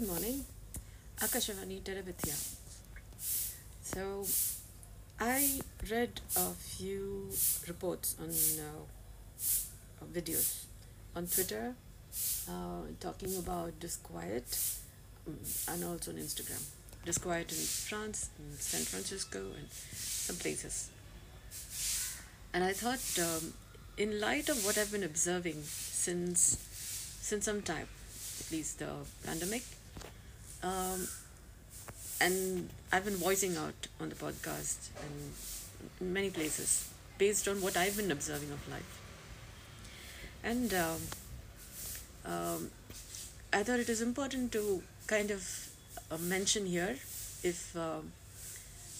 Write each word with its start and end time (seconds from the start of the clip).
Good 0.00 0.08
morning. 0.08 0.44
Akashavani 1.18 1.82
Terabithya. 1.82 2.34
So, 3.82 4.24
I 5.20 5.60
read 5.90 6.22
a 6.36 6.52
few 6.52 7.28
reports 7.68 8.16
on 8.18 8.30
uh, 8.30 10.06
videos 10.10 10.64
on 11.14 11.26
Twitter 11.26 11.74
uh, 12.48 12.80
talking 12.98 13.36
about 13.36 13.78
disquiet 13.78 14.58
um, 15.26 15.36
and 15.68 15.84
also 15.84 16.12
on 16.12 16.16
Instagram. 16.16 16.62
Disquiet 17.04 17.52
in 17.52 17.58
France, 17.58 18.30
in 18.38 18.56
San 18.56 18.80
Francisco, 18.86 19.38
and 19.54 19.68
some 19.70 20.36
places. 20.36 20.88
And 22.54 22.64
I 22.64 22.72
thought, 22.72 23.04
um, 23.22 23.52
in 23.98 24.18
light 24.18 24.48
of 24.48 24.64
what 24.64 24.78
I've 24.78 24.92
been 24.92 25.04
observing 25.04 25.62
since 25.64 26.56
since 27.20 27.44
some 27.44 27.60
time, 27.60 27.88
at 28.40 28.50
least 28.50 28.78
the 28.78 28.88
pandemic, 29.26 29.62
um, 30.62 31.08
and 32.20 32.68
I've 32.92 33.04
been 33.04 33.16
voicing 33.16 33.56
out 33.56 33.88
on 34.00 34.08
the 34.08 34.14
podcast 34.14 34.88
and 35.02 36.12
many 36.12 36.30
places 36.30 36.92
based 37.18 37.48
on 37.48 37.60
what 37.60 37.76
I've 37.76 37.96
been 37.96 38.10
observing 38.10 38.50
of 38.50 38.68
life. 38.70 39.00
And 40.42 40.72
um, 40.74 41.00
um, 42.24 42.70
I 43.52 43.62
thought 43.62 43.78
it 43.78 43.88
is 43.88 44.00
important 44.00 44.52
to 44.52 44.82
kind 45.06 45.30
of 45.30 45.68
uh, 46.10 46.18
mention 46.18 46.66
here 46.66 46.96
if 47.42 47.76
um, 47.76 48.12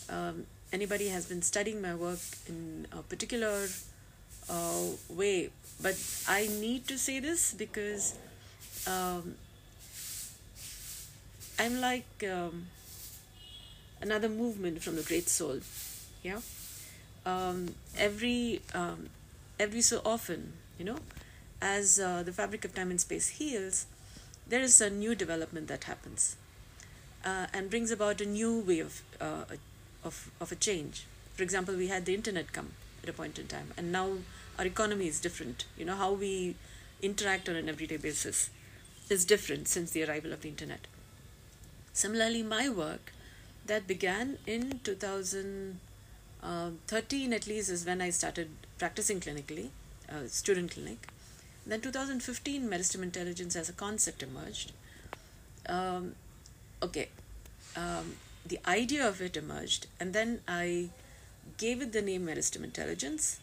um, 0.08 0.46
anybody 0.72 1.08
has 1.08 1.26
been 1.26 1.42
studying 1.42 1.80
my 1.80 1.94
work 1.94 2.18
in 2.46 2.86
a 2.92 3.02
particular 3.02 3.66
uh, 4.48 4.86
way, 5.08 5.50
but 5.80 5.96
I 6.28 6.48
need 6.60 6.88
to 6.88 6.98
say 6.98 7.20
this 7.20 7.54
because 7.54 8.18
um, 8.86 9.34
I'm 11.60 11.78
like 11.78 12.24
um, 12.24 12.68
another 14.00 14.30
movement 14.30 14.82
from 14.82 14.96
the 14.96 15.02
great 15.02 15.28
soul. 15.28 15.58
Yeah. 16.22 16.40
Um, 17.26 17.74
every 17.98 18.62
um, 18.72 19.10
every 19.58 19.82
so 19.82 20.00
often, 20.02 20.54
you 20.78 20.86
know, 20.86 20.96
as 21.60 22.00
uh, 22.00 22.22
the 22.22 22.32
fabric 22.32 22.64
of 22.64 22.74
time 22.74 22.90
and 22.90 22.98
space 22.98 23.28
heals, 23.40 23.84
there 24.48 24.62
is 24.62 24.80
a 24.80 24.88
new 24.88 25.14
development 25.14 25.68
that 25.68 25.84
happens, 25.84 26.36
uh, 27.26 27.48
and 27.52 27.68
brings 27.68 27.90
about 27.90 28.22
a 28.22 28.26
new 28.26 28.60
way 28.60 28.80
of 28.80 29.02
uh, 29.20 29.44
of 30.02 30.30
of 30.40 30.50
a 30.50 30.56
change. 30.56 31.04
For 31.34 31.42
example, 31.42 31.76
we 31.76 31.88
had 31.88 32.06
the 32.06 32.14
internet 32.14 32.54
come 32.54 32.70
at 33.02 33.10
a 33.10 33.12
point 33.12 33.38
in 33.38 33.48
time, 33.48 33.74
and 33.76 33.92
now 33.92 34.08
our 34.58 34.64
economy 34.64 35.08
is 35.08 35.20
different. 35.20 35.66
You 35.76 35.84
know 35.84 35.96
how 35.96 36.12
we 36.12 36.54
interact 37.02 37.50
on 37.50 37.56
an 37.56 37.68
everyday 37.68 37.98
basis 37.98 38.48
is 39.10 39.26
different 39.26 39.68
since 39.68 39.90
the 39.90 40.04
arrival 40.04 40.32
of 40.32 40.40
the 40.40 40.48
internet. 40.48 40.86
Similarly, 41.92 42.42
my 42.42 42.68
work 42.68 43.12
that 43.66 43.86
began 43.86 44.38
in 44.46 44.80
2013 44.84 47.32
at 47.32 47.46
least 47.46 47.70
is 47.70 47.86
when 47.86 48.00
I 48.00 48.10
started 48.10 48.50
practicing 48.78 49.20
clinically, 49.20 49.68
uh, 50.08 50.26
student 50.26 50.72
clinic. 50.72 51.06
Then 51.66 51.80
2015, 51.80 52.68
Meristem 52.68 53.02
Intelligence 53.02 53.56
as 53.56 53.68
a 53.68 53.72
concept 53.72 54.22
emerged. 54.22 54.72
Um, 55.66 56.14
okay, 56.82 57.08
um, 57.76 58.16
the 58.46 58.58
idea 58.66 59.06
of 59.06 59.20
it 59.20 59.36
emerged, 59.36 59.86
and 60.00 60.12
then 60.12 60.40
I 60.48 60.88
gave 61.58 61.82
it 61.82 61.92
the 61.92 62.02
name 62.02 62.26
Meristem 62.26 62.64
Intelligence 62.64 63.38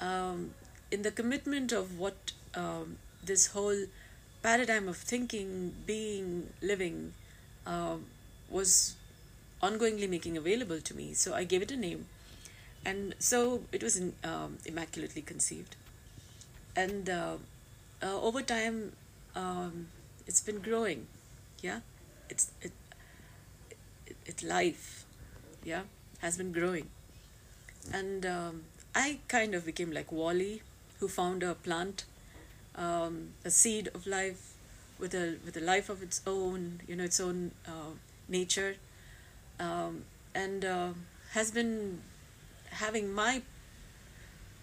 um, 0.00 0.54
in 0.90 1.02
the 1.02 1.10
commitment 1.10 1.72
of 1.72 1.98
what 1.98 2.32
um, 2.54 2.96
this 3.24 3.48
whole 3.48 3.86
paradigm 4.42 4.88
of 4.88 4.96
thinking, 4.96 5.74
being, 5.86 6.48
living 6.60 7.12
uh, 7.66 7.96
was 8.50 8.96
ongoingly 9.62 10.08
making 10.08 10.36
available 10.36 10.80
to 10.80 10.96
me. 10.96 11.14
So 11.14 11.34
I 11.34 11.44
gave 11.44 11.62
it 11.62 11.70
a 11.70 11.76
name. 11.76 12.06
And 12.84 13.14
so 13.18 13.62
it 13.70 13.82
was 13.82 13.96
in, 13.96 14.14
um, 14.24 14.58
immaculately 14.64 15.22
conceived. 15.22 15.76
And 16.74 17.08
uh, 17.08 17.36
uh, 18.02 18.20
over 18.20 18.42
time, 18.42 18.92
um, 19.36 19.86
it's 20.26 20.40
been 20.40 20.58
growing. 20.60 21.06
Yeah, 21.60 21.80
it's 22.28 22.50
it, 22.60 22.72
it, 24.06 24.16
it 24.26 24.42
life. 24.42 25.04
Yeah, 25.64 25.82
has 26.18 26.36
been 26.36 26.52
growing. 26.52 26.88
And 27.92 28.26
um, 28.26 28.62
I 28.94 29.18
kind 29.28 29.54
of 29.54 29.64
became 29.64 29.92
like 29.92 30.10
Wally, 30.10 30.62
who 30.98 31.08
found 31.08 31.42
a 31.42 31.54
plant, 31.54 32.04
um, 32.74 33.30
a 33.44 33.50
seed 33.50 33.88
of 33.94 34.06
life, 34.06 34.51
with 35.02 35.14
a 35.14 35.36
with 35.44 35.56
a 35.56 35.60
life 35.60 35.90
of 35.90 36.02
its 36.02 36.22
own. 36.26 36.80
You 36.86 36.96
know, 36.96 37.04
its 37.04 37.20
own 37.20 37.50
uh, 37.66 37.92
nature, 38.28 38.76
um, 39.58 40.04
and 40.34 40.64
uh, 40.64 40.90
has 41.32 41.50
been 41.50 42.00
having 42.70 43.12
my 43.12 43.42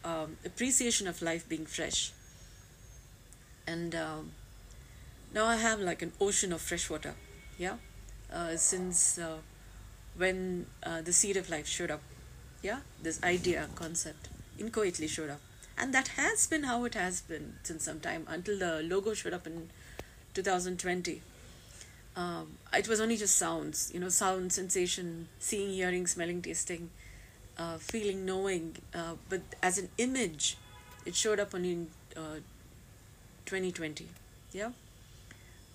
um, 0.04 0.38
appreciation 0.46 1.08
of 1.08 1.22
life 1.22 1.48
being 1.48 1.66
fresh. 1.66 2.14
And 3.68 3.94
um, 3.94 4.32
now 5.34 5.46
I 5.46 5.58
have 5.58 5.80
like 5.80 6.02
an 6.02 6.14
ocean 6.20 6.54
of 6.54 6.62
fresh 6.62 6.90
water, 6.90 7.14
yeah, 7.58 7.76
uh, 8.34 8.56
since 8.56 9.20
uh, 9.20 9.38
when 10.18 10.66
uh, 10.82 11.02
the 11.02 11.14
seed 11.14 11.38
of 11.38 11.50
life 11.50 11.68
showed 11.68 11.92
up, 11.92 12.02
yeah, 12.64 12.80
this 13.04 13.22
idea, 13.24 13.68
concept, 13.76 14.30
inchoately 14.58 15.08
showed 15.08 15.30
up. 15.30 15.42
And 15.78 15.94
that 15.94 16.10
has 16.10 16.48
been 16.48 16.64
how 16.64 16.84
it 16.86 16.96
has 16.96 17.22
been 17.22 17.54
since 17.64 17.86
some 17.86 18.00
time 18.00 18.26
until 18.28 18.58
the 18.60 18.82
logo 18.84 19.14
showed 19.14 19.34
up 19.34 19.46
in 19.48 19.70
2020 20.34 21.22
um, 22.20 22.58
it 22.74 22.88
was 22.90 23.00
only 23.00 23.16
just 23.16 23.38
sounds, 23.38 23.92
you 23.94 24.00
know, 24.00 24.10
sound, 24.10 24.52
sensation, 24.52 25.30
seeing, 25.40 25.70
hearing, 25.70 26.06
smelling, 26.06 26.42
tasting, 26.42 26.90
uh, 27.58 27.78
feeling, 27.78 28.26
knowing. 28.26 28.76
Uh, 28.94 29.14
but 29.30 29.42
as 29.64 29.78
an 29.78 29.90
image, 29.98 30.58
it 31.06 31.16
showed 31.16 31.40
up 31.40 31.56
only 31.56 31.72
in 31.72 31.88
uh, 32.18 32.40
2020. 33.46 34.08
Yeah. 34.52 34.72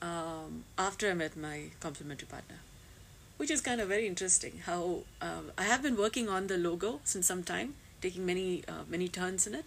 Um, 0.02 0.64
after 0.76 1.10
I 1.10 1.14
met 1.14 1.34
my 1.34 1.70
complementary 1.80 2.26
partner, 2.26 2.56
which 3.38 3.50
is 3.50 3.62
kind 3.62 3.80
of 3.80 3.88
very 3.88 4.06
interesting. 4.06 4.60
How 4.66 5.04
um, 5.22 5.50
I 5.56 5.62
have 5.62 5.82
been 5.82 5.96
working 5.96 6.28
on 6.28 6.48
the 6.48 6.58
logo 6.58 7.00
since 7.04 7.26
some 7.26 7.42
time, 7.42 7.74
taking 8.02 8.26
many 8.26 8.64
uh, 8.68 8.84
many 8.86 9.08
turns 9.08 9.46
in 9.46 9.54
it, 9.54 9.64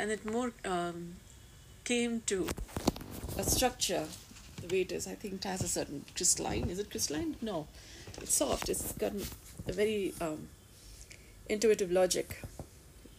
and 0.00 0.10
it 0.10 0.26
more 0.26 0.52
um, 0.64 1.14
came 1.84 2.22
to 2.26 2.48
a 3.38 3.44
structure 3.44 4.04
the 4.62 4.74
way 4.74 4.80
it 4.82 4.92
is. 4.92 5.06
I 5.06 5.14
think 5.14 5.34
it 5.34 5.44
has 5.44 5.62
a 5.62 5.68
certain 5.68 6.04
crystalline. 6.14 6.70
Is 6.70 6.78
it 6.78 6.90
crystalline? 6.90 7.36
No, 7.42 7.66
it's 8.20 8.34
soft. 8.34 8.68
It's 8.68 8.92
got 8.92 9.12
a 9.66 9.72
very 9.72 10.14
um, 10.20 10.48
intuitive 11.48 11.90
logic, 11.92 12.42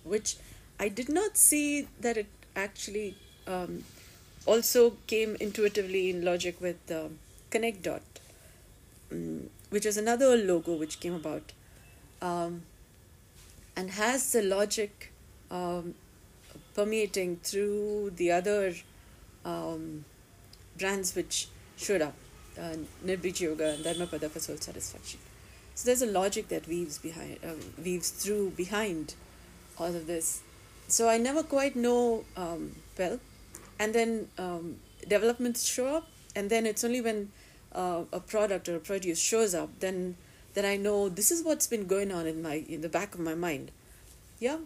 which 0.04 0.38
I 0.80 0.90
did 0.90 1.10
not 1.10 1.38
see 1.38 1.88
that 2.02 2.18
it 2.18 2.28
actually 2.56 3.16
um, 3.46 3.84
also 4.46 4.98
came 5.08 5.38
intuitively 5.40 6.10
in 6.10 6.24
logic 6.24 6.60
with 6.60 6.84
the 6.88 7.12
Connect 7.50 7.84
Dot, 7.84 8.02
um, 9.12 9.50
which 9.70 9.86
is 9.86 9.98
another 9.98 10.36
logo 10.36 10.76
which 10.76 11.00
came 11.00 11.14
about, 11.14 11.52
um, 12.22 12.64
and 13.76 13.92
has 13.92 14.32
the 14.32 14.42
logic 14.42 15.14
um, 15.52 15.94
permeating 16.74 17.38
through 17.44 18.12
the 18.16 18.32
other 18.32 18.74
um, 19.48 20.06
brands 20.78 21.16
which 21.16 21.48
showed 21.78 22.02
up 22.02 22.16
uh, 22.60 22.76
Yoga 23.06 23.68
and 23.74 23.86
Dharmapada 23.86 24.30
for 24.30 24.40
soul 24.40 24.58
satisfaction. 24.58 25.20
So 25.76 25.86
there's 25.88 26.02
a 26.02 26.12
logic 26.22 26.48
that 26.50 26.68
weaves 26.68 26.98
behind, 26.98 27.38
uh, 27.44 27.54
weaves 27.84 28.10
through 28.10 28.52
behind 28.52 29.16
all 29.78 29.94
of 30.00 30.08
this. 30.08 30.42
So 30.88 31.08
I 31.08 31.18
never 31.18 31.44
quite 31.44 31.76
know 31.76 32.26
um, 32.36 32.76
well, 32.98 33.20
and 33.80 33.94
then 33.94 34.28
um, 34.38 34.78
developments 35.08 35.66
show 35.66 35.88
up, 35.98 36.08
and 36.36 36.50
then 36.50 36.66
it's 36.66 36.84
only 36.84 37.02
when 37.02 37.32
uh, 37.74 38.04
a 38.12 38.20
product 38.20 38.68
or 38.70 38.76
a 38.76 38.80
produce 38.80 39.20
shows 39.20 39.54
up 39.54 39.70
then 39.80 40.16
then 40.56 40.66
I 40.66 40.78
know 40.78 41.10
this 41.10 41.30
is 41.30 41.44
what's 41.44 41.68
been 41.68 41.86
going 41.86 42.12
on 42.12 42.26
in 42.26 42.42
my 42.42 42.66
in 42.68 42.82
the 42.82 42.90
back 42.90 43.14
of 43.14 43.20
my 43.20 43.36
mind, 43.36 43.70
yeah, 44.40 44.58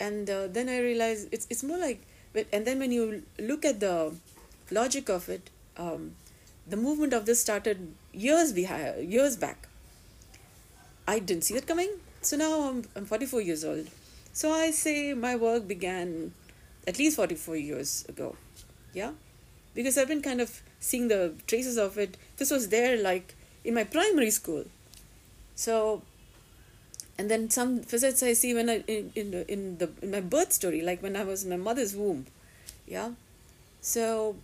and 0.00 0.30
uh, 0.30 0.46
then 0.46 0.70
I 0.70 0.78
realize 0.80 1.26
it's 1.30 1.46
it's 1.50 1.62
more 1.62 1.76
like, 1.76 2.00
and 2.52 2.66
then 2.66 2.78
when 2.78 2.92
you 2.92 3.22
look 3.38 3.64
at 3.64 3.80
the 3.80 4.14
logic 4.70 5.08
of 5.08 5.28
it, 5.28 5.50
um, 5.76 6.12
the 6.66 6.76
movement 6.76 7.12
of 7.12 7.26
this 7.26 7.40
started 7.40 7.94
years 8.12 8.52
behind, 8.52 9.12
years 9.12 9.36
back. 9.36 9.68
I 11.06 11.18
didn't 11.18 11.44
see 11.44 11.54
it 11.54 11.66
coming. 11.66 11.90
So 12.22 12.36
now 12.36 12.68
I'm, 12.68 12.84
I'm 12.96 13.04
44 13.04 13.42
years 13.42 13.64
old. 13.64 13.88
So 14.32 14.50
I 14.50 14.70
say 14.70 15.14
my 15.14 15.36
work 15.36 15.68
began 15.68 16.32
at 16.86 16.98
least 16.98 17.16
44 17.16 17.56
years 17.56 18.04
ago. 18.08 18.36
Yeah? 18.92 19.12
Because 19.74 19.98
I've 19.98 20.08
been 20.08 20.22
kind 20.22 20.40
of 20.40 20.62
seeing 20.80 21.08
the 21.08 21.34
traces 21.46 21.76
of 21.76 21.98
it. 21.98 22.16
This 22.38 22.50
was 22.50 22.68
there 22.68 22.96
like 22.96 23.34
in 23.64 23.74
my 23.74 23.84
primary 23.84 24.30
school. 24.30 24.64
So, 25.54 26.02
and 27.18 27.30
then 27.30 27.50
some 27.50 27.80
facets 27.80 28.22
I 28.22 28.32
see 28.32 28.54
when 28.54 28.68
I, 28.68 28.82
in, 28.86 29.12
in, 29.14 29.30
the, 29.30 29.52
in, 29.52 29.78
the, 29.78 29.90
in 30.02 30.10
my 30.10 30.20
birth 30.20 30.52
story, 30.52 30.82
like 30.82 31.02
when 31.02 31.16
I 31.16 31.24
was 31.24 31.44
in 31.44 31.50
my 31.50 31.56
mother's 31.56 31.94
womb. 31.94 32.26
Yeah? 32.86 33.10
So 33.80 34.36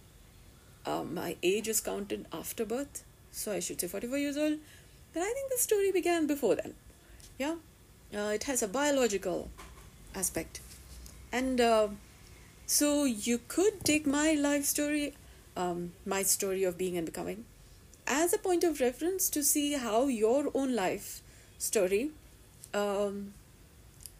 uh, 0.87 1.02
my 1.02 1.37
age 1.43 1.69
is 1.69 1.81
counted 1.81 2.26
after 2.32 2.64
birth, 2.64 3.02
so 3.32 3.52
I 3.52 3.61
should 3.61 3.81
say 3.81 3.88
44 3.88 4.19
years 4.19 4.37
old. 4.37 4.58
But 5.12 5.20
I 5.20 5.32
think 5.32 5.50
the 5.50 5.58
story 5.58 5.90
began 5.90 6.26
before 6.26 6.55
then. 6.55 6.75
Yeah, 7.38 7.56
uh, 8.14 8.32
it 8.34 8.44
has 8.44 8.62
a 8.62 8.69
biological 8.69 9.49
aspect, 10.14 10.61
and 11.32 11.61
uh, 11.61 11.88
so 12.66 13.05
you 13.05 13.40
could 13.49 13.84
take 13.84 14.06
my 14.06 14.32
life 14.32 14.64
story, 14.64 15.14
um, 15.56 15.93
my 16.06 16.23
story 16.23 16.64
of 16.64 16.78
being 16.78 16.96
and 16.96 17.06
becoming, 17.06 17.44
as 18.06 18.32
a 18.32 18.38
point 18.38 18.62
of 18.62 18.81
reference 18.81 19.31
to 19.31 19.43
see 19.43 19.73
how 19.73 20.06
your 20.06 20.50
own 20.55 20.76
life 20.76 21.23
story 21.58 22.11
um, 22.75 23.34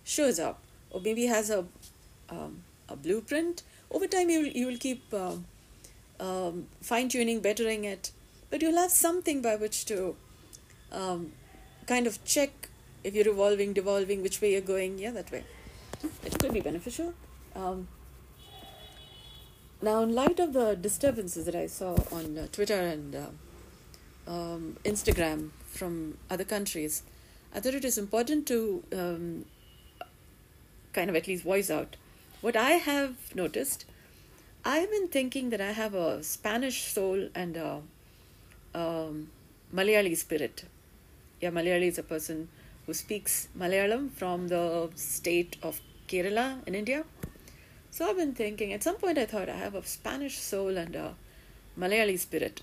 shows 0.05 0.39
up, 0.39 0.63
or 0.91 1.01
maybe 1.01 1.27
has 1.27 1.51
a 1.51 1.67
um, 2.29 2.63
a 2.89 2.97
blueprint. 2.97 3.63
Over 3.91 4.07
time, 4.07 4.31
you 4.31 4.41
will, 4.41 4.49
you 4.49 4.67
will 4.67 4.79
keep 4.79 5.03
uh, 5.13 5.37
um, 6.21 6.67
fine 6.81 7.09
tuning, 7.09 7.41
bettering 7.41 7.85
it, 7.85 8.13
but 8.51 8.63
you'll 8.63 8.77
have 8.77 8.91
something 8.91 9.43
by 9.43 9.57
which 9.57 9.85
to 9.87 10.17
um, 10.93 11.33
kind 11.87 12.07
of 12.07 12.23
check 12.25 12.69
if 13.03 13.15
you're 13.15 13.29
evolving, 13.29 13.73
devolving, 13.73 14.23
which 14.23 14.41
way 14.41 14.53
you're 14.53 14.61
going. 14.61 14.99
Yeah, 14.99 15.11
that 15.13 15.31
way. 15.31 15.45
It 16.25 16.39
could 16.39 16.53
be 16.53 16.61
beneficial. 16.61 17.15
Um, 17.55 17.89
now, 19.83 20.03
in 20.03 20.15
light 20.15 20.39
of 20.39 20.53
the 20.53 20.75
disturbances 20.75 21.47
that 21.47 21.55
I 21.55 21.67
saw 21.67 21.97
on 22.13 22.37
uh, 22.37 22.47
Twitter 22.53 22.79
and 22.79 23.17
uh, 23.17 24.31
um, 24.31 24.77
Instagram 24.85 25.51
from 25.67 26.19
other 26.29 26.45
countries, 26.45 27.03
I 27.55 27.61
thought 27.61 27.75
it 27.75 27.85
is 27.85 27.99
important 27.99 28.47
to 28.49 28.85
um, 28.93 29.45
kind 30.93 31.11
of 31.11 31.17
at 31.17 31.27
least 31.27 31.43
voice 31.45 31.71
out 31.71 31.97
what 32.41 32.57
I 32.57 32.73
have 32.73 33.35
noticed. 33.35 33.85
I've 34.65 34.91
been 34.91 35.09
thinking 35.09 35.51
that 35.51 35.61
I 35.61 35.73
have 35.73 35.95
a 35.95 36.23
Spanish 36.23 36.85
soul 36.85 37.29
and 37.35 37.57
a 37.57 37.83
um, 38.75 39.29
Malayali 39.75 40.17
spirit. 40.17 40.65
Yeah, 41.41 41.51
Malayali 41.51 41.89
is 41.89 41.99
a 41.99 42.03
person 42.03 42.49
who 42.87 42.95
speaks 42.95 43.49
Malayalam 43.59 44.11
from 44.11 44.49
the 44.49 44.91
state 44.95 45.57
of 45.63 45.81
Kerala 46.09 46.67
in 46.67 46.75
India. 46.75 47.05
So 47.91 48.09
I've 48.09 48.17
been 48.17 48.35
thinking, 48.35 48.73
at 48.73 48.83
some 48.83 48.97
point 48.97 49.19
I 49.19 49.27
thought 49.27 49.49
I 49.49 49.57
have 49.57 49.75
a 49.75 49.85
Spanish 49.85 50.39
soul 50.39 50.77
and 50.77 50.95
a 50.95 51.15
Malayali 51.79 52.19
spirit. 52.19 52.63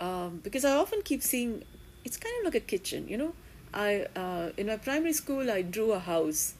Um, 0.00 0.40
because 0.42 0.64
I 0.64 0.76
often 0.76 1.02
keep 1.02 1.22
seeing, 1.22 1.64
it's 2.04 2.16
kind 2.16 2.34
of 2.38 2.44
like 2.44 2.54
a 2.54 2.66
kitchen, 2.66 3.08
you 3.08 3.16
know. 3.16 3.34
I 3.76 4.06
uh, 4.16 4.50
In 4.56 4.66
my 4.68 4.76
primary 4.78 5.12
school, 5.12 5.50
I 5.50 5.62
drew 5.62 5.92
a 5.92 5.98
house, 5.98 6.54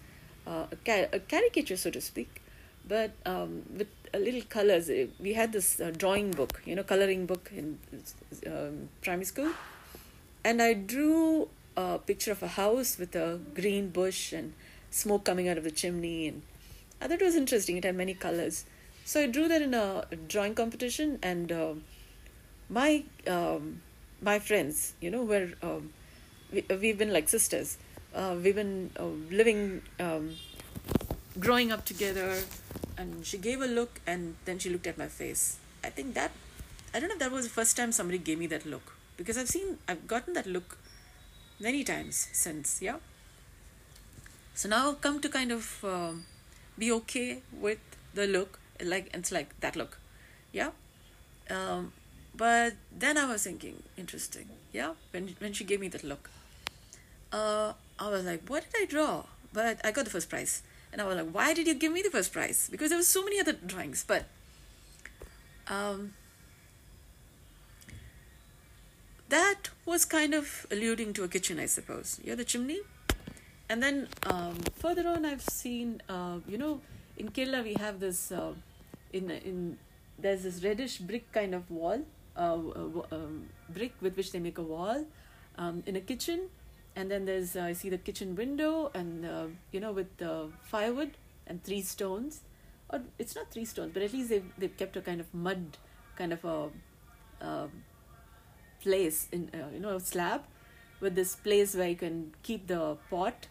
uh, 0.46 0.66
a, 0.70 0.76
ca- 0.84 1.08
a 1.12 1.18
caricature, 1.20 1.76
so 1.76 1.90
to 1.90 2.00
speak, 2.00 2.42
but 2.86 3.12
um, 3.24 3.62
with 3.76 3.88
a 4.12 4.18
little 4.18 4.42
colors. 4.42 4.90
We 5.18 5.32
had 5.32 5.52
this 5.52 5.80
uh, 5.80 5.90
drawing 5.96 6.30
book, 6.32 6.62
you 6.66 6.74
know, 6.76 6.82
coloring 6.82 7.26
book 7.26 7.50
in 7.56 7.78
um, 8.46 8.90
primary 9.02 9.24
school. 9.24 9.50
And 10.44 10.62
I 10.62 10.74
drew 10.74 11.48
a 11.76 11.98
picture 11.98 12.32
of 12.32 12.42
a 12.42 12.48
house 12.48 12.98
with 12.98 13.16
a 13.16 13.40
green 13.54 13.88
bush 13.90 14.32
and 14.32 14.52
smoke 14.90 15.24
coming 15.24 15.48
out 15.48 15.58
of 15.58 15.64
the 15.64 15.70
chimney 15.70 16.28
and 16.28 16.42
I 17.00 17.08
thought 17.08 17.20
it 17.20 17.24
was 17.24 17.36
interesting. 17.36 17.76
It 17.76 17.84
had 17.84 17.94
many 17.96 18.14
colors. 18.14 18.64
So 19.04 19.22
I 19.22 19.26
drew 19.26 19.48
that 19.48 19.62
in 19.62 19.74
a 19.74 20.04
drawing 20.28 20.54
competition, 20.54 21.18
and 21.22 21.52
uh, 21.52 21.74
my 22.68 23.04
um, 23.26 23.82
my 24.20 24.38
friends, 24.38 24.94
you 25.00 25.10
know, 25.10 25.22
were 25.22 25.50
um, 25.62 25.92
we, 26.52 26.64
we've 26.81 26.98
been 26.98 27.12
like 27.12 27.28
sisters. 27.28 27.78
Uh, 28.14 28.37
we've 28.43 28.54
been 28.54 28.90
uh, 28.98 29.04
living, 29.31 29.82
um, 30.00 30.37
growing 31.38 31.70
up 31.72 31.84
together, 31.84 32.38
and 32.96 33.26
she 33.26 33.38
gave 33.38 33.60
a 33.60 33.66
look, 33.66 34.00
and 34.06 34.37
then 34.44 34.58
she 34.58 34.70
looked 34.70 34.87
at 34.87 34.96
my 34.96 35.08
face. 35.08 35.58
I 35.84 35.90
think 35.90 36.14
that 36.14 36.32
I 36.94 37.00
don't 37.00 37.08
know 37.08 37.14
if 37.14 37.20
that 37.20 37.32
was 37.32 37.44
the 37.44 37.50
first 37.52 37.76
time 37.76 37.93
somebody 37.93 38.19
gave 38.19 38.38
me 38.38 38.46
that 38.48 38.64
look 38.64 38.94
because 39.16 39.37
I've 39.37 39.48
seen 39.48 39.78
I've 39.87 40.06
gotten 40.06 40.34
that 40.34 40.46
look 40.46 40.78
many 41.60 41.84
times 41.84 42.28
since. 42.32 42.81
Yeah. 42.81 42.96
So 44.54 44.69
now 44.69 44.90
I've 44.90 45.00
come 45.00 45.20
to 45.20 45.28
kind 45.28 45.52
of. 45.52 45.84
Um, 45.84 46.25
be 46.78 46.92
okay 46.92 47.40
with 47.52 47.78
the 48.14 48.26
look 48.26 48.58
like 48.82 49.10
it's 49.14 49.32
like 49.32 49.58
that 49.60 49.76
look 49.76 49.99
yeah 50.52 50.70
um, 51.50 51.92
but 52.34 52.75
then 52.92 53.16
i 53.16 53.25
was 53.26 53.42
thinking 53.44 53.82
interesting 53.96 54.49
yeah 54.72 54.92
when 55.10 55.34
when 55.38 55.52
she 55.52 55.64
gave 55.64 55.81
me 55.81 55.88
that 55.88 56.04
look 56.04 56.31
uh, 57.37 57.73
i 57.99 58.09
was 58.15 58.25
like 58.25 58.43
what 58.49 58.65
did 58.65 58.83
i 58.83 58.87
draw? 58.87 59.25
But 59.53 59.81
i 59.85 59.91
got 59.91 60.05
the 60.05 60.11
first 60.17 60.29
prize. 60.29 60.62
And 60.93 61.03
i 61.03 61.05
was 61.06 61.17
like 61.21 61.31
why 61.38 61.49
did 61.59 61.67
you 61.71 61.75
give 61.75 61.93
me 61.93 62.03
the 62.03 62.15
first 62.17 62.33
prize? 62.33 62.69
Because 62.71 62.91
there 62.91 62.99
were 62.99 63.11
so 63.17 63.25
many 63.29 63.41
other 63.41 63.53
drawings 63.53 64.05
but 64.12 64.25
um, 65.69 66.15
that 69.29 69.71
was 69.85 70.05
kind 70.05 70.33
of 70.41 70.67
alluding 70.71 71.12
to 71.15 71.25
a 71.25 71.29
kitchen 71.29 71.59
i 71.59 71.67
suppose. 71.79 72.21
Yeah 72.25 72.37
the 72.43 72.44
chimney. 72.44 72.81
And 73.69 73.83
then 73.83 74.09
um, 74.33 74.59
further 74.83 75.06
on 75.15 75.25
i've 75.31 75.43
seen 75.43 76.00
uh, 76.09 76.38
you 76.49 76.59
know 76.65 76.81
in 77.17 77.31
kerala 77.38 77.62
we 77.71 77.75
have 77.87 77.99
this 78.05 78.21
uh, 78.33 78.53
in 79.12 79.31
in 79.31 79.79
there's 80.19 80.44
this 80.49 80.62
reddish 80.67 80.99
brick 81.09 81.27
kind 81.33 81.55
of 81.55 81.71
wall 81.79 82.05
uh, 82.37 82.59
uh 82.83 83.17
um, 83.17 83.35
brick 83.79 83.93
with 84.00 84.17
which 84.17 84.31
they 84.33 84.38
make 84.47 84.59
a 84.59 84.67
wall 84.75 85.05
um, 85.59 85.83
in 85.87 85.97
a 85.97 86.05
kitchen 86.12 86.47
and 86.96 87.10
then 87.10 87.25
there's 87.26 87.54
uh, 87.56 87.62
i 87.62 87.72
see 87.72 87.88
the 87.88 87.98
kitchen 87.98 88.34
window 88.34 88.90
and 88.94 89.25
uh, 89.25 89.46
you 89.70 89.81
know 89.81 89.93
with 89.93 90.16
the 90.16 90.48
firewood 90.62 91.12
and 91.46 91.62
three 91.62 91.82
stones 91.82 92.40
or 92.90 93.00
it's 93.19 93.37
not 93.37 93.50
three 93.50 93.64
stones 93.64 93.93
but 93.93 94.02
at 94.02 94.12
least 94.12 94.31
they've, 94.31 94.50
they've 94.58 94.76
kept 94.76 94.96
a 94.96 95.00
kind 95.00 95.20
of 95.20 95.32
mud 95.34 95.76
kind 96.16 96.32
of 96.32 96.44
a 96.44 96.69
um, 97.40 97.70
place 98.81 99.28
in 99.31 99.50
you 99.75 99.81
know 99.81 99.96
a 99.96 100.00
slab 100.00 100.43
with 101.00 101.14
this 101.14 101.37
place 101.37 101.75
where 101.75 101.88
you 101.88 101.96
can 101.96 102.32
keep 102.43 102.66
the 102.66 102.96
pot 103.10 103.46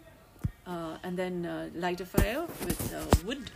uh, 0.66 0.98
and 1.04 1.18
then 1.18 1.46
uh, 1.46 1.70
light 1.76 2.02
a 2.02 2.06
fire 2.06 2.46
with 2.66 2.94
uh, 2.94 3.26
wood. 3.26 3.52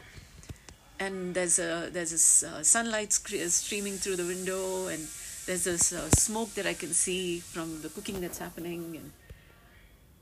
And 1.00 1.34
there's 1.34 1.60
a 1.60 1.90
there's 1.92 2.12
this 2.12 2.44
uh, 2.44 2.62
sunlight 2.62 3.14
streaming 3.14 3.94
through 3.94 4.18
the 4.18 4.26
window, 4.26 4.88
and 4.88 5.08
there's 5.46 5.64
this 5.64 5.94
uh, 5.94 6.10
smoke 6.10 6.54
that 6.56 6.68
I 6.68 6.74
can 6.74 6.94
see 6.94 7.40
from 7.40 7.82
the 7.82 7.90
cooking 7.90 8.20
that's 8.20 8.38
happening, 8.38 8.98
and 8.98 9.12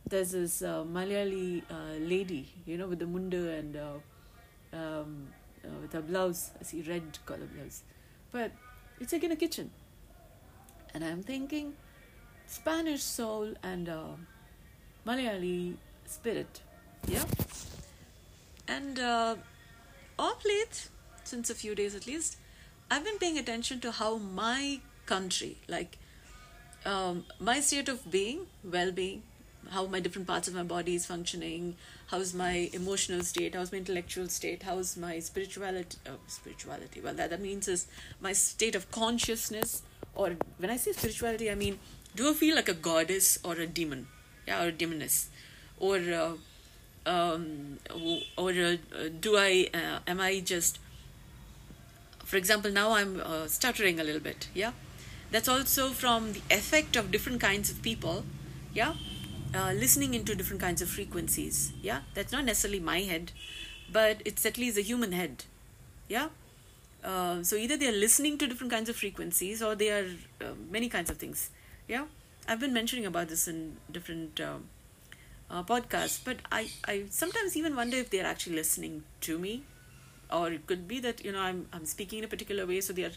there's 0.09 0.31
this 0.31 0.61
uh, 0.61 0.83
Malayali 0.83 1.63
lady, 1.99 2.47
you 2.65 2.77
know, 2.77 2.87
with 2.87 2.99
the 2.99 3.07
munda 3.07 3.51
and 3.51 3.77
um, 4.73 5.27
with 5.81 5.93
her 5.93 6.01
blouse. 6.01 6.51
I 6.59 6.63
see 6.63 6.81
red 6.81 7.17
color 7.25 7.47
blouse, 7.53 7.83
but 8.31 8.51
it's 8.99 9.13
like 9.13 9.23
in 9.23 9.31
a 9.31 9.35
kitchen, 9.35 9.71
and 10.93 11.03
I'm 11.03 11.23
thinking 11.23 11.73
Spanish 12.45 13.03
soul 13.03 13.53
and 13.63 13.89
Malayali 15.05 15.75
spirit. 16.05 16.61
Yeah. 17.07 17.23
And 18.67 18.99
uh, 18.99 19.35
off 20.19 20.43
late 20.45 20.89
since 21.23 21.49
a 21.49 21.55
few 21.55 21.75
days 21.75 21.93
at 21.93 22.07
least 22.07 22.37
i've 22.89 23.03
been 23.03 23.17
paying 23.19 23.37
attention 23.37 23.79
to 23.79 23.91
how 23.91 24.17
my 24.17 24.79
country 25.05 25.57
like 25.67 25.97
um, 26.85 27.25
my 27.39 27.59
state 27.59 27.89
of 27.89 28.09
being 28.09 28.45
well-being 28.63 29.21
how 29.71 29.85
my 29.85 29.99
different 29.99 30.27
parts 30.27 30.47
of 30.47 30.53
my 30.53 30.63
body 30.63 30.95
is 30.95 31.05
functioning 31.05 31.75
how's 32.07 32.33
my 32.33 32.69
emotional 32.73 33.21
state 33.21 33.55
how's 33.55 33.71
my 33.71 33.77
intellectual 33.77 34.27
state 34.27 34.63
how's 34.63 34.95
my 34.97 35.19
spirituality 35.19 35.97
uh, 36.05 36.11
spirituality. 36.27 37.01
Well 37.01 37.13
that, 37.15 37.29
that 37.29 37.41
means 37.41 37.67
is 37.67 37.87
my 38.21 38.33
state 38.33 38.75
of 38.75 38.89
consciousness 38.91 39.81
or 40.15 40.35
when 40.57 40.69
i 40.69 40.77
say 40.77 40.91
spirituality 40.91 41.51
i 41.51 41.55
mean 41.55 41.79
do 42.15 42.29
i 42.29 42.33
feel 42.33 42.55
like 42.55 42.69
a 42.69 42.73
goddess 42.73 43.37
or 43.43 43.53
a 43.53 43.67
demon? 43.67 44.07
Yeah 44.47 44.63
or 44.63 44.67
a 44.69 44.71
demoness. 44.71 45.29
Or 45.79 45.97
uh, 45.97 46.33
um, 47.05 47.77
or 48.37 48.51
uh, 48.51 48.75
do 49.19 49.37
I 49.37 49.69
uh, 49.73 49.99
am 50.07 50.19
I 50.19 50.39
just 50.39 50.79
for 52.23 52.37
example 52.37 52.71
now 52.71 52.93
I'm 52.93 53.21
uh, 53.23 53.47
stuttering 53.47 53.99
a 53.99 54.03
little 54.03 54.21
bit 54.21 54.47
yeah? 54.53 54.71
That's 55.31 55.47
also 55.47 55.89
from 55.89 56.33
the 56.33 56.41
effect 56.49 56.95
of 56.95 57.11
different 57.11 57.39
kinds 57.41 57.69
of 57.69 57.81
people 57.81 58.23
yeah 58.73 58.93
uh, 59.55 59.71
listening 59.73 60.13
into 60.13 60.35
different 60.35 60.61
kinds 60.61 60.81
of 60.81 60.89
frequencies. 60.89 61.73
Yeah? 61.81 62.01
That's 62.13 62.31
not 62.31 62.45
necessarily 62.45 62.79
my 62.79 63.01
head 63.01 63.31
but 63.91 64.21
it's 64.25 64.45
at 64.45 64.57
least 64.57 64.77
a 64.77 64.81
human 64.81 65.11
head. 65.11 65.45
Yeah? 66.07 66.29
Uh, 67.03 67.43
so 67.43 67.55
either 67.55 67.77
they 67.77 67.87
are 67.87 67.99
listening 67.99 68.37
to 68.37 68.47
different 68.47 68.71
kinds 68.71 68.89
of 68.89 68.95
frequencies 68.95 69.61
or 69.61 69.75
they 69.75 69.89
are 69.89 70.05
uh, 70.41 70.53
many 70.69 70.89
kinds 70.89 71.09
of 71.09 71.17
things. 71.17 71.49
Yeah? 71.87 72.05
I've 72.47 72.59
been 72.59 72.73
mentioning 72.73 73.05
about 73.05 73.29
this 73.29 73.47
in 73.47 73.77
different 73.91 74.39
um, 74.41 74.65
uh, 75.49 75.63
podcast 75.63 76.25
but 76.25 76.37
I, 76.51 76.69
I 76.85 77.05
sometimes 77.09 77.55
even 77.55 77.75
wonder 77.75 77.97
if 77.97 78.09
they're 78.09 78.25
actually 78.25 78.55
listening 78.55 79.03
to 79.21 79.39
me. 79.39 79.63
Or 80.29 80.51
it 80.51 80.67
could 80.67 80.89
be 80.89 80.99
that 80.99 81.23
you 81.23 81.31
know 81.31 81.39
I'm, 81.39 81.67
I'm 81.71 81.85
speaking 81.85 82.19
in 82.19 82.25
a 82.25 82.27
particular 82.27 82.65
way 82.65 82.81
so 82.81 82.91
they're 82.91 83.13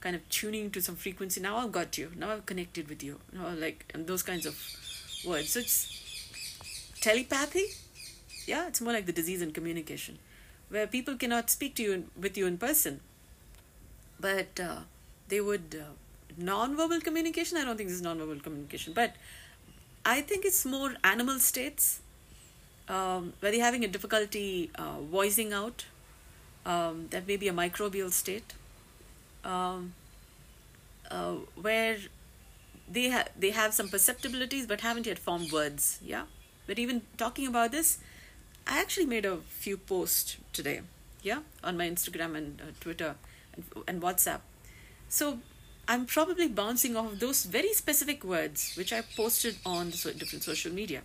kind 0.00 0.16
of 0.16 0.26
tuning 0.30 0.70
to 0.70 0.80
some 0.80 0.96
frequency. 0.96 1.38
Now 1.38 1.58
i've 1.58 1.72
got 1.72 1.98
you. 1.98 2.12
Now 2.16 2.30
i've 2.30 2.46
connected 2.46 2.88
with 2.88 3.02
you, 3.02 3.20
you 3.30 3.38
know, 3.38 3.50
like 3.50 3.84
and 3.92 4.06
those 4.06 4.22
kinds 4.22 4.46
of 4.46 4.58
words 5.26 5.50
so 5.50 5.60
it's 5.60 5.76
telepathy 7.00 7.66
yeah 8.46 8.66
it's 8.68 8.80
more 8.80 8.92
like 8.92 9.06
the 9.06 9.12
disease 9.12 9.42
in 9.42 9.52
communication 9.52 10.18
where 10.68 10.86
people 10.86 11.16
cannot 11.16 11.50
speak 11.50 11.74
to 11.74 11.82
you 11.82 11.92
in, 11.92 12.10
with 12.20 12.36
you 12.36 12.46
in 12.46 12.58
person 12.58 13.00
but 14.18 14.60
uh, 14.60 14.80
they 15.28 15.40
would 15.40 15.76
uh, 15.80 15.92
non-verbal 16.36 17.00
communication. 17.00 17.58
I 17.58 17.64
don't 17.64 17.76
think 17.76 17.88
this 17.88 17.96
is 17.96 18.02
non-verbal 18.02 18.40
communication, 18.40 18.92
but 18.92 19.14
I 20.04 20.20
think 20.20 20.44
it's 20.44 20.64
more 20.64 20.94
animal 21.02 21.38
states 21.38 22.00
um, 22.88 23.32
where 23.40 23.52
they're 23.52 23.64
having 23.64 23.84
a 23.84 23.88
difficulty 23.88 24.70
uh, 24.76 25.00
voicing 25.00 25.52
out. 25.52 25.86
Um, 26.64 27.06
that 27.10 27.28
may 27.28 27.36
be 27.36 27.46
a 27.46 27.52
microbial 27.52 28.10
state 28.10 28.54
um, 29.44 29.94
uh, 31.08 31.34
where 31.54 31.96
they 32.88 33.08
have 33.08 33.28
they 33.38 33.50
have 33.50 33.74
some 33.74 33.88
perceptibilities 33.88 34.66
but 34.66 34.80
haven't 34.80 35.06
yet 35.06 35.18
formed 35.18 35.52
words. 35.52 35.98
Yeah, 36.02 36.24
but 36.66 36.78
even 36.78 37.02
talking 37.16 37.46
about 37.46 37.72
this, 37.72 37.98
I 38.66 38.80
actually 38.80 39.06
made 39.06 39.24
a 39.24 39.38
few 39.48 39.76
posts 39.76 40.36
today. 40.52 40.80
Yeah, 41.22 41.40
on 41.64 41.76
my 41.76 41.88
Instagram 41.88 42.36
and 42.36 42.60
uh, 42.60 42.64
Twitter 42.80 43.16
and, 43.54 43.64
and 43.88 44.02
WhatsApp. 44.02 44.40
So 45.08 45.38
I'm 45.88 46.06
probably 46.06 46.48
bouncing 46.48 46.96
off 46.96 47.12
of 47.12 47.20
those 47.20 47.44
very 47.44 47.72
specific 47.72 48.24
words 48.24 48.74
which 48.76 48.92
I 48.92 49.02
posted 49.02 49.56
on 49.64 49.90
the 49.90 49.96
so- 49.96 50.12
different 50.12 50.44
social 50.44 50.72
media. 50.72 51.02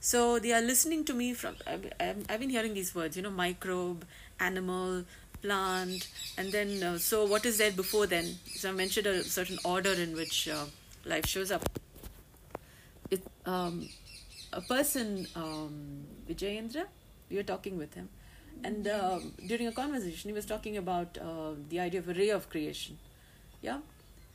So 0.00 0.38
they 0.38 0.52
are 0.52 0.62
listening 0.62 1.04
to 1.06 1.14
me 1.14 1.34
from. 1.34 1.56
I've, 1.66 1.92
I've 2.00 2.24
I've 2.30 2.40
been 2.40 2.50
hearing 2.50 2.72
these 2.74 2.94
words, 2.94 3.16
you 3.16 3.22
know, 3.22 3.30
microbe, 3.30 4.06
animal, 4.38 5.04
plant, 5.42 6.08
and 6.38 6.52
then 6.52 6.82
uh, 6.82 6.98
so 6.98 7.24
what 7.24 7.44
is 7.46 7.58
there 7.58 7.70
before 7.72 8.06
then? 8.06 8.36
So 8.54 8.70
I 8.70 8.72
mentioned 8.72 9.06
a 9.06 9.22
certain 9.24 9.58
order 9.64 9.92
in 9.92 10.14
which 10.14 10.48
uh, 10.48 10.66
life 11.04 11.26
shows 11.26 11.50
up. 11.50 11.68
It 13.10 13.22
um, 13.46 13.88
a 14.52 14.60
person 14.60 15.26
um, 15.34 16.04
Vijayendra, 16.28 16.84
we 17.30 17.36
were 17.36 17.42
talking 17.42 17.78
with 17.78 17.94
him, 17.94 18.08
and 18.64 18.86
um 18.88 19.32
during 19.46 19.66
a 19.66 19.72
conversation 19.72 20.30
he 20.30 20.34
was 20.34 20.46
talking 20.46 20.76
about 20.76 21.18
uh, 21.18 21.52
the 21.68 21.80
idea 21.80 22.00
of 22.00 22.08
a 22.08 22.14
ray 22.14 22.30
of 22.30 22.48
creation, 22.50 22.98
yeah, 23.62 23.78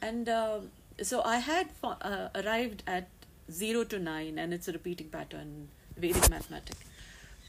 and 0.02 0.30
uh, 0.30 0.60
so 1.02 1.22
I 1.24 1.38
had 1.38 1.72
fo- 1.72 1.98
uh, 2.02 2.30
arrived 2.36 2.84
at 2.88 3.08
zero 3.52 3.84
to 3.86 4.00
nine, 4.00 4.40
and 4.40 4.54
it's 4.54 4.68
a 4.68 4.74
repeating 4.74 5.10
pattern, 5.10 5.70
Vedic 5.98 6.30
mathematics. 6.30 6.80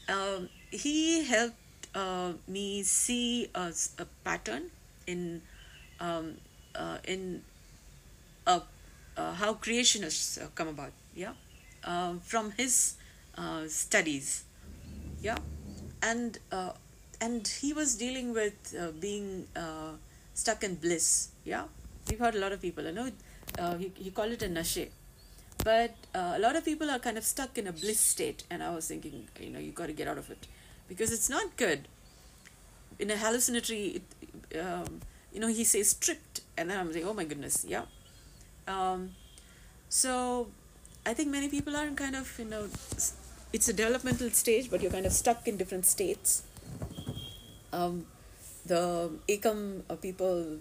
Um, 0.09 0.49
he 0.71 1.23
helped 1.25 1.55
uh, 1.97 2.33
me 2.47 2.83
see 2.83 3.49
a 3.55 4.05
pattern 4.23 4.69
in 5.07 5.41
um, 5.99 6.35
uh, 6.75 6.97
in 7.03 7.41
uh, 8.45 8.59
how 9.41 9.53
creationists 9.55 10.41
uh, 10.41 10.47
come 10.53 10.67
about. 10.67 10.91
Yeah, 11.15 11.33
uh, 11.83 12.13
from 12.23 12.51
his 12.51 12.95
uh, 13.37 13.67
studies. 13.67 14.43
Yeah, 15.21 15.37
and 16.03 16.37
and 17.19 17.47
he 17.47 17.73
was 17.73 17.95
dealing 17.95 18.33
with 18.33 18.75
being 18.99 19.47
stuck 20.33 20.63
in 20.63 20.75
bliss. 20.75 21.29
Yeah, 21.43 21.63
we've 22.07 22.19
heard 22.19 22.35
a 22.35 22.39
lot 22.39 22.51
of 22.51 22.61
people. 22.61 22.87
I 22.87 22.91
know 22.91 23.09
he 23.79 23.91
he 23.95 24.11
called 24.11 24.33
it 24.33 24.43
a 24.43 24.49
nashe, 24.59 24.89
but 25.63 25.95
a 26.13 26.39
lot 26.45 26.55
of 26.55 26.63
people 26.63 26.91
are 26.91 26.99
kind 26.99 27.17
of 27.17 27.23
stuck 27.23 27.57
in 27.57 27.65
a 27.65 27.71
bliss 27.71 27.99
state. 27.99 28.43
And 28.51 28.61
I 28.61 28.69
was 28.75 28.87
thinking, 28.87 29.27
you 29.39 29.49
know, 29.49 29.59
you 29.59 29.71
got 29.71 29.87
to 29.87 29.93
get 29.93 30.07
out 30.07 30.19
of 30.19 30.29
it 30.29 30.47
because 30.87 31.11
it's 31.11 31.29
not 31.29 31.55
good. 31.57 31.87
In 32.99 33.11
a 33.11 33.17
hallucinatory, 33.17 34.01
it, 34.51 34.59
um, 34.59 35.01
you 35.33 35.39
know, 35.39 35.47
he 35.47 35.63
says 35.63 35.91
stripped, 35.91 36.41
and 36.57 36.69
then 36.69 36.79
I'm 36.79 36.91
saying, 36.91 37.05
oh 37.05 37.13
my 37.13 37.25
goodness, 37.25 37.65
yeah. 37.67 37.83
Um, 38.67 39.11
so 39.89 40.47
I 41.05 41.13
think 41.13 41.29
many 41.29 41.47
people 41.49 41.75
are 41.75 41.85
in 41.85 41.95
kind 41.95 42.15
of, 42.15 42.33
you 42.39 42.45
know, 42.45 42.67
it's 43.53 43.69
a 43.69 43.73
developmental 43.73 44.29
stage, 44.31 44.69
but 44.69 44.81
you're 44.81 44.91
kind 44.91 45.05
of 45.05 45.13
stuck 45.13 45.47
in 45.47 45.57
different 45.57 45.85
states. 45.85 46.43
Um, 47.71 48.05
the 48.65 49.11
Ekam 49.29 49.83
uh, 49.89 49.95
people 49.95 50.57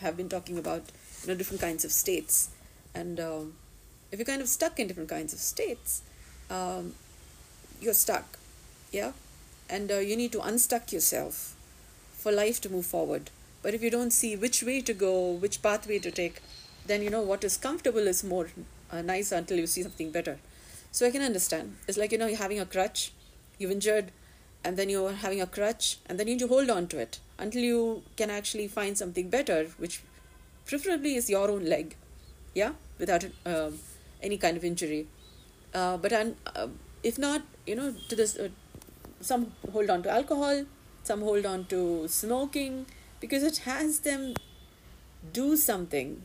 have 0.00 0.16
been 0.16 0.28
talking 0.28 0.58
about, 0.58 0.82
you 1.22 1.28
know, 1.28 1.34
different 1.34 1.60
kinds 1.60 1.84
of 1.84 1.92
states. 1.92 2.50
And 2.94 3.18
um, 3.20 3.54
if 4.12 4.18
you're 4.18 4.26
kind 4.26 4.42
of 4.42 4.48
stuck 4.48 4.78
in 4.78 4.86
different 4.86 5.08
kinds 5.08 5.32
of 5.32 5.38
states, 5.38 6.02
um, 6.50 6.94
you're 7.80 7.94
stuck, 7.94 8.38
yeah? 8.92 9.12
And 9.68 9.90
uh, 9.90 9.98
you 9.98 10.16
need 10.16 10.32
to 10.32 10.40
unstuck 10.40 10.92
yourself 10.92 11.56
for 12.12 12.32
life 12.32 12.60
to 12.62 12.68
move 12.68 12.86
forward. 12.86 13.30
But 13.62 13.74
if 13.74 13.82
you 13.82 13.90
don't 13.90 14.12
see 14.12 14.36
which 14.36 14.62
way 14.62 14.80
to 14.80 14.94
go, 14.94 15.30
which 15.30 15.62
pathway 15.62 15.98
to 15.98 16.10
take, 16.10 16.40
then 16.86 17.02
you 17.02 17.10
know 17.10 17.22
what 17.22 17.42
is 17.42 17.56
comfortable 17.56 18.06
is 18.06 18.22
more 18.22 18.48
uh, 18.90 19.02
nice 19.02 19.32
until 19.32 19.58
you 19.58 19.66
see 19.66 19.82
something 19.82 20.10
better. 20.10 20.38
So 20.92 21.06
I 21.06 21.10
can 21.10 21.22
understand. 21.22 21.76
It's 21.88 21.98
like 21.98 22.12
you 22.12 22.18
know 22.18 22.26
you're 22.26 22.38
having 22.38 22.60
a 22.60 22.66
crutch, 22.66 23.12
you've 23.58 23.72
injured, 23.72 24.12
and 24.64 24.76
then 24.76 24.88
you're 24.88 25.12
having 25.12 25.40
a 25.40 25.46
crutch, 25.46 25.98
and 26.06 26.18
then 26.18 26.28
you 26.28 26.34
need 26.34 26.40
to 26.40 26.48
hold 26.48 26.70
on 26.70 26.86
to 26.88 26.98
it 26.98 27.18
until 27.38 27.62
you 27.62 28.02
can 28.16 28.30
actually 28.30 28.68
find 28.68 28.96
something 28.96 29.28
better, 29.28 29.66
which 29.78 30.00
preferably 30.64 31.14
is 31.16 31.28
your 31.28 31.50
own 31.50 31.64
leg, 31.64 31.96
yeah, 32.54 32.72
without 32.98 33.24
um, 33.44 33.78
any 34.22 34.36
kind 34.36 34.56
of 34.56 34.64
injury. 34.64 35.06
Uh, 35.74 35.96
but 35.96 36.12
uh, 36.12 36.68
if 37.02 37.18
not, 37.18 37.42
you 37.66 37.76
know, 37.76 37.94
to 38.08 38.16
this, 38.16 38.36
uh, 38.38 38.48
some 39.20 39.52
hold 39.72 39.90
on 39.90 40.02
to 40.02 40.10
alcohol, 40.10 40.64
some 41.02 41.20
hold 41.20 41.46
on 41.46 41.64
to 41.66 42.08
smoking 42.08 42.86
because 43.20 43.42
it 43.42 43.58
has 43.58 44.00
them 44.00 44.34
do 45.32 45.56
something 45.56 46.22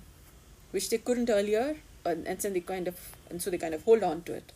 which 0.72 0.90
they 0.90 0.98
couldn't 0.98 1.30
earlier, 1.30 1.78
and, 2.06 2.28
and 2.28 2.42
so 2.42 2.50
they 2.50 2.60
kind 2.60 2.88
of 2.88 2.98
and 3.30 3.42
so 3.42 3.50
they 3.50 3.58
kind 3.58 3.74
of 3.74 3.84
hold 3.84 4.04
on 4.04 4.22
to 4.24 4.34
it. 4.34 4.52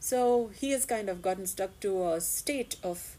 So 0.00 0.50
he 0.54 0.70
has 0.70 0.84
kind 0.84 1.08
of 1.08 1.22
gotten 1.22 1.46
stuck 1.46 1.78
to 1.80 2.08
a 2.08 2.20
state 2.20 2.76
of 2.82 3.16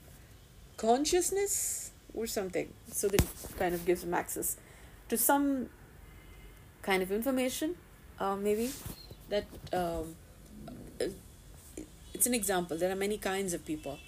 consciousness 0.77 1.91
or 2.13 2.25
something. 2.25 2.74
So 2.91 3.07
that 3.09 3.24
kind 3.57 3.75
of 3.75 3.86
gives 3.86 4.03
him 4.03 4.13
access 4.13 4.57
to 5.09 5.17
some 5.17 5.69
kind 6.81 7.03
of 7.03 7.12
information, 7.12 7.75
uh, 8.19 8.36
maybe 8.36 8.71
that 9.29 9.45
um, 9.74 10.15
uh, 11.01 11.05
it's 12.13 12.27
an 12.27 12.33
example. 12.33 12.77
There 12.77 12.91
are 12.91 12.95
many 12.95 13.17
kinds 13.17 13.53
of 13.53 13.65
people. 13.65 14.00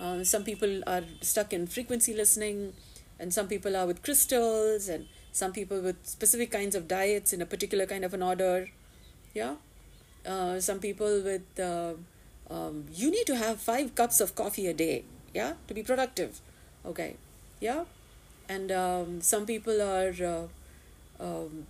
Uh, 0.00 0.24
some 0.24 0.44
people 0.44 0.82
are 0.86 1.02
stuck 1.20 1.52
in 1.52 1.66
frequency 1.66 2.14
listening, 2.14 2.72
and 3.18 3.34
some 3.34 3.48
people 3.48 3.76
are 3.76 3.86
with 3.86 4.02
crystals, 4.02 4.88
and 4.88 5.06
some 5.32 5.52
people 5.52 5.80
with 5.80 5.96
specific 6.06 6.50
kinds 6.50 6.74
of 6.74 6.88
diets 6.88 7.32
in 7.32 7.42
a 7.42 7.46
particular 7.46 7.86
kind 7.86 8.04
of 8.04 8.14
an 8.14 8.22
order. 8.22 8.68
Yeah. 9.34 9.56
Uh, 10.26 10.60
some 10.60 10.78
people 10.78 11.22
with 11.22 11.58
uh, 11.58 11.94
um, 12.50 12.86
you 12.92 13.10
need 13.10 13.26
to 13.26 13.36
have 13.36 13.60
five 13.60 13.94
cups 13.94 14.20
of 14.20 14.34
coffee 14.34 14.66
a 14.66 14.74
day. 14.74 15.04
Yeah, 15.34 15.54
to 15.66 15.74
be 15.74 15.82
productive. 15.82 16.40
Okay. 16.84 17.16
Yeah, 17.60 17.84
and 18.48 18.72
um, 18.72 19.20
some 19.20 19.44
people 19.46 19.82
are 19.82 20.14
uh, 20.24 20.46
um, 21.22 21.66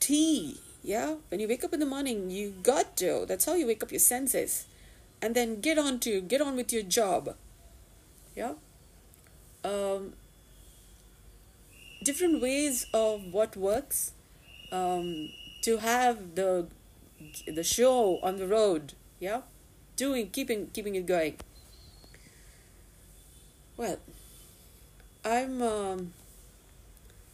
tea. 0.00 0.60
Yeah, 0.82 1.16
when 1.28 1.40
you 1.40 1.48
wake 1.48 1.64
up 1.64 1.74
in 1.74 1.80
the 1.80 1.86
morning, 1.86 2.30
you 2.30 2.54
got 2.62 2.96
to. 2.98 3.26
That's 3.26 3.44
how 3.44 3.54
you 3.54 3.66
wake 3.66 3.82
up 3.82 3.90
your 3.90 3.98
senses, 3.98 4.66
and 5.20 5.34
then 5.34 5.60
get 5.60 5.78
on 5.78 5.98
to 6.00 6.20
get 6.20 6.40
on 6.40 6.56
with 6.56 6.72
your 6.72 6.82
job. 6.82 7.34
Yeah. 8.34 8.54
Um, 9.64 10.14
different 12.02 12.40
ways 12.40 12.86
of 12.94 13.22
what 13.32 13.56
works. 13.56 14.12
Um, 14.70 15.30
to 15.62 15.78
have 15.78 16.34
the 16.34 16.66
the 17.46 17.64
show 17.64 18.18
on 18.22 18.36
the 18.36 18.46
road. 18.46 18.94
Yeah? 19.18 19.42
Doing 19.96 20.30
keeping 20.30 20.68
keeping 20.68 20.94
it 20.94 21.06
going. 21.06 21.36
Well 23.76 23.98
i'm 25.24 25.60
um, 25.62 26.12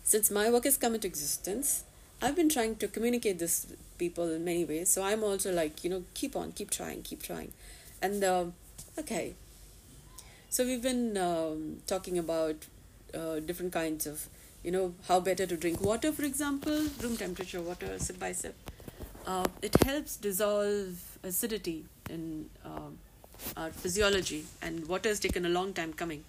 since 0.02 0.30
my 0.30 0.50
work 0.50 0.64
has 0.64 0.76
come 0.76 0.94
into 0.94 1.06
existence 1.06 1.84
i've 2.22 2.34
been 2.34 2.48
trying 2.48 2.74
to 2.76 2.88
communicate 2.88 3.38
this 3.38 3.66
people 3.98 4.30
in 4.32 4.44
many 4.44 4.64
ways. 4.64 4.90
So 4.90 5.02
i'm 5.02 5.22
also 5.22 5.52
like 5.52 5.84
you 5.84 5.90
know 5.90 6.04
keep 6.14 6.34
on 6.36 6.52
keep 6.52 6.70
trying 6.70 7.02
keep 7.02 7.22
trying 7.22 7.52
and 8.04 8.22
uh, 8.22 8.44
okay. 8.98 9.34
So 10.50 10.64
we've 10.64 10.82
been 10.82 11.16
um, 11.16 11.78
talking 11.86 12.18
about 12.18 12.66
uh, 13.14 13.40
different 13.40 13.72
kinds 13.72 14.06
of 14.06 14.26
you 14.62 14.70
know 14.76 14.84
how 15.08 15.20
better 15.20 15.46
to 15.46 15.56
drink 15.64 15.80
water 15.80 16.12
for 16.18 16.24
example 16.24 16.84
room 17.04 17.16
temperature 17.16 17.62
water 17.70 17.98
sip 17.98 18.20
by 18.26 18.32
sip. 18.32 18.70
Uh, 19.26 19.46
it 19.62 19.82
helps 19.84 20.16
dissolve 20.16 21.18
acidity 21.22 21.84
in 22.10 22.50
uh, 22.64 22.90
our 23.56 23.70
physiology 23.70 24.44
and 24.60 24.86
water 24.86 25.08
has 25.08 25.18
taken 25.18 25.46
a 25.46 25.52
long 25.58 25.72
time 25.72 25.92
coming. 26.04 26.24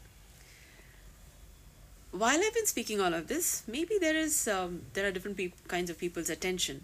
While 2.23 2.43
i've 2.47 2.57
been 2.57 2.67
speaking 2.73 3.01
all 3.05 3.13
of 3.21 3.27
this 3.27 3.63
maybe 3.77 3.95
there 4.07 4.17
is 4.25 4.35
um, 4.57 4.81
there 4.93 5.07
are 5.07 5.11
different 5.11 5.39
kinds 5.67 5.89
of 5.89 5.99
people's 6.07 6.29
attention. 6.39 6.83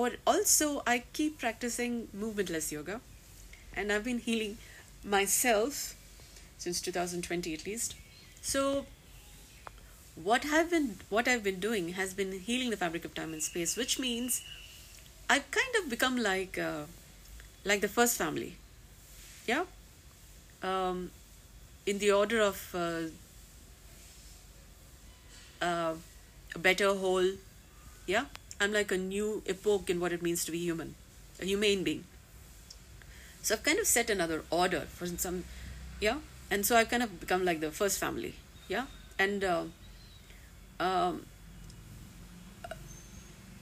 Or 0.00 0.10
also 0.32 0.66
i 0.86 1.02
keep 1.12 1.38
practicing 1.46 2.02
movementless 2.24 2.70
yoga 2.78 3.00
and 3.76 3.92
i've 3.92 4.04
been 4.04 4.18
healing 4.18 4.56
myself 5.04 5.94
since 6.58 6.80
2020 6.80 7.54
at 7.54 7.66
least 7.66 7.94
so 8.40 8.86
what 10.22 10.44
have 10.44 10.70
been 10.70 10.96
what 11.08 11.28
I've 11.28 11.42
been 11.42 11.60
doing 11.60 11.90
has 11.90 12.14
been 12.14 12.32
healing 12.32 12.70
the 12.70 12.76
fabric 12.76 13.04
of 13.04 13.14
time 13.14 13.32
and 13.32 13.42
space, 13.42 13.76
which 13.76 13.98
means 13.98 14.42
I've 15.28 15.50
kind 15.50 15.74
of 15.82 15.88
become 15.88 16.16
like 16.16 16.58
uh, 16.58 16.84
like 17.64 17.80
the 17.80 17.88
first 17.88 18.16
family, 18.16 18.56
yeah. 19.46 19.64
Um, 20.62 21.10
in 21.86 21.98
the 21.98 22.12
order 22.12 22.40
of 22.40 22.74
uh, 22.74 23.02
uh, 25.64 25.94
a 26.54 26.58
better 26.58 26.94
whole. 26.94 27.30
Yeah, 28.06 28.24
I'm 28.60 28.72
like 28.72 28.90
a 28.90 28.98
new 28.98 29.42
epoch 29.46 29.88
in 29.88 30.00
what 30.00 30.12
it 30.12 30.22
means 30.22 30.44
to 30.44 30.52
be 30.52 30.58
human, 30.58 30.94
a 31.40 31.44
humane 31.44 31.84
being. 31.84 32.04
So 33.42 33.54
I've 33.54 33.62
kind 33.62 33.78
of 33.78 33.86
set 33.86 34.10
another 34.10 34.42
order 34.50 34.80
for 34.80 35.06
some, 35.06 35.44
yeah, 36.00 36.18
and 36.50 36.64
so 36.64 36.76
I've 36.76 36.90
kind 36.90 37.02
of 37.02 37.20
become 37.20 37.44
like 37.44 37.60
the 37.60 37.70
first 37.70 37.98
family, 37.98 38.34
yeah, 38.68 38.86
and 39.18 39.42
uh, 39.42 39.64
um, 40.78 41.24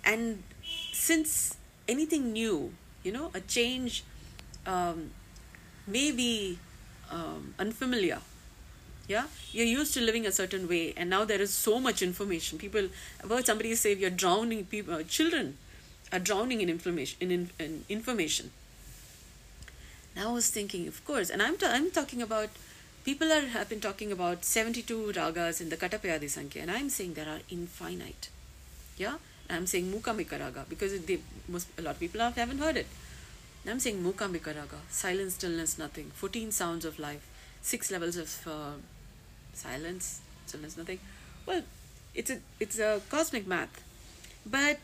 and 0.04 0.42
since 0.92 1.56
anything 1.86 2.32
new, 2.32 2.72
you 3.02 3.12
know, 3.12 3.30
a 3.34 3.40
change 3.40 4.04
um, 4.66 5.10
may 5.86 6.10
be 6.10 6.58
um, 7.10 7.54
unfamiliar. 7.58 8.18
Yeah, 9.06 9.24
you're 9.52 9.66
used 9.66 9.94
to 9.94 10.02
living 10.02 10.26
a 10.26 10.32
certain 10.32 10.68
way, 10.68 10.92
and 10.96 11.08
now 11.08 11.24
there 11.24 11.40
is 11.40 11.52
so 11.52 11.80
much 11.80 12.02
information. 12.02 12.58
People, 12.58 12.88
I've 13.22 13.30
heard 13.30 13.46
somebody 13.46 13.74
say, 13.74 13.94
"You're 13.94 14.10
drowning." 14.10 14.66
People, 14.66 14.94
uh, 14.94 15.02
children 15.04 15.56
are 16.12 16.18
drowning 16.18 16.60
in 16.60 16.68
information. 16.68 17.16
In, 17.20 17.30
in, 17.30 17.50
in 17.58 17.84
information. 17.88 18.50
Now 20.18 20.30
I 20.30 20.32
was 20.32 20.50
thinking, 20.50 20.88
of 20.88 21.04
course, 21.04 21.30
and 21.30 21.40
I'm 21.40 21.56
i 21.62 21.68
I'm 21.76 21.92
talking 21.92 22.20
about 22.22 22.48
people 23.04 23.32
are 23.32 23.42
have 23.56 23.68
been 23.68 23.80
talking 23.80 24.10
about 24.10 24.44
72 24.44 25.12
ragas 25.18 25.60
in 25.60 25.68
the 25.68 25.76
Katapayadi 25.76 26.28
Sankhya, 26.28 26.62
and 26.62 26.72
I'm 26.72 26.88
saying 26.90 27.14
there 27.14 27.28
are 27.34 27.38
infinite. 27.48 28.28
Yeah, 28.96 29.18
I'm 29.48 29.68
saying 29.72 29.92
Mukamika 29.92 30.40
raga 30.40 30.64
because 30.68 30.98
they 31.10 31.20
most 31.48 31.68
a 31.78 31.82
lot 31.82 31.94
of 31.94 32.00
people 32.00 32.20
have, 32.20 32.34
haven't 32.34 32.58
heard 32.58 32.76
it. 32.76 32.88
I'm 33.68 33.78
saying 33.78 34.02
Mukamika 34.02 34.56
raga, 34.56 34.80
silence, 34.90 35.34
stillness, 35.34 35.78
nothing. 35.78 36.10
14 36.14 36.50
sounds 36.50 36.84
of 36.84 36.98
life, 36.98 37.30
six 37.62 37.92
levels 37.92 38.16
of 38.16 38.34
uh, 38.56 38.74
silence, 39.52 40.20
stillness, 40.46 40.76
nothing. 40.76 40.98
Well, 41.46 41.62
it's 42.16 42.30
a 42.36 42.40
it's 42.58 42.80
a 42.80 43.00
cosmic 43.08 43.46
math, 43.46 43.84
but 44.44 44.80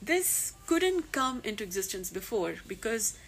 this 0.00 0.54
couldn't 0.66 1.12
come 1.12 1.42
into 1.44 1.62
existence 1.64 2.08
before 2.08 2.54
because 2.66 3.18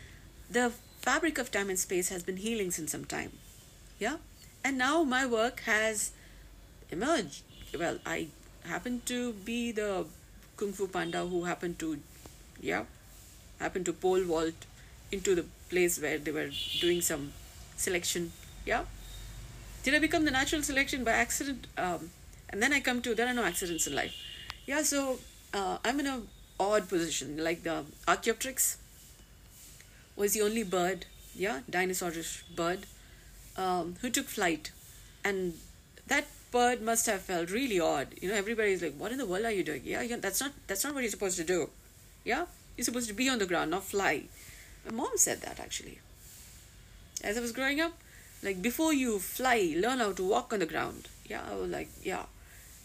the 0.51 0.73
fabric 1.07 1.39
of 1.39 1.53
time 1.53 1.69
and 1.71 1.79
space 1.79 2.09
has 2.09 2.25
been 2.25 2.39
healing 2.39 2.73
since 2.73 2.91
some 2.91 3.05
time. 3.05 3.33
Yeah, 4.01 4.17
and 4.65 4.77
now 4.77 5.05
my 5.05 5.25
work 5.25 5.61
has 5.61 6.11
emerged. 6.91 7.43
Well, 7.79 7.99
I 8.05 8.27
happen 8.65 9.03
to 9.07 9.33
be 9.33 9.71
the 9.71 10.07
Kung 10.57 10.73
Fu 10.73 10.89
Panda 10.89 11.25
who 11.25 11.45
happened 11.45 11.79
to, 11.79 11.99
yeah, 12.61 12.85
happened 13.61 13.87
to 13.87 13.93
pole 13.93 14.25
vault 14.25 14.67
into 15.13 15.37
the 15.37 15.45
place 15.71 16.01
where 16.01 16.19
they 16.19 16.33
were 16.33 16.51
doing 16.81 17.01
some 17.01 17.33
selection. 17.77 18.33
Yeah. 18.65 18.85
Did 19.85 19.95
I 19.95 20.01
become 20.01 20.25
the 20.25 20.33
natural 20.33 20.63
selection 20.63 21.05
by 21.05 21.13
accident? 21.13 21.69
Um, 21.79 22.11
and 22.51 22.61
then 22.61 22.73
I 22.73 22.81
come 22.81 23.01
to 23.03 23.15
there 23.15 23.29
are 23.29 23.35
no 23.35 23.45
accidents 23.45 23.87
in 23.87 23.95
life. 23.95 24.15
Yeah, 24.67 24.83
so 24.83 25.21
uh, 25.55 25.79
I'm 25.85 26.01
in 26.01 26.09
a 26.09 26.23
odd 26.59 26.89
position. 26.89 27.37
Like 27.45 27.63
the 27.63 27.85
Archaeopteryx 28.09 28.79
was 30.17 30.33
the 30.33 30.43
only 30.43 30.63
bird, 30.63 31.07
yeah, 31.35 31.61
dinosaurish 31.71 32.43
bird, 32.55 32.87
um, 33.57 33.97
who 34.01 34.11
took 34.11 34.27
flight, 34.27 34.73
and 35.25 35.55
that 36.07 36.27
bird 36.51 36.81
must 36.83 37.07
have 37.07 37.23
felt 37.23 37.51
really 37.51 37.79
odd. 37.79 38.09
You 38.21 38.31
know, 38.31 38.35
everybody's 38.35 38.83
like, 38.83 38.97
"What 38.97 39.13
in 39.13 39.19
the 39.19 39.27
world 39.27 39.45
are 39.45 39.53
you 39.53 39.63
doing?" 39.63 39.83
Yeah, 39.85 40.03
yeah, 40.03 40.17
that's 40.17 40.41
not 40.41 40.53
that's 40.67 40.85
not 40.85 40.95
what 40.95 41.03
you're 41.03 41.11
supposed 41.11 41.37
to 41.37 41.45
do. 41.45 41.71
Yeah, 42.25 42.47
you're 42.77 42.85
supposed 42.85 43.09
to 43.09 43.15
be 43.15 43.29
on 43.29 43.39
the 43.39 43.47
ground, 43.47 43.71
not 43.71 43.85
fly. 43.85 44.25
My 44.85 44.93
mom 44.93 45.17
said 45.17 45.43
that 45.43 45.61
actually. 45.61 45.99
As 47.23 47.37
I 47.37 47.41
was 47.41 47.53
growing 47.53 47.81
up, 47.81 47.93
like 48.43 48.61
before 48.63 48.93
you 48.93 49.19
fly, 49.19 49.75
learn 49.77 49.99
how 49.99 50.13
to 50.13 50.23
walk 50.23 50.53
on 50.53 50.61
the 50.61 50.67
ground. 50.67 51.09
Yeah, 51.29 51.43
I 51.51 51.55
was 51.57 51.71
like, 51.71 51.89
yeah, 52.03 52.27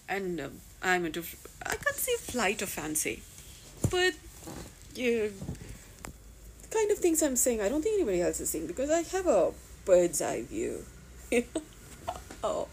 and 0.10 0.40
um, 0.42 0.62
I'm 0.82 1.06
into. 1.06 1.24
I 1.66 1.76
can't 1.76 1.96
say 1.96 2.16
flight 2.18 2.62
or 2.62 2.66
fancy, 2.66 3.22
but 3.90 4.14
yeah, 4.96 5.28
kind 6.72 6.92
of 6.92 6.98
things 6.98 7.22
I'm 7.22 7.36
saying. 7.36 7.62
I 7.62 7.70
don't 7.70 7.82
think 7.82 7.96
anybody 7.96 8.22
else 8.22 8.40
is 8.40 8.50
saying 8.50 8.68
because 8.68 8.90
I 8.90 9.02
have 9.16 9.28
a 9.28 9.52
bird's 9.86 10.22
eye 10.22 10.44
view. 10.44 10.84
oh. 12.44 12.68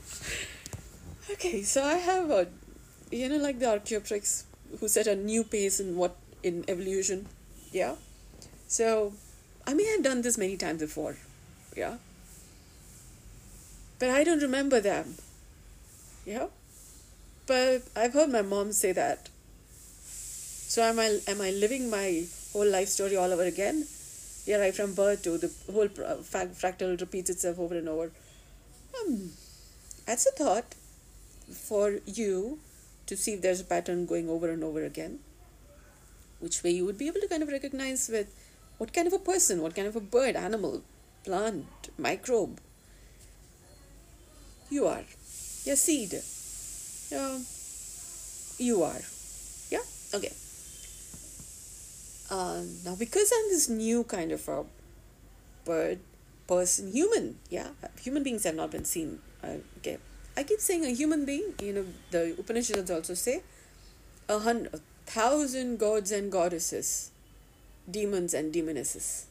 Okay, 1.31 1.63
so 1.63 1.85
I 1.85 1.95
have 1.95 2.31
a, 2.31 2.47
you 3.11 3.29
know, 3.29 3.37
like 3.37 3.59
the 3.59 3.69
Archaeopteryx 3.69 4.45
who 4.81 4.89
set 4.89 5.07
a 5.07 5.17
new 5.17 5.45
pace 5.45 5.81
in 5.81 5.97
what 5.97 6.17
in 6.43 6.65
evolution, 6.69 7.27
yeah. 7.73 7.97
So, 8.67 9.13
I 9.67 9.75
may 9.75 9.85
have 9.93 10.03
done 10.03 10.23
this 10.23 10.39
many 10.39 10.57
times 10.57 10.81
before, 10.81 11.17
yeah. 11.77 11.97
But 13.99 14.11
I 14.11 14.25
don't 14.25 14.41
remember 14.41 14.81
them, 14.81 15.17
yeah. 16.25 16.47
But 17.47 17.83
I've 17.97 18.13
heard 18.13 18.31
my 18.31 18.43
mom 18.43 18.73
say 18.73 18.93
that. 18.93 19.29
So 20.03 20.83
am 20.83 20.99
I? 20.99 21.21
Am 21.27 21.41
I 21.41 21.51
living 21.51 21.91
my 21.91 22.27
whole 22.53 22.71
life 22.71 22.89
story 22.89 23.17
all 23.17 23.33
over 23.33 23.45
again? 23.45 23.87
Yeah, 24.47 24.57
right 24.57 24.75
from 24.75 24.95
birth 24.95 25.23
to 25.25 25.39
the 25.39 25.53
whole 25.73 25.89
fractal 25.89 27.01
repeats 27.01 27.31
itself 27.31 27.59
over 27.59 27.77
and 27.77 27.89
over. 27.89 28.11
Um, 28.99 29.31
that's 30.07 30.27
a 30.27 30.33
thought 30.33 30.75
for 31.53 31.99
you 32.07 32.59
to 33.07 33.17
see 33.17 33.35
if 33.35 33.43
there's 33.43 33.61
a 33.61 33.65
pattern 33.65 34.07
going 34.07 34.29
over 34.29 34.51
and 34.51 34.63
over 34.65 34.85
again 34.85 35.19
which 36.41 36.63
way 36.63 36.71
you 36.71 36.85
would 36.85 36.99
be 36.99 37.09
able 37.09 37.21
to 37.21 37.29
kind 37.29 37.43
of 37.43 37.49
recognize 37.49 38.09
with 38.09 38.35
what 38.79 38.93
kind 38.93 39.07
of 39.07 39.13
a 39.13 39.19
person 39.19 39.63
what 39.63 39.75
kind 39.75 39.89
of 39.89 39.97
a 39.97 40.01
bird 40.01 40.37
animal 40.37 40.83
plant 41.25 41.67
microbe 41.99 42.61
you 44.71 44.87
are. 44.87 45.05
Your 45.65 45.77
seed. 45.77 46.13
Uh, 47.15 47.39
you 48.59 48.83
are. 48.83 49.01
Yeah? 49.71 49.81
Okay 50.13 50.33
uh, 52.31 52.63
now 52.85 52.95
because 52.95 53.33
i'm 53.35 53.49
this 53.51 53.69
new 53.69 54.05
kind 54.05 54.33
of 54.33 54.47
a 54.49 54.65
bird 55.65 55.99
person 56.47 56.91
human 56.93 57.37
yeah 57.51 57.69
human 58.01 58.23
beings 58.23 58.45
have 58.45 58.55
not 58.55 58.71
been 58.71 58.85
seen 58.85 59.19
uh, 59.45 59.57
okay 59.79 59.99
I 60.39 60.45
keep 60.45 60.61
saying 60.61 60.85
a 60.85 60.91
human 60.95 61.25
being, 61.25 61.53
you 61.61 61.73
know, 61.73 61.85
the 62.13 62.37
Upanishads 62.39 62.93
also 62.93 63.15
say 63.15 63.43
a 64.29 64.39
hundred, 64.39 64.73
a 64.73 64.79
thousand 65.05 65.81
gods 65.81 66.13
and 66.13 66.31
goddesses, 66.31 67.11
demons 67.91 68.35
and 68.35 68.53
demonesses. 68.53 69.27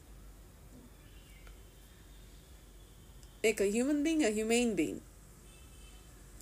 Make 3.41 3.61
a 3.61 3.71
human 3.71 4.03
being 4.03 4.25
a 4.25 4.31
humane 4.31 4.75
being. 4.75 4.99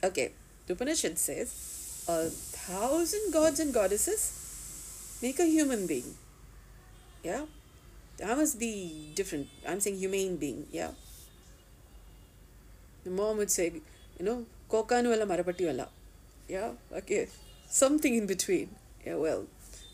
Okay, 0.04 0.32
the 0.66 0.74
Upanishad 0.74 1.20
says 1.20 2.04
a 2.10 2.30
thousand 2.32 3.32
gods 3.32 3.60
and 3.60 3.72
goddesses 3.72 5.20
make 5.22 5.38
a 5.38 5.46
human 5.46 5.86
being. 5.86 6.16
Yeah? 7.26 7.46
That 8.18 8.38
must 8.38 8.60
be 8.60 9.12
different. 9.16 9.48
I'm 9.68 9.80
saying 9.80 9.98
humane 9.98 10.38
being, 10.38 10.68
yeah? 10.72 10.92
The 13.04 13.10
mom 13.10 13.38
would 13.38 13.52
say, 13.52 13.68
you 14.20 14.26
know, 14.26 14.46
Kokanu 14.70 15.12
alla 15.16 15.26
marapatti 15.26 15.68
alla. 15.72 15.88
Yeah, 16.48 16.72
okay. 17.00 17.28
Something 17.68 18.16
in 18.16 18.28
between. 18.28 18.70
Yeah, 19.06 19.16
well, 19.16 19.46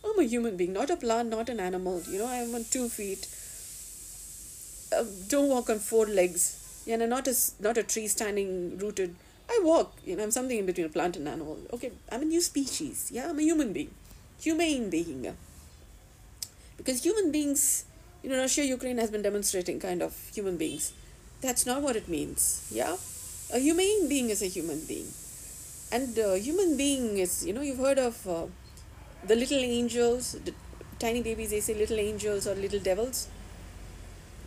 I'm 0.05 0.19
a 0.19 0.23
human 0.23 0.57
being, 0.57 0.73
not 0.73 0.89
a 0.89 0.97
plant, 0.97 1.29
not 1.29 1.49
an 1.49 1.59
animal. 1.59 2.01
You 2.07 2.19
know, 2.19 2.27
I'm 2.27 2.53
on 2.53 2.65
two 2.69 2.87
feet. 2.89 3.27
Uh, 4.97 5.05
don't 5.29 5.49
walk 5.49 5.69
on 5.69 5.79
four 5.79 6.05
legs. 6.05 6.43
you 6.85 6.97
know 6.97 7.05
not 7.05 7.27
a, 7.27 7.35
not 7.59 7.77
a 7.77 7.83
tree 7.83 8.07
standing 8.07 8.77
rooted. 8.77 9.15
I 9.49 9.59
walk, 9.63 9.93
you 10.05 10.15
know, 10.15 10.23
I'm 10.23 10.31
something 10.31 10.57
in 10.57 10.65
between 10.65 10.87
a 10.87 10.89
plant 10.89 11.15
and 11.17 11.27
animal. 11.27 11.57
Okay, 11.73 11.91
I'm 12.11 12.21
a 12.21 12.25
new 12.25 12.41
species. 12.41 13.09
Yeah, 13.13 13.29
I'm 13.29 13.39
a 13.39 13.41
human 13.41 13.73
being. 13.73 13.91
Humane 14.41 14.89
being. 14.89 15.27
Because 16.81 17.03
human 17.03 17.31
beings, 17.31 17.85
you 18.23 18.29
know, 18.29 18.37
Russia, 18.37 18.65
Ukraine 18.65 18.97
has 18.97 19.11
been 19.11 19.21
demonstrating 19.21 19.79
kind 19.79 20.01
of 20.01 20.15
human 20.33 20.57
beings. 20.57 20.93
That's 21.41 21.65
not 21.65 21.81
what 21.81 21.95
it 21.95 22.07
means. 22.07 22.67
Yeah? 22.71 22.97
a 23.53 23.59
human 23.59 24.07
being 24.07 24.29
is 24.29 24.41
a 24.41 24.47
human 24.47 24.79
being 24.87 25.07
and 25.91 26.17
a 26.17 26.37
human 26.37 26.77
being 26.77 27.17
is 27.17 27.45
you 27.45 27.53
know 27.53 27.61
you've 27.61 27.83
heard 27.85 27.99
of 27.99 28.25
uh, 28.27 28.45
the 29.27 29.35
little 29.35 29.57
angels 29.57 30.31
the 30.45 30.53
tiny 30.99 31.21
babies 31.21 31.49
they 31.49 31.59
say 31.59 31.73
little 31.73 31.99
angels 31.99 32.47
or 32.47 32.55
little 32.55 32.79
devils 32.79 33.27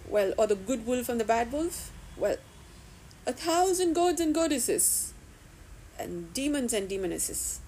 well 0.09 0.33
or 0.39 0.47
the 0.47 0.55
good 0.55 0.87
wolf 0.87 1.09
and 1.09 1.21
the 1.21 1.29
bad 1.33 1.53
wolf 1.53 1.91
well 2.17 2.37
a 3.27 3.33
thousand 3.33 3.93
gods 3.93 4.21
and 4.21 4.35
goddesses 4.35 5.13
and 5.99 6.33
demons 6.33 6.73
and 6.73 6.89
demonesses 6.89 7.61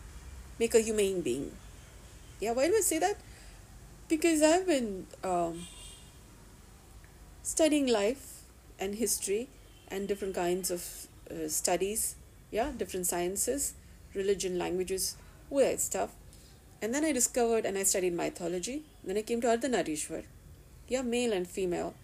make 0.59 0.75
a 0.75 0.81
humane 0.81 1.21
being 1.21 1.53
yeah 2.41 2.53
why 2.53 2.67
do 2.67 2.77
i 2.77 2.81
say 2.81 2.99
that 2.99 3.17
because 4.09 4.43
i've 4.43 4.67
been 4.67 5.07
um, 5.25 5.67
studying 7.43 7.87
life 7.87 8.43
and 8.79 8.97
history 8.97 9.49
and 9.89 10.09
different 10.09 10.35
kinds 10.35 10.71
of 10.71 11.07
uh, 11.31 11.49
studies, 11.49 12.17
yeah, 12.51 12.71
different 12.77 13.07
sciences, 13.07 13.75
religion, 14.15 14.59
languages, 14.59 15.17
all 15.51 15.59
that 15.59 15.81
stuff. 15.81 16.11
And 16.83 16.95
then 16.95 17.05
I 17.05 17.13
discovered 17.13 17.65
and 17.65 17.79
I 17.79 17.85
studied 17.85 18.15
mythology. 18.15 18.83
Then 19.05 19.17
I 19.17 19.23
came 19.23 19.41
to 19.41 19.47
Ardhanarishwar. 19.47 20.25
Yeah, 20.89 21.03
male 21.03 21.33
and 21.33 21.47
female. 21.47 21.95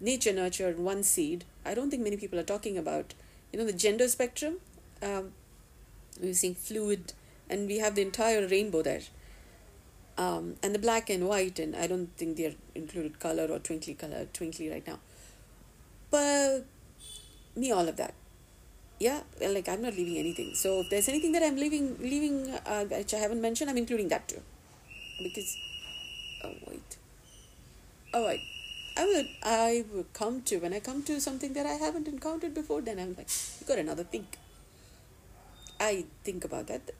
Nature 0.00 0.32
nurtured 0.32 0.78
one 0.78 1.02
seed. 1.02 1.44
I 1.64 1.74
don't 1.74 1.90
think 1.90 2.02
many 2.02 2.16
people 2.16 2.38
are 2.38 2.44
talking 2.44 2.76
about, 2.76 3.14
you 3.52 3.58
know, 3.58 3.64
the 3.64 3.72
gender 3.72 4.08
spectrum. 4.08 4.58
Um, 5.02 5.32
we're 6.20 6.34
seeing 6.34 6.54
fluid 6.54 7.12
and 7.48 7.66
we 7.66 7.78
have 7.78 7.94
the 7.94 8.02
entire 8.02 8.46
rainbow 8.46 8.82
there. 8.82 9.02
Um, 10.18 10.56
and 10.64 10.74
the 10.74 10.80
black 10.80 11.10
and 11.10 11.28
white, 11.28 11.60
and 11.60 11.76
I 11.76 11.86
don't 11.86 12.10
think 12.16 12.36
they're 12.36 12.56
included 12.74 13.20
color 13.20 13.46
or 13.46 13.60
twinkly 13.60 13.94
color, 13.94 14.26
twinkly 14.32 14.68
right 14.68 14.84
now. 14.84 14.98
But 16.10 16.64
me, 17.54 17.70
all 17.70 17.88
of 17.88 17.96
that. 17.96 18.14
Yeah, 18.98 19.20
like 19.40 19.68
I'm 19.68 19.80
not 19.80 19.94
leaving 19.94 20.18
anything. 20.18 20.56
So 20.56 20.80
if 20.80 20.90
there's 20.90 21.08
anything 21.08 21.30
that 21.32 21.44
I'm 21.44 21.56
leaving, 21.56 21.96
leaving, 22.00 22.50
uh, 22.66 22.84
which 22.86 23.14
I 23.14 23.18
haven't 23.18 23.40
mentioned, 23.40 23.70
I'm 23.70 23.76
including 23.76 24.08
that 24.08 24.26
too, 24.26 24.42
because. 25.22 25.56
Oh 26.42 26.54
wait. 26.66 26.96
Oh 28.12 28.26
wait. 28.26 28.40
I 28.96 29.04
would 29.06 29.28
I 29.44 29.84
would 29.92 30.12
come 30.12 30.42
to 30.42 30.58
when 30.58 30.72
I 30.72 30.80
come 30.80 31.04
to 31.04 31.20
something 31.20 31.52
that 31.52 31.66
I 31.66 31.74
haven't 31.74 32.08
encountered 32.08 32.54
before, 32.54 32.80
then 32.80 32.98
I'm 32.98 33.14
like, 33.16 33.28
you 33.60 33.66
got 33.66 33.78
another 33.78 34.02
think. 34.02 34.36
I 35.78 36.06
think 36.24 36.44
about 36.44 36.66
that. 36.66 36.90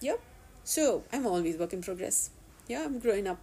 Yep. 0.00 0.20
So 0.64 1.04
I'm 1.12 1.24
always 1.24 1.56
work 1.56 1.72
in 1.72 1.82
progress. 1.82 2.30
Yeah, 2.68 2.84
I'm 2.84 2.98
growing 2.98 3.26
up. 3.26 3.38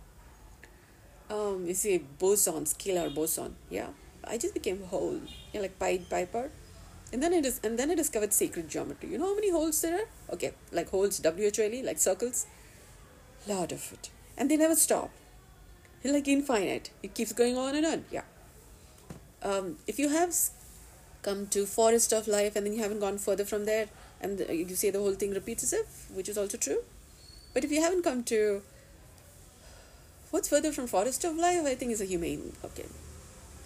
Um, 1.30 1.66
you 1.66 1.74
see 1.74 1.98
boson, 2.20 2.66
scalar 2.66 3.14
boson. 3.14 3.56
Yeah. 3.70 3.88
I 4.24 4.38
just 4.38 4.54
became 4.54 4.84
whole. 4.84 5.20
Yeah, 5.54 5.62
like 5.62 5.80
Pied 5.80 6.10
Piper. 6.10 6.52
And 7.14 7.22
then 7.22 7.34
it 7.34 7.46
is 7.46 7.60
and 7.64 7.78
then 7.78 7.92
I 7.92 7.96
discovered 7.96 8.34
sacred 8.34 8.70
geometry. 8.70 9.10
You 9.10 9.18
know 9.18 9.28
how 9.28 9.36
many 9.36 9.52
holes 9.52 9.82
there 9.82 10.00
are? 10.00 10.08
Okay, 10.34 10.54
like 10.72 10.90
holes 10.90 11.20
W 11.20 11.48
H 11.48 11.60
O 11.60 11.64
L 11.64 11.74
E, 11.74 11.84
like 11.84 12.00
circles. 12.00 12.46
Lot 13.48 13.72
of 13.72 13.92
it. 13.94 14.10
And 14.38 14.50
they 14.50 14.58
never 14.58 14.76
stop 14.76 15.12
It's 16.04 16.14
like 16.14 16.28
infinite 16.28 16.90
it 17.04 17.14
keeps 17.14 17.34
going 17.34 17.58
on 17.58 17.76
and 17.76 17.86
on 17.86 18.06
yeah 18.12 18.24
um, 19.44 19.78
if 19.88 20.00
you 20.00 20.10
have 20.10 20.34
come 21.22 21.48
to 21.48 21.66
forest 21.66 22.12
of 22.14 22.28
life 22.28 22.56
and 22.56 22.66
then 22.66 22.74
you 22.74 22.82
haven't 22.82 23.00
gone 23.00 23.18
further 23.18 23.46
from 23.46 23.66
there 23.66 23.88
and 24.20 24.40
you 24.50 24.76
say 24.76 24.90
the 24.90 25.00
whole 25.00 25.14
thing 25.14 25.32
repeats 25.32 25.64
itself 25.64 26.10
which 26.14 26.30
is 26.30 26.38
also 26.38 26.58
true 26.58 26.84
but 27.54 27.64
if 27.64 27.72
you 27.72 27.82
haven't 27.82 28.04
come 28.04 28.24
to 28.24 28.62
what's 30.32 30.50
further 30.50 30.72
from 30.72 30.88
forest 30.88 31.24
of 31.24 31.36
life? 31.36 31.66
I 31.66 31.76
think 31.76 31.92
is 31.92 32.02
a 32.02 32.06
humane 32.06 32.54
okay. 32.66 32.86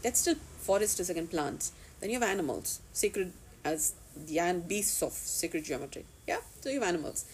That's 0.03 0.19
still 0.19 0.35
forest 0.59 0.99
is 0.99 1.09
again 1.09 1.27
plants. 1.27 1.71
Then 1.99 2.09
you 2.09 2.19
have 2.19 2.29
animals. 2.29 2.81
Sacred 2.91 3.31
as 3.63 3.93
the 4.15 4.61
beasts 4.67 5.01
of 5.01 5.13
sacred 5.13 5.63
geometry. 5.63 6.05
Yeah 6.27 6.41
so 6.61 6.69
you 6.69 6.79
have 6.81 6.89
animals. 6.89 7.25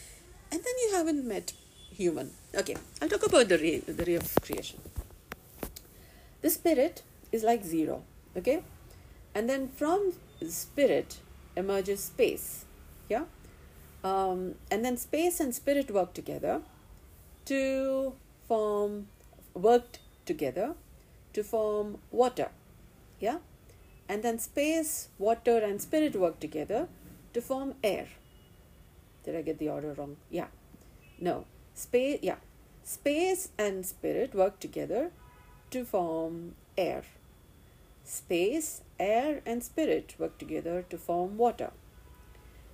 And 0.52 0.62
then 0.62 0.74
you 0.84 0.96
haven't 0.96 1.28
met 1.28 1.54
human. 1.92 2.32
Okay 2.56 2.76
i'll 3.02 3.10
talk 3.10 3.26
about 3.26 3.50
the 3.50 3.58
ray 3.58 3.80
the 3.80 4.06
ray 4.06 4.16
of 4.16 4.36
creation. 4.42 4.80
The 6.42 6.50
spirit 6.50 7.04
is 7.32 7.44
like 7.44 7.64
zero 7.64 8.04
okay? 8.38 8.64
And 9.34 9.50
then 9.50 9.70
from 9.70 10.14
spirit 10.48 11.20
emerges 11.56 12.04
space 12.06 12.66
yeah? 13.12 13.26
Um, 14.04 14.56
and 14.72 14.84
then 14.84 14.98
space 14.98 15.40
and 15.40 15.54
spirit 15.54 15.92
work 15.92 16.14
together 16.14 16.62
to 17.46 18.14
form 18.48 19.08
worked 19.54 20.00
together 20.26 20.76
to 21.34 21.44
form 21.44 21.98
water 22.12 22.50
yeah? 23.22 23.38
And 24.10 24.24
then 24.24 24.40
space 24.40 25.08
water 25.18 25.60
and 25.60 25.82
spirit 25.82 26.16
work 26.16 26.42
together 26.42 26.90
to 27.34 27.40
form 27.40 27.76
air. 27.82 28.08
Did 29.24 29.36
i 29.36 29.42
get 29.42 29.60
the 29.60 29.70
order 29.70 29.94
wrong? 29.94 30.18
Yeah. 30.30 30.48
No. 31.20 31.46
Space 31.76 32.20
yeah. 32.22 32.38
Space 32.84 33.50
and 33.58 33.86
spirit 33.86 34.34
work 34.34 34.60
together 34.60 35.12
to 35.70 35.86
form 35.86 36.56
air. 36.78 37.04
Space, 38.04 38.82
air, 39.00 39.42
and 39.46 39.64
spirit 39.64 40.16
work 40.18 40.38
together 40.40 40.84
to 40.90 40.98
form 40.98 41.38
water. 41.38 41.72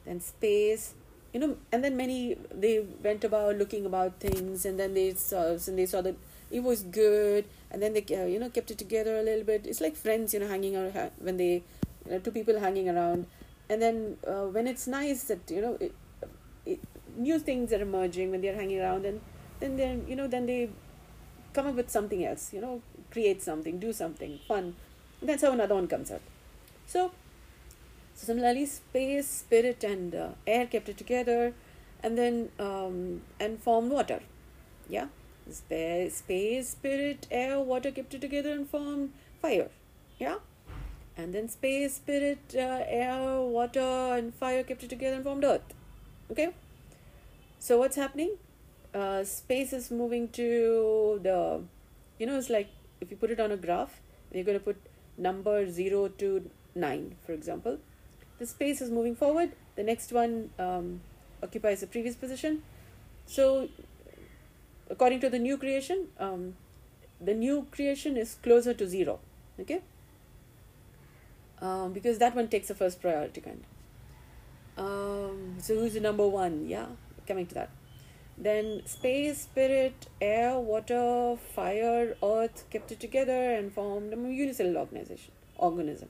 Then 0.05 0.21
space, 0.21 0.93
you 1.33 1.41
know, 1.41 1.57
and 1.71 1.83
then 1.83 1.97
many 1.97 2.37
they 2.49 2.85
went 3.03 3.25
about 3.25 3.57
looking 3.57 3.85
about 3.85 4.21
things, 4.21 4.65
and 4.65 4.79
then 4.79 4.93
they 4.93 5.13
saw 5.13 5.49
and 5.49 5.77
they 5.77 5.85
saw 5.85 6.01
that 6.01 6.15
it 6.49 6.63
was 6.63 6.83
good, 6.83 7.45
and 7.71 7.81
then 7.81 7.93
they 7.93 8.03
uh, 8.15 8.25
you 8.25 8.39
know 8.39 8.49
kept 8.49 8.71
it 8.71 8.77
together 8.77 9.19
a 9.19 9.23
little 9.23 9.43
bit. 9.43 9.65
It's 9.65 9.81
like 9.81 9.95
friends, 9.95 10.33
you 10.33 10.39
know, 10.39 10.47
hanging 10.47 10.75
out 10.75 11.11
when 11.19 11.37
they, 11.37 11.63
you 12.05 12.11
know, 12.11 12.19
two 12.19 12.31
people 12.31 12.59
hanging 12.59 12.89
around, 12.89 13.27
and 13.69 13.81
then 13.81 14.17
uh, 14.25 14.45
when 14.45 14.67
it's 14.67 14.87
nice 14.87 15.23
that 15.25 15.39
you 15.49 15.61
know 15.61 15.77
it, 15.79 15.93
it, 16.65 16.79
new 17.15 17.39
things 17.39 17.73
are 17.73 17.81
emerging 17.81 18.31
when 18.31 18.41
they're 18.41 18.55
hanging 18.55 18.79
around, 18.79 19.05
and 19.05 19.21
then 19.59 19.75
then 19.75 20.05
you 20.07 20.15
know 20.15 20.27
then 20.27 20.45
they 20.45 20.69
come 21.53 21.67
up 21.67 21.75
with 21.75 21.89
something 21.89 22.23
else, 22.23 22.53
you 22.53 22.61
know, 22.61 22.81
create 23.11 23.41
something, 23.41 23.79
do 23.79 23.91
something 23.91 24.39
fun. 24.47 24.75
And 25.19 25.29
that's 25.29 25.41
how 25.41 25.51
another 25.51 25.75
one 25.75 25.87
comes 25.87 26.11
out. 26.11 26.21
So, 26.85 27.11
so 28.13 28.27
similarly, 28.27 28.65
space, 28.65 29.27
spirit, 29.27 29.83
and 29.83 30.13
uh, 30.13 30.29
air 30.45 30.67
kept 30.67 30.89
it 30.89 30.97
together, 30.97 31.53
and 32.03 32.17
then 32.17 32.49
um, 32.59 33.21
and 33.39 33.61
formed 33.61 33.91
water. 33.91 34.21
Yeah, 34.87 35.07
space, 35.53 36.69
spirit, 36.69 37.27
air, 37.31 37.59
water 37.59 37.91
kept 37.91 38.13
it 38.13 38.21
together 38.21 38.51
and 38.51 38.69
formed 38.69 39.13
fire. 39.41 39.69
Yeah, 40.19 40.37
and 41.15 41.33
then 41.33 41.49
space, 41.49 41.95
spirit, 41.95 42.55
uh, 42.55 42.83
air, 42.87 43.41
water, 43.41 43.79
and 44.17 44.33
fire 44.33 44.63
kept 44.63 44.83
it 44.83 44.89
together 44.89 45.15
and 45.15 45.23
formed 45.23 45.43
earth. 45.43 45.73
Okay. 46.31 46.53
So 47.59 47.79
what's 47.79 47.95
happening? 47.95 48.37
uh, 48.93 49.23
space 49.23 49.73
is 49.73 49.91
moving 49.91 50.29
to 50.29 51.19
the, 51.23 51.61
you 52.19 52.25
know, 52.25 52.37
it's 52.37 52.49
like 52.49 52.69
if 53.01 53.11
you 53.11 53.17
put 53.17 53.31
it 53.31 53.39
on 53.39 53.51
a 53.51 53.57
graph, 53.57 54.01
you're 54.31 54.43
going 54.43 54.57
to 54.57 54.63
put 54.63 54.77
number 55.17 55.69
0 55.69 56.09
to 56.19 56.49
9, 56.75 57.15
for 57.25 57.33
example. 57.33 57.77
The 58.39 58.45
space 58.45 58.81
is 58.81 58.91
moving 58.91 59.15
forward, 59.15 59.51
the 59.75 59.83
next 59.83 60.11
one 60.11 60.49
um, 60.59 61.01
occupies 61.41 61.81
the 61.81 61.87
previous 61.87 62.15
position. 62.15 62.63
So, 63.25 63.67
according 64.89 65.19
to 65.21 65.29
the 65.29 65.39
new 65.39 65.57
creation, 65.57 66.07
um, 66.19 66.55
the 67.19 67.33
new 67.33 67.67
creation 67.71 68.17
is 68.17 68.35
closer 68.41 68.73
to 68.73 68.87
0, 68.87 69.19
okay? 69.59 69.81
Um, 71.61 71.93
because 71.93 72.19
that 72.19 72.35
one 72.35 72.47
takes 72.47 72.67
the 72.67 72.75
first 72.75 73.01
priority 73.01 73.41
kind. 73.41 73.63
Um, 74.77 75.55
so, 75.59 75.73
who's 75.79 75.93
the 75.93 75.99
number 75.99 76.27
one? 76.27 76.67
Yeah, 76.67 76.85
coming 77.27 77.47
to 77.47 77.55
that. 77.55 77.69
Then 78.37 78.83
space, 78.85 79.41
spirit, 79.41 80.05
air, 80.21 80.59
water, 80.59 81.35
fire, 81.55 82.15
earth 82.21 82.65
kept 82.69 82.91
it 82.91 82.99
together 82.99 83.55
and 83.55 83.73
formed 83.73 84.13
a 84.13 84.15
unicellular 84.15 84.81
organization, 84.81 85.31
organism. 85.57 86.09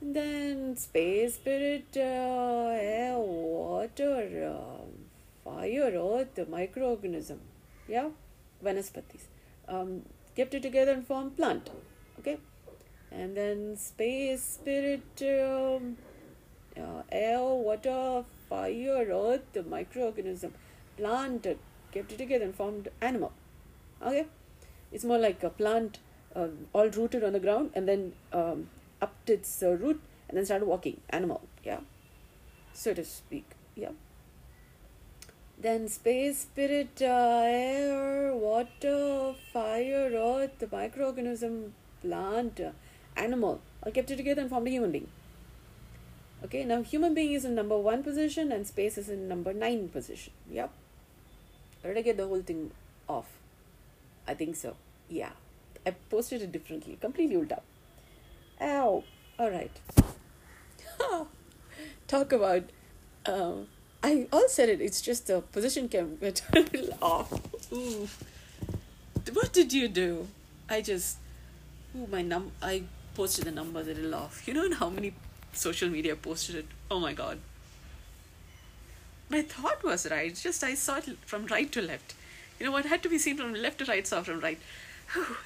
Then 0.00 0.76
space, 0.76 1.34
spirit, 1.34 1.84
uh, 1.96 2.70
air, 2.80 3.18
water, 3.18 4.54
uh, 4.56 5.05
fire, 5.46 5.92
earth, 5.94 6.36
microorganism, 6.50 7.38
yeah, 7.88 8.08
vanaspatis, 8.64 9.26
um, 9.68 10.02
kept 10.34 10.54
it 10.54 10.62
together 10.62 10.92
and 10.92 11.06
formed 11.06 11.36
plant. 11.36 11.70
Okay, 12.18 12.38
and 13.12 13.36
then 13.36 13.76
space, 13.76 14.42
spirit, 14.42 15.22
um, 15.22 15.96
uh, 16.76 17.02
air, 17.12 17.40
water, 17.40 18.24
fire, 18.48 19.06
earth, 19.12 19.54
microorganism 19.54 20.50
plant 20.96 21.46
kept 21.92 22.12
it 22.12 22.18
together 22.18 22.44
and 22.44 22.54
formed 22.54 22.88
animal. 23.00 23.32
Okay, 24.02 24.26
it's 24.92 25.04
more 25.04 25.18
like 25.18 25.42
a 25.42 25.50
plant 25.50 25.98
uh, 26.34 26.48
all 26.72 26.88
rooted 26.88 27.22
on 27.22 27.32
the 27.32 27.40
ground 27.40 27.70
and 27.74 27.88
then 27.88 28.12
um, 28.32 28.68
upped 29.00 29.30
its 29.30 29.62
uh, 29.62 29.70
root 29.70 30.00
and 30.28 30.36
then 30.36 30.44
started 30.44 30.66
walking. 30.66 31.00
Animal, 31.10 31.42
yeah, 31.64 31.80
so 32.72 32.92
to 32.94 33.04
speak, 33.04 33.50
yeah. 33.74 33.90
Then 35.58 35.88
space, 35.88 36.40
spirit, 36.40 37.00
uh, 37.00 37.42
air, 37.44 38.34
water, 38.34 39.34
fire, 39.52 40.10
earth, 40.14 40.58
the 40.58 40.66
microorganism, 40.66 41.70
plant, 42.02 42.60
uh, 42.60 42.72
animal, 43.16 43.60
all 43.82 43.92
kept 43.92 44.10
it 44.10 44.16
together 44.16 44.42
and 44.42 44.50
formed 44.50 44.68
a 44.68 44.70
human 44.70 44.92
being. 44.92 45.08
Okay, 46.44 46.64
now 46.64 46.82
human 46.82 47.14
being 47.14 47.32
is 47.32 47.44
in 47.44 47.54
number 47.54 47.78
one 47.78 48.02
position 48.02 48.52
and 48.52 48.66
space 48.66 48.98
is 48.98 49.08
in 49.08 49.26
number 49.28 49.54
nine 49.54 49.88
position. 49.88 50.32
Yep. 50.50 50.70
Did 51.82 51.96
I 51.96 52.02
get 52.02 52.16
the 52.16 52.26
whole 52.26 52.42
thing 52.42 52.72
off? 53.08 53.26
I 54.28 54.34
think 54.34 54.56
so. 54.56 54.76
Yeah. 55.08 55.30
I 55.86 55.92
posted 56.10 56.42
it 56.42 56.52
differently. 56.52 56.98
Completely 57.00 57.36
ulta. 57.36 57.60
Ow. 58.60 59.04
Alright. 59.38 59.80
Talk 62.08 62.32
about 62.32 62.64
um, 63.24 63.68
I 64.02 64.28
all 64.32 64.48
said 64.48 64.68
it, 64.68 64.80
it's 64.80 65.00
just 65.00 65.26
the 65.26 65.40
position 65.40 65.88
a 65.92 66.58
little 66.58 66.98
off. 67.02 67.32
Ooh. 67.72 68.08
What 69.32 69.52
did 69.52 69.72
you 69.72 69.88
do? 69.88 70.28
I 70.68 70.80
just 70.80 71.16
ooh 71.96 72.06
my 72.06 72.22
num 72.22 72.52
I 72.62 72.82
posted 73.14 73.46
the 73.46 73.50
number 73.50 73.80
a 73.80 73.84
little 73.84 74.14
off. 74.14 74.46
You 74.46 74.54
know 74.54 74.72
how 74.74 74.90
many 74.90 75.14
social 75.52 75.88
media 75.88 76.14
posted 76.14 76.56
it? 76.56 76.66
Oh 76.90 77.00
my 77.00 77.12
god 77.12 77.38
my 79.28 79.42
thought 79.42 79.82
was 79.82 80.08
right. 80.10 80.30
It's 80.30 80.42
just 80.42 80.62
I 80.62 80.74
saw 80.74 80.96
it 80.96 81.18
from 81.24 81.46
right 81.46 81.70
to 81.72 81.82
left. 81.82 82.14
You 82.58 82.66
know 82.66 82.72
what 82.72 82.86
had 82.86 83.02
to 83.02 83.08
be 83.08 83.18
seen 83.18 83.36
from 83.36 83.54
left 83.54 83.78
to 83.78 83.84
right, 83.84 84.06
saw 84.06 84.22
from 84.22 84.40
right. 84.40 84.58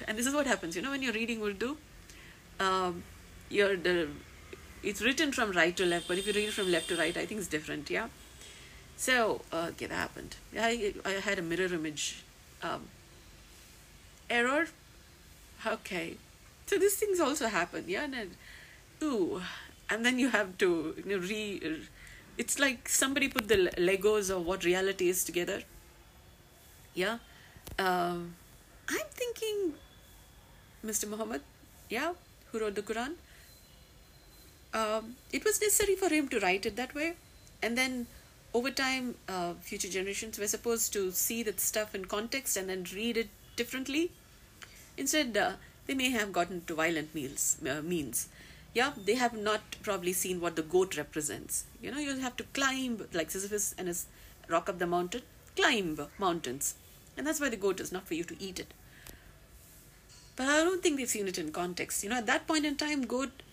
And 0.07 0.17
this 0.17 0.27
is 0.27 0.33
what 0.33 0.47
happens. 0.47 0.75
You 0.75 0.81
know 0.81 0.91
when 0.91 1.01
you're 1.01 1.13
reading 1.13 1.41
Urdu, 1.41 1.77
um, 2.59 3.03
you're 3.49 3.75
the 3.75 4.07
it's 4.83 5.01
written 5.01 5.31
from 5.31 5.51
right 5.51 5.75
to 5.77 5.85
left, 5.85 6.07
but 6.07 6.17
if 6.17 6.25
you 6.25 6.33
read 6.33 6.47
it 6.47 6.53
from 6.53 6.71
left 6.71 6.87
to 6.89 6.95
right, 6.95 7.15
I 7.15 7.25
think 7.25 7.39
it's 7.39 7.47
different. 7.47 7.89
Yeah. 7.89 8.07
So, 9.01 9.41
uh, 9.51 9.71
that 9.79 9.89
happened. 9.89 10.35
I, 10.55 10.93
I 11.03 11.13
had 11.13 11.39
a 11.39 11.41
mirror 11.41 11.73
image 11.73 12.23
um, 12.61 12.83
error. 14.29 14.67
Okay. 15.65 16.17
So 16.67 16.77
these 16.77 16.97
things 16.97 17.19
also 17.19 17.47
happen, 17.47 17.85
yeah? 17.87 18.03
And 18.03 18.13
then, 18.13 18.31
ooh. 19.01 19.41
And 19.89 20.05
then 20.05 20.19
you 20.19 20.29
have 20.29 20.55
to 20.59 20.93
you 21.03 21.03
know, 21.03 21.17
re. 21.17 21.79
It's 22.37 22.59
like 22.59 22.87
somebody 22.87 23.27
put 23.27 23.47
the 23.47 23.71
Legos 23.89 24.29
of 24.29 24.45
what 24.45 24.63
reality 24.63 25.09
is 25.09 25.23
together. 25.23 25.63
Yeah? 26.93 27.17
Um, 27.79 28.35
I'm 28.87 29.09
thinking 29.09 29.73
Mr. 30.85 31.09
Muhammad, 31.09 31.41
yeah, 31.89 32.13
who 32.51 32.59
wrote 32.59 32.75
the 32.75 32.83
Quran, 32.83 33.15
um, 34.75 35.15
it 35.33 35.43
was 35.43 35.59
necessary 35.59 35.95
for 35.95 36.09
him 36.09 36.27
to 36.27 36.39
write 36.39 36.67
it 36.67 36.75
that 36.75 36.93
way. 36.93 37.13
And 37.63 37.75
then 37.75 38.05
over 38.53 38.69
time, 38.69 39.15
uh, 39.29 39.53
future 39.61 39.87
generations 39.87 40.37
were 40.37 40.47
supposed 40.47 40.91
to 40.93 41.11
see 41.11 41.43
that 41.43 41.59
stuff 41.59 41.95
in 41.95 42.05
context 42.05 42.57
and 42.57 42.69
then 42.69 42.85
read 42.93 43.17
it 43.17 43.29
differently. 43.55 44.11
Instead, 44.97 45.37
uh, 45.37 45.53
they 45.87 45.93
may 45.93 46.09
have 46.09 46.33
gotten 46.33 46.63
to 46.65 46.75
violent 46.75 47.15
meals, 47.15 47.57
uh, 47.67 47.81
means. 47.81 48.27
Yeah, 48.73 48.91
they 49.05 49.15
have 49.15 49.33
not 49.33 49.61
probably 49.81 50.13
seen 50.13 50.39
what 50.39 50.55
the 50.55 50.61
goat 50.61 50.97
represents. 50.97 51.65
You 51.81 51.91
know, 51.91 51.99
you'll 51.99 52.19
have 52.19 52.37
to 52.37 52.43
climb, 52.53 53.05
like 53.13 53.31
Sisyphus 53.31 53.75
and 53.77 53.87
his 53.87 54.05
rock 54.47 54.69
up 54.69 54.79
the 54.79 54.87
mountain, 54.87 55.23
climb 55.55 55.99
mountains. 56.17 56.75
And 57.17 57.27
that's 57.27 57.39
why 57.41 57.49
the 57.49 57.57
goat 57.57 57.79
is 57.79 57.91
not 57.91 58.07
for 58.07 58.13
you 58.13 58.23
to 58.23 58.41
eat 58.41 58.59
it. 58.59 58.73
But 60.35 60.47
I 60.47 60.63
don't 60.63 60.81
think 60.81 60.97
they've 60.97 61.09
seen 61.09 61.27
it 61.27 61.37
in 61.37 61.51
context. 61.51 62.03
You 62.03 62.09
know, 62.09 62.17
at 62.17 62.25
that 62.25 62.47
point 62.47 62.65
in 62.65 62.75
time, 62.75 63.05
goat 63.05 63.43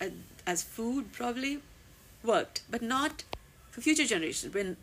as 0.47 0.63
food 0.63 1.11
probably 1.11 1.59
worked, 2.23 2.63
but 2.69 2.81
not 2.81 3.23
for 3.71 3.81
future 3.81 4.05
generations. 4.05 4.53
When 4.53 4.77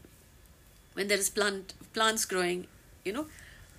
when 0.96 1.08
there 1.08 1.18
is 1.18 1.28
plant 1.28 1.74
plants 1.92 2.24
growing, 2.24 2.66
you 3.04 3.12
know, 3.12 3.26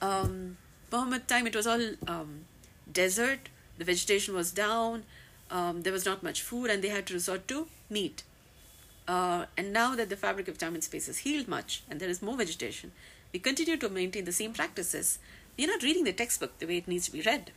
um, 0.01 0.57
Muhammad 0.91 1.27
time 1.27 1.47
it 1.47 1.55
was 1.55 1.67
all 1.67 1.81
um, 2.07 2.45
desert. 2.91 3.49
The 3.77 3.85
vegetation 3.85 4.35
was 4.35 4.51
down. 4.51 5.03
Um, 5.49 5.81
there 5.81 5.93
was 5.93 6.05
not 6.05 6.23
much 6.23 6.41
food, 6.41 6.69
and 6.69 6.83
they 6.83 6.89
had 6.89 7.07
to 7.07 7.13
resort 7.13 7.47
to 7.47 7.67
meat. 7.89 8.23
Uh, 9.07 9.45
and 9.57 9.73
now 9.73 9.95
that 9.95 10.09
the 10.09 10.17
fabric 10.17 10.47
of 10.47 10.57
time 10.57 10.75
and 10.75 10.83
space 10.83 11.07
has 11.07 11.19
healed 11.19 11.47
much, 11.47 11.83
and 11.89 11.99
there 11.99 12.09
is 12.09 12.21
more 12.21 12.37
vegetation, 12.37 12.91
we 13.33 13.39
continue 13.39 13.77
to 13.77 13.89
maintain 13.89 14.25
the 14.25 14.31
same 14.31 14.53
practices. 14.53 15.19
We're 15.57 15.67
not 15.67 15.83
reading 15.83 16.03
the 16.03 16.13
textbook 16.13 16.59
the 16.59 16.67
way 16.67 16.77
it 16.77 16.87
needs 16.87 17.05
to 17.05 17.11
be 17.13 17.21
read. 17.21 17.51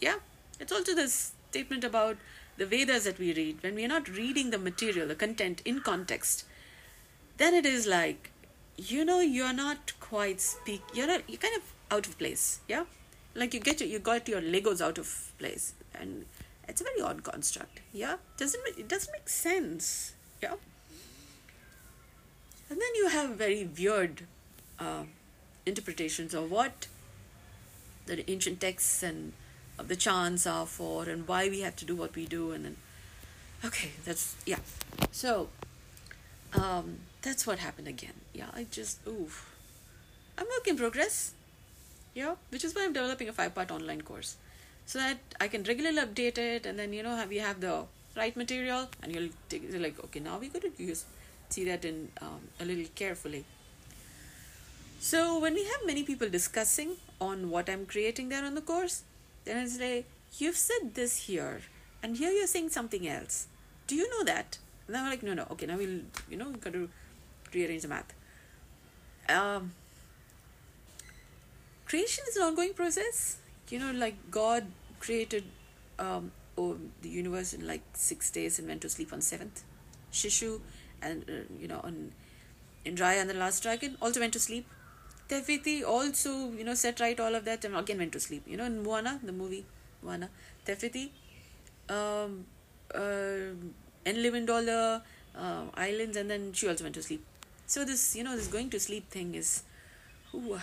Yeah, 0.00 0.16
it's 0.58 0.72
also 0.72 0.94
this 0.94 1.32
statement 1.50 1.84
about 1.84 2.16
the 2.56 2.66
Vedas 2.66 3.04
that 3.04 3.18
we 3.18 3.32
read. 3.34 3.62
When 3.62 3.74
we 3.74 3.84
are 3.84 3.88
not 3.96 4.08
reading 4.08 4.50
the 4.50 4.58
material, 4.58 5.08
the 5.08 5.14
content 5.14 5.62
in 5.64 5.80
context, 5.80 6.44
then 7.36 7.54
it 7.54 7.66
is 7.66 7.86
like, 7.86 8.30
you 8.76 9.04
know, 9.04 9.20
you 9.20 9.44
are 9.44 9.52
not 9.52 9.92
quite 10.00 10.40
speak. 10.40 10.82
You're 10.92 11.06
not. 11.06 11.22
You're 11.28 11.38
kind 11.38 11.56
of 11.56 11.62
out 11.90 12.06
of 12.06 12.18
place. 12.18 12.60
Yeah, 12.68 12.84
like 13.34 13.54
you 13.54 13.60
get 13.60 13.80
your, 13.80 13.88
you 13.88 13.98
got 13.98 14.28
your 14.28 14.40
Legos 14.40 14.80
out 14.80 14.98
of 14.98 15.32
place, 15.38 15.74
and 15.94 16.26
it's 16.68 16.80
a 16.80 16.84
very 16.84 17.00
odd 17.00 17.22
construct. 17.22 17.80
Yeah, 17.92 18.16
doesn't 18.36 18.60
it 18.78 18.88
doesn't 18.88 19.12
make 19.12 19.28
sense. 19.28 20.14
Yeah, 20.42 20.54
and 22.70 22.80
then 22.80 22.94
you 22.96 23.08
have 23.08 23.30
very 23.30 23.68
weird 23.78 24.26
uh, 24.78 25.04
interpretations 25.66 26.34
of 26.34 26.50
what 26.50 26.86
the 28.06 28.28
ancient 28.30 28.60
texts 28.60 29.02
and 29.02 29.32
of 29.78 29.88
the 29.88 29.96
chants 29.96 30.46
are 30.46 30.66
for 30.66 31.08
and 31.08 31.26
why 31.26 31.48
we 31.48 31.60
have 31.60 31.76
to 31.76 31.84
do 31.84 31.96
what 31.96 32.14
we 32.14 32.26
do 32.26 32.52
and 32.52 32.64
then 32.64 32.76
okay 33.64 33.90
that's 34.04 34.36
yeah 34.46 34.58
so 35.10 35.48
um 36.52 36.98
that's 37.24 37.46
what 37.48 37.58
happened 37.66 37.88
again 37.88 38.16
yeah 38.40 38.50
i 38.60 38.66
just 38.78 39.06
oof 39.14 39.38
i'm 40.38 40.46
work 40.54 40.66
in 40.72 40.76
progress 40.82 41.18
yeah 42.20 42.34
which 42.50 42.64
is 42.68 42.74
why 42.74 42.84
i'm 42.84 42.92
developing 42.98 43.28
a 43.28 43.36
five 43.40 43.54
part 43.54 43.70
online 43.76 44.02
course 44.10 44.36
so 44.86 44.98
that 44.98 45.36
i 45.40 45.48
can 45.54 45.62
regularly 45.72 46.02
update 46.06 46.38
it 46.38 46.66
and 46.66 46.78
then 46.78 46.92
you 46.92 47.02
know 47.06 47.16
have 47.22 47.32
you 47.32 47.40
have 47.40 47.60
the 47.60 47.74
right 48.16 48.36
material 48.36 48.88
and 49.02 49.14
you'll 49.14 49.32
take 49.48 49.64
like 49.86 49.98
okay 50.04 50.20
now 50.20 50.38
we 50.38 50.48
got 50.48 50.62
to 50.62 50.72
use 50.90 51.04
see 51.48 51.64
that 51.64 51.84
in 51.84 52.08
um, 52.20 52.40
a 52.60 52.64
little 52.64 52.84
carefully 52.94 53.44
so 55.00 55.38
when 55.38 55.54
we 55.54 55.64
have 55.64 55.80
many 55.86 56.02
people 56.02 56.28
discussing 56.28 56.92
on 57.20 57.50
what 57.50 57.68
i'm 57.68 57.84
creating 57.86 58.28
there 58.28 58.44
on 58.44 58.54
the 58.54 58.66
course 58.72 59.02
then 59.44 59.58
I 59.58 59.66
say, 59.66 60.04
You've 60.38 60.56
said 60.56 60.94
this 60.94 61.26
here, 61.26 61.60
and 62.02 62.16
here 62.16 62.30
you're 62.30 62.46
saying 62.46 62.70
something 62.70 63.06
else. 63.06 63.46
Do 63.86 63.94
you 63.94 64.08
know 64.10 64.24
that? 64.24 64.58
And 64.88 64.96
I'm 64.96 65.08
like, 65.08 65.22
No, 65.22 65.34
no. 65.34 65.46
Okay, 65.52 65.66
now 65.66 65.76
we'll, 65.76 66.00
you 66.28 66.36
know, 66.36 66.50
got 66.52 66.72
to 66.72 66.88
rearrange 67.54 67.82
the 67.82 67.88
math. 67.88 68.12
Um, 69.28 69.72
creation 71.86 72.24
is 72.28 72.36
an 72.36 72.42
ongoing 72.42 72.74
process. 72.74 73.38
You 73.70 73.78
know, 73.78 73.92
like 73.92 74.30
God 74.30 74.66
created 75.00 75.44
um, 75.98 76.32
oh, 76.58 76.76
the 77.02 77.08
universe 77.08 77.52
in 77.52 77.66
like 77.66 77.82
six 77.92 78.30
days 78.30 78.58
and 78.58 78.68
went 78.68 78.82
to 78.82 78.88
sleep 78.88 79.12
on 79.12 79.20
seventh. 79.20 79.64
Shishu 80.12 80.60
and, 81.02 81.24
uh, 81.28 81.32
you 81.60 81.68
know, 81.68 81.80
on 81.82 82.12
Raya 82.84 83.20
and 83.20 83.30
the 83.30 83.34
Last 83.34 83.62
Dragon 83.62 83.96
also 84.00 84.20
went 84.20 84.32
to 84.34 84.38
sleep. 84.38 84.66
Te 85.28 85.40
Fiti 85.40 85.82
also, 85.82 86.52
you 86.52 86.64
know, 86.64 86.74
set 86.74 87.00
right 87.00 87.18
all 87.18 87.34
of 87.34 87.44
that 87.46 87.64
and 87.64 87.74
again 87.76 87.98
went 87.98 88.12
to 88.12 88.20
sleep. 88.20 88.42
You 88.46 88.56
know, 88.56 88.64
in 88.64 88.82
Moana, 88.82 89.20
the 89.22 89.32
movie 89.32 89.64
Moana, 90.02 90.28
Te 90.64 90.74
Fiti, 90.74 91.12
um, 91.88 92.44
uh, 92.94 93.54
in 94.04 94.46
dollar 94.46 95.02
uh, 95.36 95.64
islands, 95.74 96.16
and 96.16 96.30
then 96.30 96.52
she 96.52 96.68
also 96.68 96.84
went 96.84 96.94
to 96.94 97.02
sleep. 97.02 97.24
So 97.66 97.84
this, 97.84 98.14
you 98.14 98.24
know, 98.24 98.36
this 98.36 98.46
going 98.46 98.70
to 98.70 98.80
sleep 98.80 99.10
thing 99.10 99.34
is, 99.34 99.62
ooh, 100.34 100.60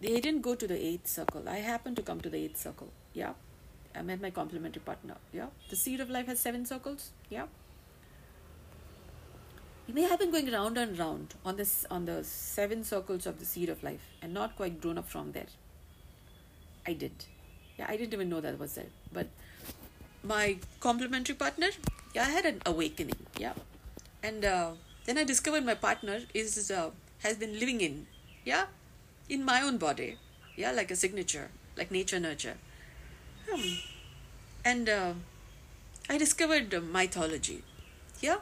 they 0.00 0.20
didn't 0.20 0.42
go 0.42 0.54
to 0.54 0.66
the 0.66 0.76
eighth 0.76 1.06
circle. 1.06 1.48
I 1.48 1.58
happened 1.58 1.96
to 1.96 2.02
come 2.02 2.20
to 2.20 2.30
the 2.30 2.38
eighth 2.38 2.58
circle. 2.58 2.88
Yeah, 3.14 3.32
I 3.94 4.02
met 4.02 4.20
my 4.20 4.30
complementary 4.30 4.82
partner. 4.82 5.16
Yeah, 5.32 5.46
the 5.70 5.76
seed 5.76 6.00
of 6.00 6.10
life 6.10 6.26
has 6.26 6.40
seven 6.40 6.66
circles. 6.66 7.10
Yeah 7.30 7.46
you 9.88 9.94
may 9.94 10.02
have 10.02 10.18
been 10.18 10.30
going 10.30 10.50
round 10.52 10.76
and 10.76 10.98
round 10.98 11.34
on 11.46 11.56
this 11.56 11.86
on 11.90 12.04
the 12.04 12.22
seven 12.22 12.84
circles 12.84 13.26
of 13.26 13.38
the 13.38 13.46
seed 13.46 13.70
of 13.70 13.82
life 13.82 14.06
and 14.20 14.34
not 14.34 14.54
quite 14.54 14.82
grown 14.82 14.98
up 14.98 15.08
from 15.08 15.32
there. 15.32 15.50
I 16.86 16.92
did. 16.92 17.24
Yeah, 17.78 17.86
I 17.88 17.96
didn't 17.96 18.12
even 18.12 18.28
know 18.28 18.42
that 18.42 18.58
was 18.58 18.74
there. 18.74 18.92
But 19.12 19.28
my 20.22 20.58
complementary 20.80 21.36
partner, 21.36 21.68
yeah, 22.14 22.22
I 22.24 22.30
had 22.30 22.44
an 22.44 22.60
awakening. 22.66 23.16
Yeah, 23.38 23.54
and 24.22 24.44
uh, 24.44 24.72
then 25.08 25.18
I 25.18 25.24
discovered 25.24 25.64
my 25.64 25.74
partner 25.74 26.20
is 26.34 26.70
uh, 26.70 26.90
has 27.26 27.36
been 27.42 27.58
living 27.58 27.80
in 27.80 28.06
yeah 28.44 28.66
in 29.28 29.44
my 29.44 29.62
own 29.62 29.78
body. 29.78 30.10
Yeah, 30.56 30.72
like 30.72 30.90
a 30.90 30.96
signature, 30.96 31.48
like 31.76 31.92
nature 31.92 32.18
nurture. 32.20 32.56
Hmm. 33.48 33.74
And 34.64 34.88
uh, 34.88 35.12
I 36.10 36.18
discovered 36.18 36.72
mythology. 36.92 37.62
Yeah 38.20 38.38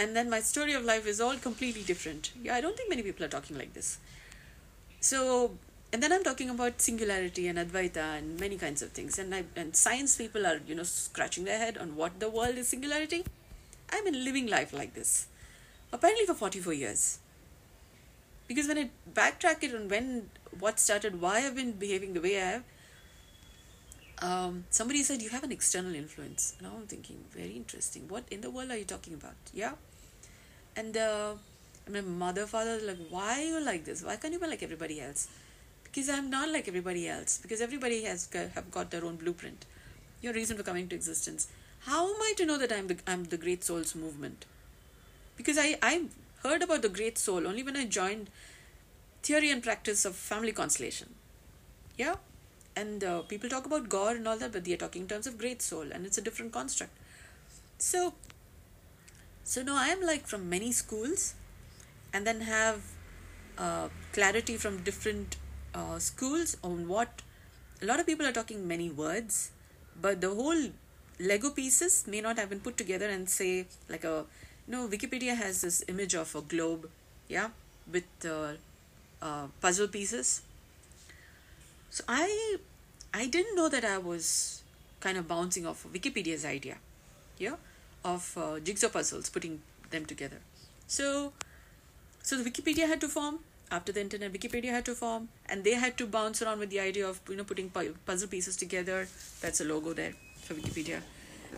and 0.00 0.16
then 0.16 0.30
my 0.34 0.40
story 0.40 0.72
of 0.72 0.84
life 0.90 1.06
is 1.12 1.20
all 1.24 1.36
completely 1.46 1.82
different 1.88 2.30
yeah 2.42 2.54
i 2.56 2.60
don't 2.64 2.76
think 2.76 2.92
many 2.92 3.02
people 3.08 3.24
are 3.26 3.32
talking 3.34 3.58
like 3.62 3.72
this 3.78 3.88
so 5.08 5.18
and 5.92 6.02
then 6.02 6.12
i'm 6.16 6.24
talking 6.28 6.50
about 6.54 6.80
singularity 6.88 7.46
and 7.50 7.62
advaita 7.64 8.04
and 8.18 8.40
many 8.44 8.56
kinds 8.64 8.82
of 8.86 8.92
things 8.98 9.18
and 9.18 9.34
I, 9.34 9.44
and 9.56 9.76
science 9.76 10.16
people 10.16 10.46
are 10.46 10.58
you 10.66 10.74
know 10.74 10.88
scratching 10.92 11.44
their 11.44 11.58
head 11.58 11.76
on 11.76 11.96
what 11.96 12.18
the 12.24 12.30
world 12.38 12.56
is 12.62 12.68
singularity 12.68 13.24
i've 13.92 14.04
been 14.04 14.24
living 14.24 14.46
life 14.46 14.72
like 14.72 14.94
this 14.94 15.26
apparently 15.92 16.26
for 16.26 16.34
44 16.34 16.72
years 16.72 17.18
because 18.48 18.68
when 18.68 18.78
i 18.78 18.90
backtrack 19.20 19.62
it 19.62 19.74
on 19.74 19.88
when 19.88 20.30
what 20.58 20.80
started 20.80 21.20
why 21.20 21.38
i've 21.38 21.56
been 21.56 21.72
behaving 21.72 22.14
the 22.14 22.20
way 22.20 22.36
i 22.40 22.46
have 22.46 22.64
um, 24.22 24.64
somebody 24.68 25.02
said 25.02 25.22
you 25.22 25.30
have 25.30 25.44
an 25.44 25.52
external 25.52 25.94
influence 25.94 26.54
and 26.58 26.66
i'm 26.66 26.86
thinking 26.86 27.24
very 27.30 27.52
interesting 27.52 28.08
what 28.08 28.24
in 28.30 28.42
the 28.42 28.50
world 28.50 28.70
are 28.70 28.76
you 28.76 28.84
talking 28.84 29.14
about 29.14 29.34
yeah 29.54 29.72
and 30.76 30.96
uh, 30.96 31.34
my 31.88 32.00
mother, 32.00 32.46
father, 32.46 32.78
like, 32.82 32.98
why 33.08 33.40
are 33.40 33.44
you 33.44 33.60
like 33.60 33.84
this? 33.84 34.02
Why 34.02 34.16
can't 34.16 34.32
you 34.32 34.40
be 34.40 34.46
like 34.46 34.62
everybody 34.62 35.00
else? 35.00 35.28
Because 35.84 36.08
I'm 36.08 36.30
not 36.30 36.48
like 36.48 36.68
everybody 36.68 37.08
else. 37.08 37.38
Because 37.38 37.60
everybody 37.60 38.02
has 38.04 38.28
have 38.54 38.70
got 38.70 38.90
their 38.90 39.04
own 39.04 39.16
blueprint, 39.16 39.66
your 40.22 40.32
reason 40.32 40.56
for 40.56 40.62
coming 40.62 40.88
to 40.88 40.94
existence. 40.94 41.48
How 41.80 42.14
am 42.14 42.20
I 42.20 42.34
to 42.36 42.46
know 42.46 42.58
that 42.58 42.72
I'm 42.72 42.86
the 42.86 42.98
I'm 43.06 43.24
the 43.24 43.36
Great 43.36 43.64
Souls 43.64 43.94
movement? 43.94 44.46
Because 45.40 45.58
I 45.66 45.68
I 45.90 45.92
heard 46.46 46.62
about 46.68 46.82
the 46.86 46.92
Great 47.00 47.22
Soul 47.26 47.46
only 47.52 47.62
when 47.68 47.76
I 47.82 47.84
joined 47.98 48.30
theory 49.28 49.50
and 49.50 49.62
practice 49.68 50.04
of 50.10 50.16
family 50.16 50.52
constellation. 50.52 51.14
Yeah, 51.96 52.16
and 52.82 53.04
uh, 53.12 53.20
people 53.34 53.48
talk 53.54 53.66
about 53.70 53.88
God 53.88 54.16
and 54.16 54.28
all 54.32 54.42
that, 54.42 54.52
but 54.52 54.64
they 54.64 54.74
are 54.78 54.82
talking 54.82 55.02
in 55.02 55.08
terms 55.08 55.26
of 55.30 55.38
Great 55.44 55.62
Soul, 55.68 55.92
and 55.92 56.10
it's 56.10 56.18
a 56.18 56.26
different 56.28 56.52
construct. 56.52 56.92
So 57.78 58.14
so 59.52 59.62
now 59.62 59.76
I 59.76 59.88
am 59.88 60.02
like 60.02 60.26
from 60.26 60.48
many 60.48 60.72
schools 60.72 61.34
and 62.12 62.26
then 62.26 62.42
have 62.42 62.82
uh, 63.58 63.88
clarity 64.12 64.56
from 64.56 64.82
different 64.82 65.36
uh, 65.74 65.98
schools 65.98 66.56
on 66.62 66.86
what 66.88 67.22
a 67.82 67.86
lot 67.86 67.98
of 68.00 68.06
people 68.06 68.26
are 68.26 68.32
talking 68.32 68.68
many 68.68 68.90
words, 68.90 69.50
but 70.00 70.20
the 70.20 70.34
whole 70.34 70.70
Lego 71.18 71.50
pieces 71.50 72.06
may 72.06 72.20
not 72.20 72.38
have 72.38 72.48
been 72.48 72.60
put 72.60 72.76
together 72.76 73.08
and 73.08 73.28
say 73.28 73.66
like 73.88 74.04
a 74.04 74.24
know 74.70 74.88
Wikipedia 74.88 75.36
has 75.36 75.60
this 75.62 75.82
image 75.88 76.14
of 76.14 76.34
a 76.34 76.40
globe, 76.40 76.88
yeah, 77.28 77.48
with 77.90 78.04
uh, 78.24 78.52
uh, 79.22 79.46
puzzle 79.60 79.88
pieces. 79.88 80.42
So 81.90 82.04
I 82.08 82.58
I 83.12 83.26
didn't 83.26 83.56
know 83.56 83.68
that 83.68 83.84
I 83.84 83.98
was 83.98 84.62
kind 85.00 85.18
of 85.18 85.26
bouncing 85.26 85.66
off 85.66 85.86
Wikipedia's 85.92 86.44
idea, 86.44 86.76
yeah, 87.38 87.56
of 88.04 88.32
uh, 88.38 88.60
jigsaw 88.60 88.88
puzzles, 88.88 89.28
putting 89.28 89.60
them 89.90 90.06
together. 90.06 90.40
So 90.86 91.32
so 92.22 92.36
the 92.36 92.48
Wikipedia 92.48 92.86
had 92.86 93.00
to 93.00 93.08
form 93.08 93.40
after 93.70 93.92
the 93.92 94.00
internet. 94.00 94.32
Wikipedia 94.32 94.70
had 94.70 94.84
to 94.84 94.94
form, 94.94 95.28
and 95.46 95.64
they 95.64 95.74
had 95.74 95.96
to 95.98 96.06
bounce 96.06 96.42
around 96.42 96.58
with 96.58 96.70
the 96.70 96.80
idea 96.80 97.06
of 97.08 97.20
you 97.28 97.36
know 97.36 97.44
putting 97.44 97.70
puzzle 97.70 98.28
pieces 98.28 98.56
together. 98.56 99.08
That's 99.40 99.60
a 99.60 99.64
logo 99.64 99.92
there 99.92 100.12
for 100.42 100.54
Wikipedia, 100.54 101.00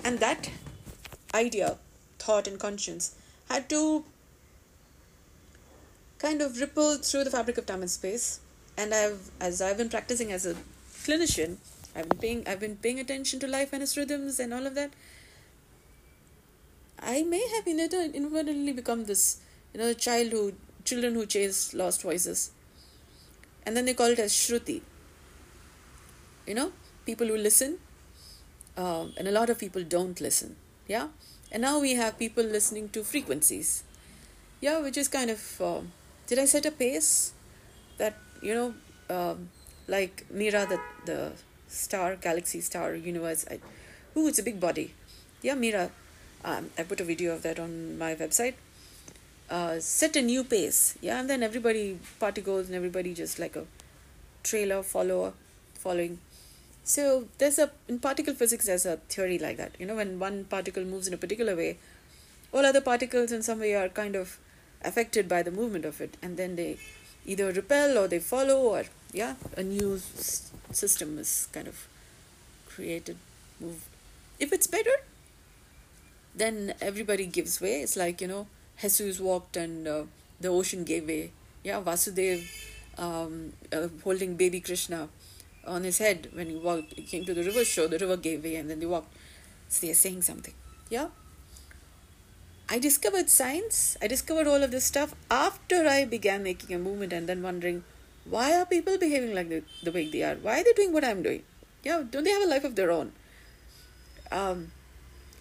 and 0.05 0.19
that 0.21 0.51
idea, 1.35 1.77
thought, 2.23 2.47
and 2.47 2.59
conscience 2.59 3.15
had 3.49 3.69
to 3.75 4.05
kind 6.19 6.41
of 6.41 6.61
ripple 6.61 6.97
through 6.99 7.25
the 7.25 7.31
fabric 7.31 7.59
of 7.59 7.67
time 7.67 7.83
and 7.83 7.91
space. 7.91 8.41
And 8.77 8.95
I've, 8.95 9.31
as 9.41 9.61
I've 9.61 9.77
been 9.77 9.89
practicing 9.89 10.33
as 10.33 10.47
a 10.47 10.55
clinician, 11.05 11.57
I've 11.95 12.09
been 12.09 12.19
paying, 12.19 12.45
I've 12.49 12.61
been 12.61 12.77
paying 12.77 13.01
attention 13.01 13.41
to 13.41 13.49
life 13.49 13.73
and 13.73 13.83
its 13.83 13.97
rhythms 13.97 14.39
and 14.41 14.55
all 14.55 14.67
of 14.67 14.75
that. 14.77 14.93
I 17.01 17.23
may 17.25 17.43
have 17.55 17.67
inadvertently 17.67 18.73
become 18.73 19.05
this, 19.07 19.41
you 19.75 19.81
know, 19.81 19.93
child 19.93 20.31
who, 20.31 20.53
children 20.85 21.15
who 21.15 21.27
chase 21.27 21.75
lost 21.75 22.03
voices. 22.03 22.53
And 23.67 23.77
then 23.77 23.85
they 23.85 23.95
call 23.95 24.07
it 24.07 24.21
as 24.21 24.33
Shruti. 24.33 24.81
You 26.47 26.55
know, 26.55 26.73
people 27.05 27.27
who 27.27 27.37
listen, 27.37 27.79
uh, 28.77 29.07
and 29.17 29.29
a 29.29 29.33
lot 29.33 29.51
of 29.51 29.59
people 29.59 29.83
don't 29.83 30.21
listen. 30.21 30.57
Yeah? 30.87 31.09
And 31.53 31.61
now 31.61 31.79
we 31.79 31.95
have 31.97 32.19
people 32.19 32.43
listening 32.43 32.89
to 32.91 33.05
frequencies. 33.05 33.85
Yeah, 34.63 34.81
which 34.81 34.97
is 34.97 35.07
kind 35.07 35.31
of. 35.31 35.61
Uh, 35.61 35.81
did 36.27 36.39
I 36.39 36.47
set 36.47 36.65
a 36.65 36.71
pace 36.71 37.33
that 37.99 38.17
you 38.43 38.55
know, 38.55 38.75
um, 39.11 39.51
like 39.87 40.25
Mira, 40.31 40.67
the 40.67 40.81
the 41.05 41.33
star, 41.69 42.17
galaxy, 42.17 42.63
star, 42.63 42.95
universe? 42.95 43.45
I, 43.51 43.61
ooh, 44.17 44.29
it's 44.29 44.39
a 44.39 44.43
big 44.43 44.61
body. 44.61 44.95
Yeah, 45.43 45.55
Mira. 45.55 45.91
Um, 46.43 46.71
I 46.79 46.85
put 46.85 47.01
a 47.01 47.05
video 47.05 47.35
of 47.35 47.43
that 47.43 47.61
on 47.61 47.99
my 47.99 48.15
website. 48.15 48.55
Uh, 49.51 49.79
set 49.79 50.17
a 50.17 50.23
new 50.23 50.45
pace. 50.45 50.97
Yeah, 51.03 51.21
and 51.21 51.29
then 51.29 51.43
everybody 51.43 51.99
party 52.19 52.41
goes 52.41 52.67
and 52.67 52.75
everybody 52.75 53.13
just 53.13 53.39
like 53.39 53.57
a 53.57 53.67
trailer 54.43 54.83
follower, 54.83 55.35
following. 55.75 56.19
So 56.85 57.29
there's 57.39 57.59
a 57.59 57.71
in 57.89 57.99
particle 57.99 58.35
physics 58.35 58.67
there's 58.67 58.87
a 58.87 58.97
theory 59.09 59.39
like 59.39 59.57
that. 59.57 59.73
You 59.79 59.87
know, 59.87 59.97
when 59.97 60.19
one 60.19 60.45
particle 60.45 60.85
moves 60.85 61.09
in 61.09 61.15
a 61.15 61.17
particular 61.17 61.55
way, 61.57 61.79
all 62.53 62.67
other 62.67 62.81
particles 62.81 63.33
in 63.33 63.43
some 63.43 63.61
way 63.61 63.75
are 63.75 63.89
kind 63.89 64.17
of 64.17 64.39
affected 64.85 65.29
by 65.29 65.43
the 65.43 65.51
movement 65.51 65.85
of 65.85 66.01
it. 66.01 66.17
And 66.23 66.37
then 66.37 66.57
they 66.57 66.79
either 67.27 67.53
repel 67.53 67.99
or 67.99 68.09
they 68.09 68.19
follow 68.19 68.59
or 68.59 68.85
yeah 69.13 69.35
a 69.57 69.63
new 69.63 69.97
s- 69.97 70.51
system 70.73 71.19
is 71.19 71.49
kind 71.53 71.69
of 71.69 71.87
created 72.69 73.17
move 73.61 73.85
if 74.41 74.53
it's 74.53 74.67
better 74.67 74.97
then 76.35 76.75
everybody 76.81 77.27
gives 77.27 77.61
way. 77.61 77.83
It's 77.83 77.97
like 77.97 78.21
you 78.21 78.29
know 78.29 78.47
jesus 78.81 79.21
walked 79.21 79.57
and 79.57 79.87
uh, 79.87 80.05
the 80.41 80.49
ocean 80.49 80.85
gave 80.85 81.07
way. 81.07 81.31
Yeah 81.63 81.81
vasudev 81.81 82.43
um, 82.99 83.53
uh, 83.73 83.89
holding 84.05 84.37
baby 84.37 84.61
krishna 84.61 85.09
on 85.67 85.85
his 85.85 85.99
head 85.99 86.29
when 86.33 86.49
he 86.49 86.57
walked 86.57 86.95
he 86.95 87.03
came 87.03 87.25
to 87.25 87.35
the 87.35 87.45
river 87.45 87.65
shore 87.65 87.89
the 87.89 87.99
river 87.99 88.17
gave 88.17 88.43
way 88.45 88.57
and 88.57 88.69
then 88.69 88.81
they 88.81 88.87
walked 88.87 89.15
so 89.69 89.87
they're 89.87 89.95
saying 89.95 90.23
something 90.23 90.55
yeah 90.91 91.09
I 92.69 92.79
discovered 92.79 93.29
science, 93.29 93.99
I 94.01 94.07
discovered 94.07 94.47
all 94.47 94.63
of 94.63 94.71
this 94.71 94.85
stuff 94.85 95.15
after 95.31 95.87
I 95.87 96.07
began 96.07 96.43
making 96.43 96.75
a 96.75 96.79
movement 96.79 97.13
and 97.13 97.29
then 97.29 97.43
wondering 97.43 97.85
why 98.25 98.59
are 98.59 98.65
people 98.65 98.97
behaving 98.97 99.35
like 99.35 99.51
the, 99.51 99.63
the 99.83 99.93
way 99.93 100.09
they 100.09 100.23
are? 100.23 100.37
Why 100.37 100.61
are 100.61 100.65
they 100.65 100.73
doing 100.73 100.93
what 100.93 101.05
I'm 101.05 101.23
doing? 101.23 101.43
Yeah, 101.83 102.03
don't 102.09 102.25
they 102.25 102.31
have 102.31 102.43
a 102.43 102.49
life 102.49 102.65
of 102.65 102.77
their 102.77 102.91
own? 102.91 103.13
Um, 104.31 104.73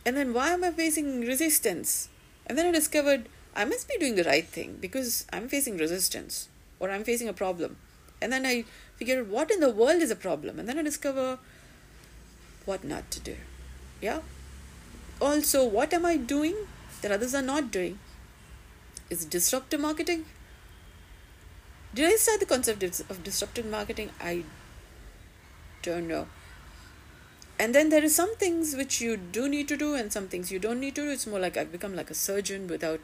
and 0.05 0.17
then 0.17 0.33
why 0.33 0.49
am 0.49 0.63
I 0.63 0.71
facing 0.71 1.21
resistance? 1.21 2.09
And 2.47 2.57
then 2.57 2.65
I 2.65 2.71
discovered 2.71 3.29
I 3.55 3.65
must 3.65 3.87
be 3.87 3.97
doing 3.97 4.15
the 4.15 4.23
right 4.23 4.45
thing 4.45 4.79
because 4.81 5.25
I'm 5.31 5.47
facing 5.47 5.77
resistance 5.77 6.49
or 6.79 6.89
I'm 6.89 7.03
facing 7.03 7.29
a 7.29 7.33
problem. 7.33 7.77
And 8.21 8.33
then 8.33 8.45
I 8.45 8.65
figured 9.01 9.31
what 9.31 9.49
in 9.49 9.59
the 9.61 9.71
world 9.81 10.03
is 10.07 10.11
a 10.11 10.15
problem? 10.15 10.59
And 10.59 10.69
then 10.69 10.77
I 10.77 10.83
discover 10.83 11.39
what 12.65 12.83
not 12.83 13.09
to 13.11 13.19
do. 13.19 13.35
Yeah? 13.99 14.19
Also, 15.19 15.65
what 15.65 15.91
am 15.91 16.05
I 16.05 16.17
doing 16.17 16.55
that 17.01 17.11
others 17.11 17.33
are 17.33 17.41
not 17.41 17.71
doing 17.71 17.97
is 19.09 19.25
disruptive 19.25 19.81
marketing. 19.81 20.25
Did 21.95 22.13
I 22.13 22.15
start 22.15 22.39
the 22.41 22.45
concept 22.45 22.83
of 22.83 23.23
disruptive 23.23 23.65
marketing? 23.65 24.11
I 24.21 24.43
don't 25.81 26.07
know. 26.07 26.27
And 27.59 27.75
then 27.75 27.89
there 27.89 28.03
are 28.03 28.09
some 28.09 28.35
things 28.35 28.75
which 28.75 29.01
you 29.01 29.17
do 29.17 29.49
need 29.49 29.67
to 29.67 29.77
do, 29.77 29.93
and 29.95 30.13
some 30.13 30.27
things 30.27 30.51
you 30.51 30.59
don't 30.59 30.79
need 30.79 30.95
to 30.95 31.01
do. 31.01 31.09
It's 31.09 31.27
more 31.27 31.39
like 31.39 31.57
I've 31.57 31.71
become 31.71 31.95
like 31.95 32.09
a 32.11 32.19
surgeon 32.21 32.67
without 32.67 33.01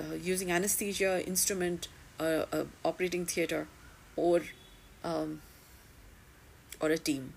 uh, 0.00 0.14
using 0.14 0.50
anesthesia, 0.50 1.24
instrument, 1.26 1.88
uh, 2.18 2.46
uh, 2.52 2.64
operating 2.84 3.26
theater, 3.26 3.68
or 4.16 4.42
um, 5.04 5.42
or 6.80 6.90
a 6.90 6.98
team. 6.98 7.32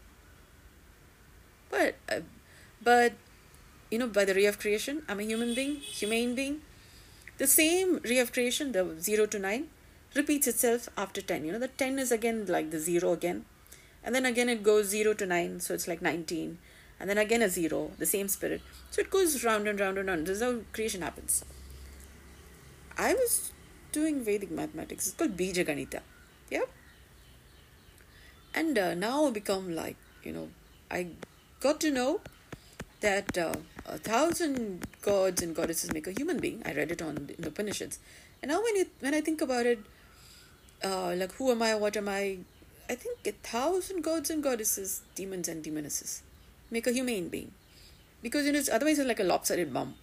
But 1.69 1.95
uh, 2.09 2.21
but 2.81 3.13
you 3.89 3.99
know, 3.99 4.07
by 4.07 4.25
the 4.25 4.33
ray 4.33 4.45
of 4.45 4.59
creation, 4.59 5.03
I'm 5.07 5.19
a 5.19 5.23
human 5.23 5.53
being, 5.53 5.75
humane 5.75 6.35
being. 6.35 6.61
The 7.37 7.47
same 7.47 7.99
ray 8.03 8.19
of 8.19 8.31
creation, 8.31 8.71
the 8.71 8.95
0 8.99 9.25
to 9.27 9.39
9, 9.39 9.67
repeats 10.15 10.47
itself 10.47 10.87
after 10.97 11.21
10. 11.21 11.45
You 11.45 11.51
know, 11.51 11.59
the 11.59 11.67
10 11.67 11.99
is 11.99 12.11
again 12.11 12.45
like 12.45 12.71
the 12.71 12.79
0 12.79 13.11
again. 13.11 13.45
And 14.03 14.15
then 14.15 14.25
again 14.25 14.49
it 14.49 14.63
goes 14.63 14.87
0 14.87 15.13
to 15.15 15.25
9, 15.25 15.59
so 15.59 15.73
it's 15.73 15.87
like 15.87 16.01
19. 16.01 16.57
And 16.99 17.09
then 17.09 17.17
again 17.17 17.41
a 17.41 17.49
0, 17.49 17.91
the 17.97 18.05
same 18.05 18.27
spirit. 18.27 18.61
So 18.89 19.01
it 19.01 19.09
goes 19.09 19.43
round 19.43 19.67
and 19.67 19.79
round 19.79 19.97
and 19.97 20.07
round. 20.07 20.27
This 20.27 20.37
is 20.37 20.43
how 20.43 20.59
creation 20.71 21.01
happens. 21.01 21.43
I 22.97 23.13
was 23.13 23.51
doing 23.91 24.23
Vedic 24.23 24.51
mathematics. 24.51 25.07
It's 25.07 25.15
called 25.15 25.35
Bija 25.35 25.65
Ganita. 25.65 26.01
Yeah? 26.49 26.65
And 28.55 28.77
uh, 28.77 28.93
now 28.93 29.29
become 29.31 29.75
like, 29.75 29.97
you 30.23 30.31
know, 30.31 30.47
I 30.89 31.07
got 31.59 31.81
to 31.81 31.91
know 31.91 32.21
that 33.01 33.37
uh, 33.37 33.55
a 33.85 33.97
thousand 33.97 34.87
gods 35.01 35.41
and 35.41 35.53
goddesses 35.53 35.93
make 35.93 36.07
a 36.07 36.13
human 36.13 36.39
being. 36.39 36.61
I 36.65 36.73
read 36.73 36.89
it 36.89 37.01
on 37.01 37.17
in 37.17 37.35
the 37.37 37.49
Upanishads, 37.49 37.99
and 38.41 38.49
now 38.49 38.63
when 38.63 38.77
you 38.77 38.85
when 39.01 39.13
I 39.13 39.19
think 39.19 39.41
about 39.41 39.65
it, 39.65 39.79
uh, 40.83 41.13
like 41.17 41.33
who 41.33 41.51
am 41.51 41.61
I? 41.61 41.75
What 41.75 41.97
am 41.97 42.07
I? 42.07 42.39
I 42.89 42.95
think 42.95 43.27
a 43.27 43.33
thousand 43.51 44.03
gods 44.03 44.29
and 44.29 44.41
goddesses, 44.41 45.01
demons 45.15 45.49
and 45.49 45.61
demonesses, 45.61 46.21
make 46.71 46.87
a 46.87 46.93
human 46.93 47.29
being, 47.29 47.51
because 48.21 48.45
you 48.45 48.53
know 48.53 48.59
it's, 48.59 48.69
otherwise 48.69 48.99
it's 48.99 49.07
like 49.07 49.19
a 49.19 49.23
lopsided 49.23 49.73
bomb. 49.73 49.95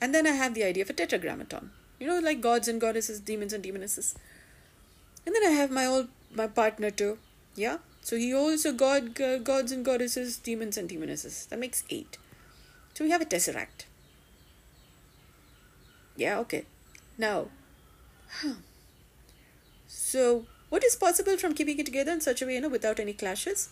And 0.00 0.14
then 0.14 0.26
I 0.26 0.32
have 0.32 0.54
the 0.54 0.64
idea 0.64 0.84
of 0.84 0.90
a 0.90 0.92
tetragrammaton. 0.92 1.70
You 1.98 2.06
know, 2.06 2.18
like 2.20 2.40
gods 2.42 2.68
and 2.68 2.80
goddesses, 2.80 3.20
demons 3.20 3.54
and 3.54 3.62
demonesses. 3.62 4.14
And 5.24 5.34
then 5.34 5.42
I 5.42 5.50
have 5.50 5.70
my 5.70 5.86
old 5.86 6.08
my 6.32 6.46
partner 6.46 6.90
too. 6.90 7.18
Yeah, 7.56 7.78
so 8.02 8.16
he 8.16 8.34
also 8.34 8.72
god 8.72 9.14
gods 9.14 9.72
and 9.72 9.84
goddesses, 9.84 10.36
demons 10.36 10.76
and 10.76 10.88
demonesses. 10.88 11.46
That 11.46 11.58
makes 11.58 11.84
eight. 11.90 12.18
So 12.94 13.04
we 13.04 13.10
have 13.10 13.22
a 13.22 13.24
tesseract. 13.24 13.86
Yeah, 16.16 16.38
okay. 16.40 16.64
Now, 17.18 17.48
so 19.88 20.46
what 20.68 20.84
is 20.84 20.96
possible 20.96 21.36
from 21.38 21.54
keeping 21.54 21.78
it 21.78 21.86
together 21.86 22.12
in 22.12 22.20
such 22.20 22.42
a 22.42 22.46
way, 22.46 22.54
you 22.54 22.60
know, 22.60 22.68
without 22.68 23.00
any 23.00 23.14
clashes 23.14 23.70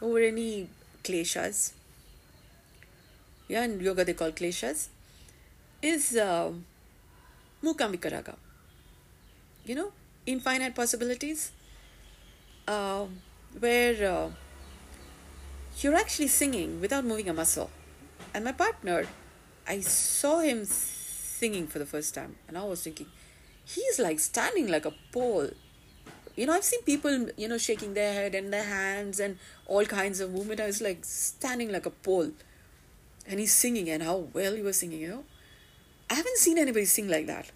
or 0.00 0.20
any 0.20 0.68
kleshas? 1.02 1.72
Yeah, 3.48 3.64
in 3.64 3.80
yoga 3.80 4.04
they 4.04 4.14
call 4.14 4.30
kleshas. 4.30 4.88
Is 5.82 6.16
uh, 6.16 6.52
Mukamvikaraga. 7.62 8.34
You 9.64 9.74
know, 9.74 9.92
infinite 10.26 10.74
possibilities 10.74 11.50
uh, 12.66 13.06
where 13.58 14.12
uh, 14.12 14.30
you're 15.78 15.94
actually 15.94 16.28
singing 16.28 16.80
without 16.80 17.04
moving 17.04 17.28
a 17.28 17.34
muscle. 17.34 17.70
And 18.34 18.44
my 18.44 18.52
partner, 18.52 19.06
I 19.66 19.80
saw 19.80 20.40
him 20.40 20.64
singing 20.64 21.66
for 21.66 21.78
the 21.78 21.86
first 21.86 22.14
time, 22.14 22.36
and 22.48 22.56
I 22.56 22.64
was 22.64 22.82
thinking, 22.82 23.06
he's 23.64 23.98
like 23.98 24.20
standing 24.20 24.68
like 24.68 24.84
a 24.84 24.94
pole. 25.12 25.50
You 26.34 26.46
know, 26.46 26.52
I've 26.52 26.64
seen 26.64 26.82
people, 26.82 27.30
you 27.36 27.48
know, 27.48 27.58
shaking 27.58 27.94
their 27.94 28.12
head 28.12 28.34
and 28.34 28.52
their 28.52 28.64
hands 28.64 29.20
and 29.20 29.38
all 29.66 29.84
kinds 29.86 30.20
of 30.20 30.32
movement. 30.32 30.60
I 30.60 30.66
was 30.66 30.82
like 30.82 31.04
standing 31.04 31.72
like 31.72 31.86
a 31.86 31.90
pole. 31.90 32.32
And 33.28 33.40
he's 33.40 33.52
singing, 33.52 33.90
and 33.90 34.02
how 34.02 34.28
well 34.32 34.54
he 34.54 34.62
was 34.62 34.78
singing, 34.78 35.00
you 35.00 35.08
know. 35.08 35.24
I 36.08 36.14
haven't 36.14 36.38
seen 36.38 36.58
anybody 36.58 36.84
sing 36.84 37.08
like 37.08 37.26
that. 37.26 37.50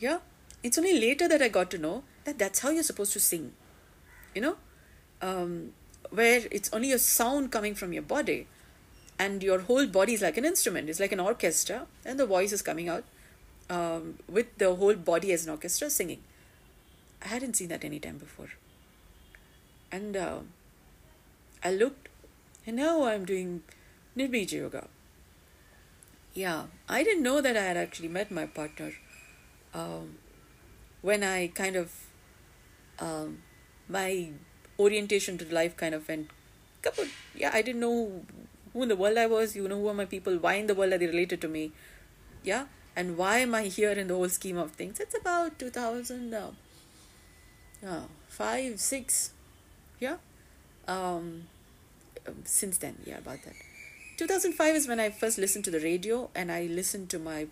Yeah? 0.00 0.18
It's 0.62 0.78
only 0.78 0.98
later 0.98 1.28
that 1.28 1.40
I 1.40 1.48
got 1.48 1.70
to 1.72 1.78
know 1.78 2.02
that 2.24 2.38
that's 2.38 2.60
how 2.60 2.70
you're 2.70 2.82
supposed 2.82 3.12
to 3.12 3.20
sing. 3.20 3.52
You 4.34 4.42
know? 4.42 4.56
Um, 5.20 5.72
where 6.10 6.42
it's 6.50 6.72
only 6.72 6.92
a 6.92 6.98
sound 6.98 7.52
coming 7.52 7.74
from 7.74 7.92
your 7.92 8.02
body 8.02 8.46
and 9.18 9.42
your 9.42 9.60
whole 9.60 9.86
body 9.86 10.14
is 10.14 10.20
like 10.20 10.36
an 10.36 10.44
instrument 10.44 10.88
it's 10.88 10.98
like 10.98 11.12
an 11.12 11.20
orchestra 11.20 11.86
and 12.04 12.18
the 12.18 12.26
voice 12.26 12.52
is 12.52 12.60
coming 12.60 12.88
out 12.88 13.04
um, 13.72 14.18
with 14.28 14.58
the 14.58 14.74
whole 14.74 14.94
body 14.94 15.32
as 15.32 15.46
an 15.46 15.50
orchestra 15.50 15.88
singing. 15.88 16.20
I 17.24 17.28
hadn't 17.28 17.54
seen 17.56 17.68
that 17.68 17.84
any 17.84 17.98
time 17.98 18.18
before. 18.18 18.50
And 19.90 20.16
uh, 20.16 20.40
I 21.64 21.72
looked, 21.72 22.08
and 22.66 22.76
now 22.76 23.04
I'm 23.04 23.24
doing 23.24 23.62
Nirbija 24.16 24.52
Yoga. 24.52 24.88
Yeah, 26.34 26.64
I 26.88 27.02
didn't 27.04 27.22
know 27.22 27.40
that 27.40 27.56
I 27.56 27.62
had 27.62 27.76
actually 27.76 28.08
met 28.08 28.30
my 28.30 28.46
partner 28.46 28.92
um, 29.74 30.16
when 31.02 31.22
I 31.22 31.48
kind 31.48 31.76
of, 31.76 31.92
um, 32.98 33.42
my 33.92 34.30
orientation 34.78 35.38
to 35.38 35.54
life 35.54 35.76
kind 35.76 35.94
of 35.94 36.08
went, 36.08 36.30
couple, 36.80 37.04
yeah, 37.34 37.50
I 37.52 37.62
didn't 37.62 37.80
know 37.80 38.22
who 38.72 38.82
in 38.82 38.88
the 38.88 38.96
world 38.96 39.18
I 39.18 39.26
was, 39.26 39.54
you 39.54 39.68
know, 39.68 39.78
who 39.78 39.88
are 39.88 39.94
my 39.94 40.06
people, 40.06 40.36
why 40.38 40.54
in 40.54 40.66
the 40.66 40.74
world 40.74 40.92
are 40.92 40.98
they 40.98 41.06
related 41.06 41.40
to 41.42 41.48
me, 41.48 41.72
yeah, 42.42 42.66
and 42.96 43.16
why 43.16 43.38
am 43.38 43.54
I 43.54 43.64
here 43.64 43.92
in 43.92 44.08
the 44.08 44.14
whole 44.14 44.28
scheme 44.28 44.58
of 44.58 44.72
things. 44.72 44.98
It's 44.98 45.16
about 45.18 45.58
2000, 45.58 46.34
uh, 46.34 46.50
uh, 47.86 48.02
five, 48.28 48.80
six, 48.80 49.32
yeah, 50.00 50.16
um, 50.88 51.44
since 52.44 52.78
then, 52.78 52.96
yeah, 53.04 53.18
about 53.18 53.42
that. 53.44 53.54
2005 54.16 54.74
is 54.74 54.88
when 54.88 55.00
I 55.00 55.10
first 55.10 55.38
listened 55.38 55.64
to 55.64 55.70
the 55.70 55.80
radio 55.80 56.30
and 56.34 56.52
I 56.52 56.62
listened 56.66 57.08
to 57.10 57.18
my 57.18 57.46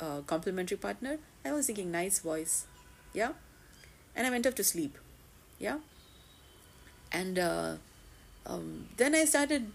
uh, 0.00 0.20
complementary 0.26 0.76
partner. 0.76 1.18
I 1.44 1.52
was 1.52 1.66
thinking, 1.66 1.90
nice 1.90 2.18
voice, 2.18 2.66
yeah, 3.12 3.32
and 4.14 4.26
I 4.26 4.30
went 4.30 4.46
off 4.46 4.54
to 4.56 4.64
sleep, 4.64 4.98
yeah, 5.58 5.78
and 7.12 7.38
uh, 7.38 7.74
um, 8.46 8.86
then 8.96 9.14
I 9.14 9.24
started 9.24 9.70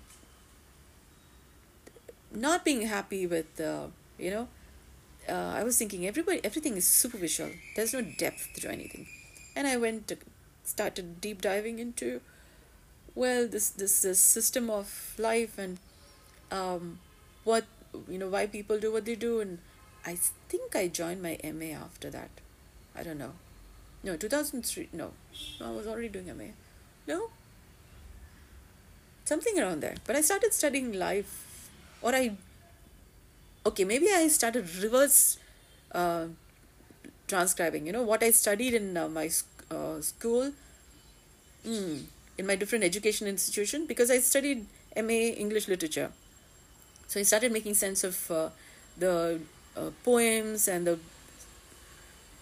not 2.34 2.66
being 2.66 2.84
happy 2.84 3.28
with, 3.28 3.60
uh, 3.60 3.88
you 4.18 4.32
know, 4.32 4.48
uh, 5.30 5.54
I 5.56 5.64
was 5.64 5.78
thinking 5.78 6.06
everybody, 6.06 6.42
everything 6.44 6.76
is 6.76 6.88
superficial. 6.88 7.50
There's 7.76 7.94
no 7.94 8.02
depth 8.02 8.54
to 8.62 8.72
anything, 8.72 9.08
and 9.56 9.68
I 9.68 9.78
went 9.78 10.08
to 10.10 10.18
started 10.66 11.22
deep 11.22 11.42
diving 11.42 11.80
into, 11.80 12.22
well, 13.16 13.48
this 13.48 13.70
this, 13.70 14.02
this 14.02 14.20
system 14.20 14.70
of 14.70 15.14
life 15.18 15.58
and 15.58 15.78
um, 16.52 17.00
what 17.44 17.66
you 18.10 18.18
know 18.18 18.28
why 18.28 18.48
people 18.48 18.80
do 18.80 18.92
what 18.92 19.06
they 19.06 19.16
do, 19.16 19.40
and 19.40 19.60
I 20.06 20.18
think 20.50 20.76
I 20.76 20.88
joined 20.88 21.22
my 21.22 21.38
MA 21.44 21.76
after 21.76 22.10
that. 22.10 22.30
I 22.96 23.04
don't 23.04 23.18
know. 23.18 23.34
No, 24.04 24.18
two 24.18 24.30
thousand 24.30 24.66
three. 24.66 24.90
No, 24.92 25.12
no, 25.60 25.68
I 25.68 25.72
was 25.72 25.88
already 25.88 26.10
doing 26.10 26.28
MA. 26.38 26.52
No, 27.08 27.30
something 29.26 29.60
around 29.60 29.82
there. 29.82 29.96
But 30.06 30.16
I 30.16 30.22
started 30.22 30.54
studying 30.54 30.94
life 30.94 31.70
or 32.02 32.14
I 32.14 32.32
okay 33.66 33.86
maybe 33.86 34.08
I 34.14 34.28
started 34.28 34.68
reverse 34.84 35.38
uh, 35.92 36.26
transcribing 37.28 37.88
you 37.88 37.94
know 37.94 38.04
what 38.04 38.22
I 38.22 38.32
studied 38.32 38.74
in 38.74 38.98
uh, 38.98 39.08
my 39.08 39.30
uh, 39.72 40.02
school 40.02 40.52
mm, 41.66 42.04
in 42.38 42.46
my 42.46 42.56
different 42.56 42.84
education 42.84 43.28
institution 43.28 43.86
because 43.86 44.12
I 44.12 44.20
studied 44.20 44.66
MA 44.98 45.22
English 45.46 45.68
literature 45.68 46.12
so 47.08 47.20
I 47.20 47.24
started 47.24 47.52
making 47.52 47.76
sense 47.76 48.04
of 48.04 48.32
uh, 48.32 48.50
the 48.98 49.40
uh, 49.78 49.90
poems 50.04 50.68
and 50.68 50.88
the 50.88 51.00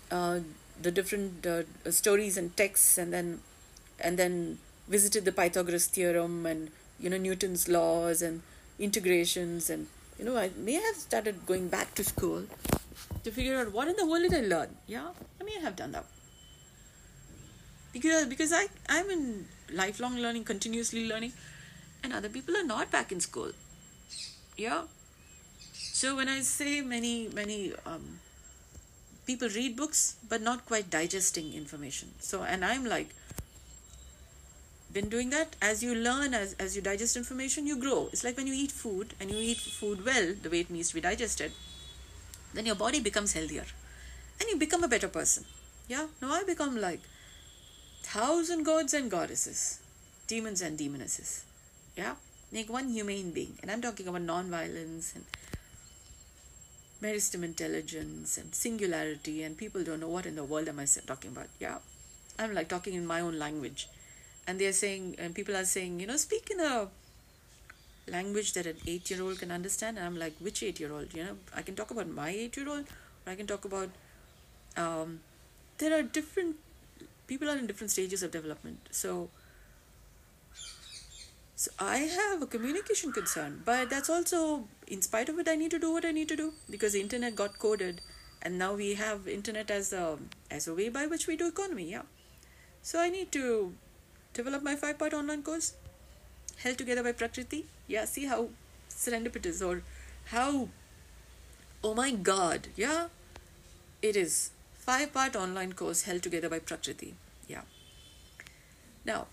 uh, 0.10 0.40
the 0.84 0.92
different 0.92 1.48
stories 1.90 2.38
and 2.38 2.56
texts 2.58 2.98
and 2.98 3.14
then 3.14 3.40
and 4.00 4.18
then 4.18 4.58
visited 4.88 5.26
the 5.26 5.32
Pythagoras 5.32 5.88
theorem 5.88 6.46
and 6.46 6.70
you 7.00 7.10
know 7.10 7.18
Newton's 7.18 7.68
laws 7.68 8.22
and 8.22 8.42
integrations 8.80 9.70
and 9.70 9.88
you 10.18 10.26
know 10.26 10.38
i 10.38 10.50
may 10.58 10.74
have 10.74 10.96
started 10.96 11.46
going 11.46 11.68
back 11.68 11.94
to 11.96 12.04
school 12.04 12.44
to 13.24 13.32
figure 13.32 13.58
out 13.60 13.72
what 13.72 13.88
in 13.88 13.96
the 13.96 14.06
world 14.06 14.30
did 14.30 14.34
i 14.34 14.48
learn. 14.48 14.70
Yeah 14.88 15.10
i 15.40 15.44
may 15.44 15.60
have 15.60 15.76
done 15.76 15.92
that. 15.92 16.06
Because 17.94 18.26
because 18.26 18.52
i 18.54 18.68
i'm 18.90 19.10
in 19.10 19.46
lifelong 19.82 20.18
learning 20.18 20.44
continuously 20.44 21.08
learning 21.08 21.34
and 22.04 22.14
other 22.14 22.30
people 22.30 22.58
are 22.58 22.64
not 22.64 22.92
back 22.92 23.12
in 23.12 23.20
school. 23.20 23.52
Yeah. 24.58 24.84
So 25.74 26.16
when 26.16 26.30
i 26.30 26.42
say 26.42 26.82
many 26.82 27.30
many 27.40 27.74
um, 27.86 28.20
people 29.26 29.50
read 29.50 29.76
books 29.76 30.16
but 30.28 30.42
not 30.42 30.66
quite 30.66 30.90
digesting 30.90 31.54
information. 31.54 32.10
So 32.20 32.44
and 32.44 32.66
i'm 32.66 32.86
like 32.86 33.10
been 34.94 35.10
doing 35.10 35.30
that. 35.30 35.56
As 35.62 35.82
you 35.82 35.96
learn 35.96 36.34
as, 36.34 36.54
as 36.60 36.76
you 36.76 36.82
digest 36.82 37.16
information 37.16 37.66
you 37.66 37.78
grow. 37.78 38.10
It's 38.12 38.24
like 38.24 38.36
when 38.36 38.48
you 38.48 38.54
eat 38.54 38.72
food 38.72 39.14
and 39.20 39.32
you 39.32 39.38
eat 39.38 39.58
food 39.58 40.06
well 40.06 40.34
the 40.42 40.50
way 40.50 40.60
it 40.62 40.70
needs 40.70 40.90
to 40.90 40.96
be 40.96 41.02
digested 41.02 41.52
then 42.54 42.66
your 42.66 42.76
body 42.76 43.00
becomes 43.00 43.34
healthier. 43.34 43.66
And 44.40 44.50
you 44.50 44.58
become 44.58 44.84
a 44.84 44.88
better 44.88 45.08
person. 45.08 45.46
Yeah? 45.88 46.08
Now 46.22 46.34
i 46.34 46.44
become 46.44 46.80
like 46.80 47.00
thousand 48.04 48.64
gods 48.64 48.94
and 48.94 49.10
goddesses 49.10 49.80
demons 50.28 50.62
and 50.62 50.78
demonesses. 50.78 51.46
Yeah? 51.96 52.16
Like 52.52 52.70
one 52.70 52.90
humane 52.90 53.32
being. 53.32 53.58
And 53.62 53.72
i'm 53.72 53.82
talking 53.82 54.08
about 54.08 54.22
non-violence 54.22 55.14
and 55.16 55.26
meristem 57.02 57.44
intelligence 57.44 58.38
and 58.38 58.54
singularity 58.54 59.44
and 59.44 59.58
people 59.58 59.84
don't 59.84 60.00
know 60.00 60.08
what 60.08 60.26
in 60.26 60.36
the 60.36 60.44
world 60.44 60.68
am 60.68 60.80
i 60.80 60.86
talking 61.06 61.32
about? 61.32 61.48
Yeah. 61.60 61.78
I'm 62.38 62.54
like 62.54 62.70
talking 62.70 62.94
in 62.94 63.06
my 63.06 63.22
own 63.22 63.38
language. 63.40 63.88
And 64.48 64.60
they're 64.60 64.74
saying 64.74 65.16
and 65.18 65.34
people 65.34 65.56
are 65.56 65.66
saying 65.66 66.00
you 66.00 66.08
know 66.08 66.18
speak 66.18 66.50
in 66.52 66.60
a 66.60 66.88
language 68.08 68.54
that 68.54 68.66
an 68.66 68.78
eight 68.88 69.10
year 69.10 69.22
old 69.22 69.40
can 69.40 69.52
understand. 69.52 69.98
And 69.98 70.06
i'm 70.06 70.18
like 70.18 70.34
which 70.40 70.64
eight 70.64 70.80
year 70.80 70.94
old 70.94 71.14
you 71.14 71.24
know 71.24 71.38
i 71.56 71.62
can 71.62 71.76
talk 71.76 71.92
about 71.92 72.08
my 72.08 72.30
eight 72.30 72.58
year 72.58 72.70
old 72.70 72.86
or 73.26 73.32
i 73.34 73.36
can 73.36 73.48
talk 73.48 73.66
about 73.66 73.90
um, 74.78 75.20
there 75.78 75.98
are 75.98 76.04
different 76.04 76.56
people 77.28 77.50
are 77.50 77.58
in 77.58 77.68
different 77.68 77.92
stages 77.92 78.24
of 78.24 78.32
development. 78.32 78.80
So 78.92 79.30
so 81.62 81.70
i 81.80 81.98
have 82.18 82.42
a 82.42 82.48
communication 82.48 83.12
concern 83.12 83.62
but 83.64 83.90
that's 83.90 84.10
also 84.10 84.64
in 84.96 85.02
spite 85.02 85.30
of 85.34 85.40
it 85.42 85.52
i 85.52 85.56
need 85.56 85.72
to 85.76 85.80
do 85.84 85.92
what 85.96 86.06
i 86.06 86.12
need 86.20 86.30
to 86.34 86.38
do 86.44 86.48
because 86.70 86.94
the 86.94 87.02
internet 87.02 87.36
got 87.44 87.60
coded 87.66 88.02
and 88.42 88.58
now 88.58 88.74
we 88.74 88.94
have 88.96 89.28
internet 89.28 89.70
as 89.70 89.94
a 89.94 90.18
as 90.50 90.68
a 90.68 90.74
way 90.74 90.90
by 90.90 91.06
which 91.06 91.28
we 91.28 91.36
do 91.38 91.48
economy 91.48 91.92
yeah. 91.92 92.08
So 92.82 93.00
i 93.00 93.10
need 93.10 93.32
to 93.34 93.74
develop 94.34 94.64
my 94.64 94.76
five 94.76 94.98
part 94.98 95.14
online 95.14 95.44
course 95.44 95.74
held 96.64 96.78
together 96.78 97.04
by 97.04 97.12
prakriti. 97.12 97.66
Yeah 97.88 98.06
see 98.06 98.26
how 98.26 98.50
serendipitous 98.90 99.62
or 99.68 99.84
how 100.32 100.70
oh 101.84 101.94
my 101.94 102.12
god 102.12 102.68
yeah 102.76 103.08
it 104.02 104.16
is. 104.16 104.52
Five 104.74 105.14
part 105.14 105.36
online 105.36 105.74
course 105.74 106.04
held 106.04 106.24
together 106.24 106.50
by 106.50 106.58
prakriti 106.58 107.14
yeah. 107.48 107.62
Now 109.06 109.28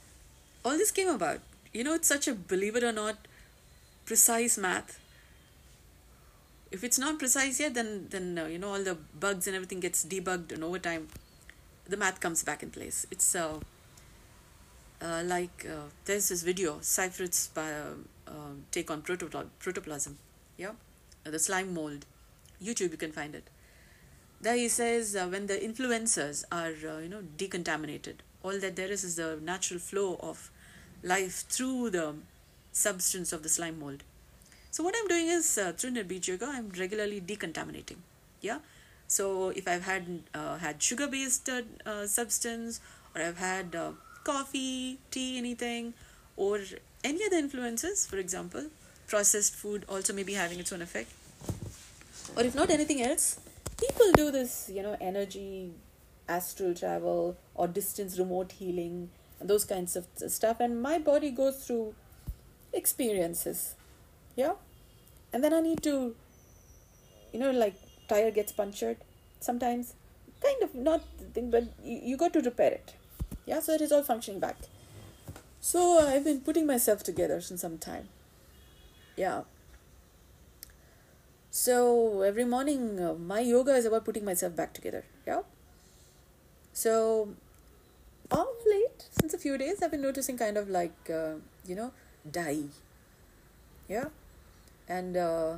all 0.64 0.76
this 0.76 0.90
came 0.90 1.08
about 1.08 1.40
you 1.72 1.84
know 1.84 1.94
it's 1.94 2.08
such 2.08 2.28
a 2.28 2.34
believe 2.34 2.76
it 2.76 2.84
or 2.84 2.92
not 2.92 3.16
precise 4.04 4.58
math 4.58 4.98
if 6.70 6.84
it's 6.84 6.98
not 6.98 7.18
precise 7.18 7.60
yet 7.60 7.74
then 7.74 8.06
then 8.10 8.38
uh, 8.38 8.46
you 8.46 8.58
know 8.58 8.72
all 8.72 8.82
the 8.82 8.96
bugs 9.18 9.46
and 9.46 9.56
everything 9.56 9.80
gets 9.80 10.04
debugged 10.04 10.52
and 10.52 10.62
over 10.62 10.78
time 10.78 11.08
the 11.88 11.96
math 11.96 12.20
comes 12.20 12.42
back 12.44 12.62
in 12.62 12.70
place. 12.70 13.06
It's 13.10 13.34
uh 13.34 13.60
uh, 15.00 15.22
like 15.24 15.64
uh, 15.64 15.86
there's 16.04 16.28
this 16.28 16.42
video 16.42 16.78
Seifriz's 16.80 17.50
uh, 17.56 17.94
um, 18.26 18.64
take 18.72 18.90
on 18.90 19.00
protoplasm 19.02 20.18
yeah? 20.56 20.72
Uh, 21.24 21.30
the 21.30 21.38
slime 21.38 21.72
mold. 21.72 22.04
Youtube 22.62 22.90
you 22.90 22.96
can 22.96 23.12
find 23.12 23.36
it. 23.36 23.44
There 24.40 24.56
he 24.56 24.68
says 24.68 25.14
uh, 25.14 25.26
when 25.28 25.46
the 25.46 25.54
influencers 25.54 26.44
are 26.50 26.72
you 27.00 27.08
know 27.08 27.22
decontaminated 27.36 28.16
all 28.42 28.58
that 28.58 28.76
there 28.76 28.88
is 28.88 29.04
is 29.04 29.16
the 29.16 29.38
natural 29.42 29.80
flow 29.80 30.18
of 30.20 30.50
life 31.02 31.44
through 31.48 31.90
the 31.90 32.14
substance 32.72 33.32
of 33.32 33.42
the 33.42 33.48
slime 33.48 33.78
mold 33.78 34.02
so 34.78 34.84
what 34.88 34.98
i'm 34.98 35.08
doing 35.12 35.28
is 35.36 35.46
uh, 35.58 35.72
through 35.76 35.90
Nirbija 35.90 36.28
Yoga 36.32 36.50
i'm 36.56 36.68
regularly 36.80 37.20
decontaminating 37.30 38.02
yeah 38.48 38.58
so 39.16 39.30
if 39.62 39.68
i've 39.72 39.86
had 39.92 40.04
uh, 40.40 40.56
had 40.66 40.82
sugar 40.90 41.08
based 41.14 41.48
uh, 41.48 41.62
uh, 41.84 42.06
substance 42.18 42.80
or 43.14 43.22
i've 43.28 43.38
had 43.38 43.76
coffee, 44.28 44.98
tea, 45.10 45.38
anything, 45.38 45.94
or 46.36 46.60
any 47.02 47.24
other 47.24 47.36
influences, 47.36 48.06
for 48.06 48.18
example, 48.18 48.66
processed 49.06 49.54
food 49.54 49.84
also 49.88 50.12
may 50.12 50.22
be 50.22 50.34
having 50.34 50.60
its 50.60 50.72
own 50.72 50.82
effect. 50.82 51.10
Or 52.36 52.42
if 52.44 52.54
not 52.54 52.70
anything 52.70 53.00
else, 53.02 53.40
people 53.80 54.12
do 54.12 54.30
this, 54.30 54.70
you 54.72 54.82
know, 54.82 54.96
energy, 55.00 55.72
astral 56.28 56.74
travel, 56.74 57.36
or 57.54 57.68
distance 57.68 58.18
remote 58.18 58.52
healing, 58.52 59.08
those 59.40 59.64
kinds 59.64 59.96
of 59.96 60.06
stuff. 60.26 60.60
And 60.60 60.82
my 60.82 60.98
body 60.98 61.30
goes 61.30 61.64
through 61.66 61.94
experiences. 62.72 63.74
Yeah? 64.36 64.52
And 65.32 65.44
then 65.44 65.52
I 65.52 65.60
need 65.60 65.82
to, 65.82 66.14
you 67.32 67.40
know, 67.40 67.50
like 67.50 67.74
tire 68.08 68.30
gets 68.30 68.52
punctured 68.52 68.98
sometimes. 69.40 69.94
Kind 70.42 70.62
of 70.62 70.74
not 70.74 71.02
thing, 71.34 71.50
but 71.50 71.64
you, 71.82 72.00
you 72.02 72.16
got 72.16 72.32
to 72.34 72.40
repair 72.40 72.70
it 72.70 72.94
yeah 73.48 73.60
so 73.60 73.72
it 73.72 73.80
is 73.80 73.90
all 73.90 74.02
functioning 74.02 74.38
back 74.38 74.56
so 75.58 75.98
i've 76.06 76.22
been 76.22 76.40
putting 76.40 76.66
myself 76.66 77.02
together 77.02 77.40
since 77.40 77.62
some 77.62 77.78
time 77.78 78.08
yeah 79.16 79.40
so 81.50 82.22
every 82.22 82.44
morning, 82.44 83.00
uh, 83.00 83.14
my 83.14 83.40
yoga 83.40 83.74
is 83.74 83.84
about 83.84 84.04
putting 84.04 84.24
myself 84.24 84.54
back 84.54 84.74
together. 84.74 85.04
Yeah. 85.26 85.40
So, 86.72 87.30
of 88.30 88.46
late, 88.64 89.06
since 89.10 89.34
a 89.34 89.38
few 89.38 89.58
days, 89.58 89.82
I've 89.82 89.90
been 89.90 90.02
noticing 90.02 90.36
kind 90.36 90.56
of 90.56 90.68
like, 90.68 91.10
uh, 91.10 91.36
you 91.66 91.74
know, 91.74 91.92
die. 92.30 92.64
Yeah. 93.88 94.10
And 94.88 95.16
uh, 95.16 95.56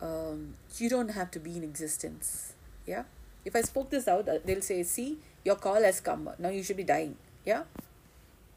um, 0.00 0.54
you 0.76 0.88
don't 0.88 1.10
have 1.10 1.30
to 1.32 1.38
be 1.38 1.56
in 1.56 1.64
existence. 1.64 2.54
Yeah. 2.86 3.04
If 3.44 3.54
I 3.54 3.62
spoke 3.62 3.90
this 3.90 4.08
out, 4.08 4.28
uh, 4.28 4.38
they'll 4.44 4.62
say, 4.62 4.82
see, 4.82 5.18
your 5.44 5.56
call 5.56 5.82
has 5.82 6.00
come. 6.00 6.30
Now 6.38 6.48
you 6.48 6.62
should 6.62 6.76
be 6.76 6.84
dying. 6.84 7.16
Yeah. 7.44 7.62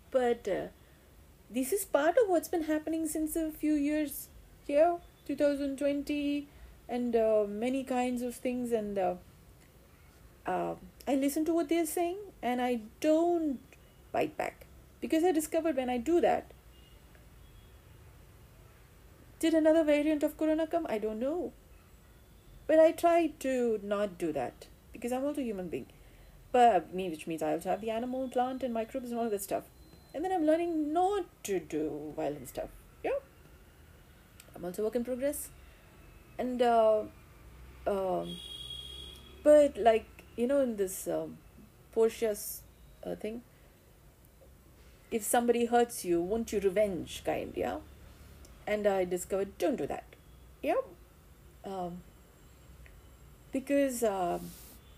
But 0.10 0.48
uh, 0.48 0.68
this 1.50 1.74
is 1.74 1.84
part 1.84 2.16
of 2.18 2.30
what's 2.30 2.48
been 2.48 2.64
happening 2.64 3.08
since 3.08 3.36
a 3.36 3.52
few 3.52 3.74
years 3.74 4.30
here 4.66 4.98
2020 5.28 6.48
and 6.88 7.16
uh, 7.16 7.44
many 7.48 7.84
kinds 7.84 8.22
of 8.22 8.36
things 8.36 8.72
and 8.72 8.98
uh, 8.98 9.16
uh, 10.46 10.76
i 11.08 11.16
listen 11.16 11.44
to 11.44 11.54
what 11.54 11.68
they're 11.68 11.86
saying 11.86 12.18
and 12.42 12.62
i 12.62 12.80
don't 13.02 13.60
bite 14.14 14.38
back 14.38 14.66
because 15.02 15.24
i 15.24 15.32
discovered 15.32 15.76
when 15.76 15.90
i 15.90 15.98
do 15.98 16.22
that 16.22 16.52
did 19.44 19.54
another 19.60 19.84
variant 19.84 20.24
of 20.28 20.38
corona 20.38 20.68
come 20.68 20.86
i 20.96 20.98
don't 20.98 21.20
know. 21.20 21.52
But 22.68 22.80
i 22.80 22.92
try 22.92 23.18
to 23.46 23.80
not 23.84 24.18
do 24.24 24.32
that 24.34 24.68
because 24.94 25.12
i'm 25.12 25.26
also 25.30 25.42
a 25.42 25.50
human 25.50 25.70
being. 25.70 25.88
But 26.52 26.94
me 26.94 27.10
which 27.10 27.28
means 27.28 27.44
i 27.48 27.52
also 27.54 27.70
have 27.70 27.82
the 27.82 27.90
animal 28.00 28.28
plant 28.30 28.64
and 28.64 28.74
microbes 28.74 29.12
and 29.12 29.20
all 29.20 29.30
that 29.30 29.42
stuff. 29.42 29.64
And 30.14 30.24
then 30.24 30.32
i'm 30.38 30.46
learning 30.46 30.94
not 30.94 31.26
to 31.50 31.60
do 31.60 32.14
violent 32.16 32.50
stuff. 32.50 32.70
Yeah. 33.04 33.20
I'm 34.56 34.66
also 34.66 34.84
work 34.84 34.96
in 34.96 35.04
progress. 35.04 35.50
And 36.38 36.62
uh, 36.62 37.04
um, 37.88 38.36
but 39.44 39.78
like 39.78 40.06
you 40.36 40.48
know 40.48 40.62
in 40.62 40.76
this 40.78 41.08
um, 41.08 41.38
Portia's 41.92 42.62
uh, 43.06 43.16
thing, 43.16 43.42
if 45.12 45.24
somebody 45.24 45.66
hurts 45.66 46.06
you, 46.06 46.22
won't 46.22 46.54
you 46.54 46.60
revenge 46.60 47.24
kind, 47.26 47.54
yeah? 47.56 47.78
And 48.68 48.88
I 48.88 49.06
discovered 49.06 49.58
don't 49.58 49.76
do 49.76 49.88
that, 49.88 50.04
yeah. 50.62 50.82
Um, 51.66 52.02
because 53.52 54.04
uh, 54.04 54.40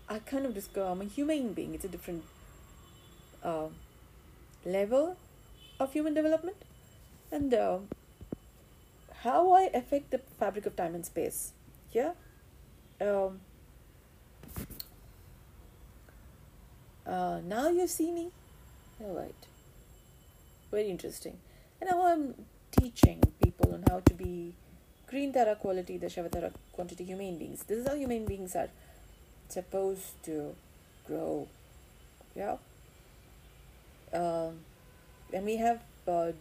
I 0.08 0.18
kind 0.20 0.46
of 0.46 0.54
discover 0.54 0.86
I'm 0.90 1.00
a 1.00 1.04
human 1.04 1.52
being. 1.54 1.74
It's 1.74 1.84
a 1.84 1.88
different 1.88 2.24
uh, 3.42 3.68
level 4.64 5.16
of 5.80 5.92
human 5.92 6.14
development, 6.14 6.56
and 7.32 7.52
uh, 7.52 7.78
how 9.22 9.52
I 9.52 9.70
affect 9.74 10.10
the 10.10 10.18
fabric 10.38 10.66
of 10.66 10.76
time 10.76 10.94
and 10.94 11.04
space. 11.04 11.52
Yeah. 11.92 12.12
Um, 13.00 13.40
uh, 17.06 17.40
now 17.44 17.68
you 17.70 17.86
see 17.86 18.12
me. 18.12 18.30
All 19.00 19.14
right. 19.14 19.34
Very 20.70 20.90
interesting. 20.90 21.38
And 21.80 21.90
now 21.90 22.06
I'm 22.06 22.34
teaching 22.70 23.22
people 23.42 23.53
on 23.72 23.84
how 23.88 24.00
to 24.00 24.14
be 24.14 24.52
green 25.06 25.32
Tara 25.32 25.56
quality, 25.56 25.98
Dashavatara 25.98 26.52
quantity 26.72 27.04
human 27.04 27.38
beings. 27.38 27.64
This 27.64 27.78
is 27.78 27.88
how 27.88 27.94
human 27.94 28.24
beings 28.24 28.56
are 28.56 28.68
supposed 29.48 30.22
to 30.24 30.54
grow. 31.06 31.48
Yeah. 32.34 32.56
Um, 34.12 34.60
and 35.32 35.44
we 35.44 35.56
have, 35.56 35.80
uh, 36.06 36.32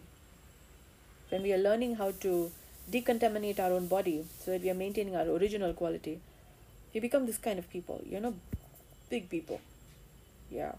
when 1.29 1.43
we 1.43 1.53
are 1.53 1.57
learning 1.57 1.95
how 1.95 2.11
to 2.21 2.51
decontaminate 2.91 3.59
our 3.59 3.71
own 3.71 3.87
body 3.87 4.25
so 4.39 4.51
that 4.51 4.61
we 4.61 4.69
are 4.69 4.75
maintaining 4.75 5.15
our 5.15 5.25
original 5.25 5.73
quality, 5.73 6.19
you 6.93 7.01
become 7.01 7.25
this 7.25 7.37
kind 7.37 7.59
of 7.59 7.69
people. 7.69 8.01
You 8.05 8.19
know, 8.19 8.35
big 9.09 9.29
people. 9.29 9.61
Yeah. 10.51 10.73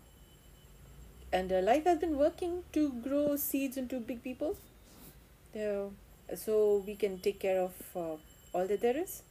And 1.33 1.53
uh, 1.53 1.61
life 1.61 1.85
has 1.85 1.99
been 1.99 2.17
working 2.17 2.63
to 2.73 2.93
grow 3.03 3.37
seeds 3.37 3.77
into 3.77 3.99
big 3.99 4.23
people. 4.23 4.57
Uh, 5.55 5.91
so 6.35 6.83
we 6.87 6.95
can 6.95 7.19
take 7.19 7.41
care 7.41 7.61
of 7.61 7.73
uh, 7.95 8.17
all 8.53 8.67
that 8.67 8.81
there 8.81 8.97
is. 8.97 9.23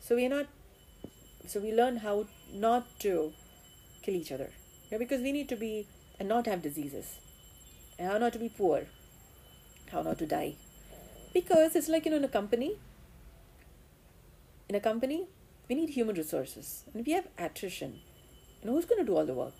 So 0.00 0.16
we're 0.16 0.28
not, 0.28 0.46
so 1.46 1.60
we 1.60 1.72
learn 1.72 1.98
how 1.98 2.26
not 2.52 2.86
to 3.00 3.32
kill 4.02 4.14
each 4.14 4.32
other. 4.32 4.50
Yeah, 4.90 4.98
because 4.98 5.22
we 5.22 5.32
need 5.32 5.48
to 5.48 5.56
be 5.56 5.86
and 6.18 6.28
not 6.28 6.46
have 6.46 6.62
diseases, 6.62 7.18
and 7.98 8.08
how 8.10 8.18
not 8.18 8.32
to 8.34 8.38
be 8.38 8.48
poor, 8.48 8.86
how 9.90 10.02
not 10.02 10.18
to 10.18 10.26
die. 10.26 10.56
Because 11.32 11.74
it's 11.74 11.88
like 11.88 12.04
you 12.04 12.10
know 12.10 12.18
in 12.18 12.24
a 12.24 12.28
company 12.28 12.76
in 14.68 14.74
a 14.74 14.80
company 14.80 15.26
we 15.68 15.74
need 15.74 15.90
human 15.90 16.16
resources. 16.16 16.84
And 16.92 17.06
we 17.06 17.12
have 17.12 17.26
attrition 17.38 18.00
and 18.62 18.70
who's 18.70 18.84
going 18.84 19.00
to 19.00 19.06
do 19.06 19.16
all 19.16 19.26
the 19.26 19.34
work? 19.34 19.54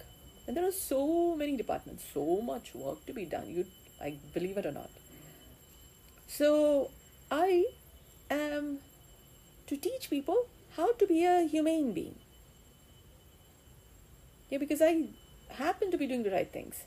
And 0.46 0.56
there 0.56 0.66
are 0.66 0.72
so 0.72 1.36
many 1.36 1.56
departments 1.56 2.04
so 2.12 2.40
much 2.40 2.74
work 2.74 3.04
to 3.06 3.12
be 3.12 3.24
done. 3.24 3.48
You 3.48 3.66
i 4.00 4.16
believe 4.34 4.56
it 4.58 4.66
or 4.66 4.72
not 4.72 4.90
so 6.38 6.90
i 7.30 7.64
am 8.30 8.78
to 9.66 9.76
teach 9.76 10.08
people 10.08 10.46
how 10.76 10.92
to 10.92 11.06
be 11.06 11.24
a 11.24 11.46
humane 11.46 11.92
being. 11.92 12.14
Yeah 14.48 14.58
because 14.58 14.80
i 14.80 15.08
happen 15.58 15.90
to 15.90 15.98
be 15.98 16.06
doing 16.06 16.22
the 16.22 16.30
right 16.30 16.50
things. 16.50 16.84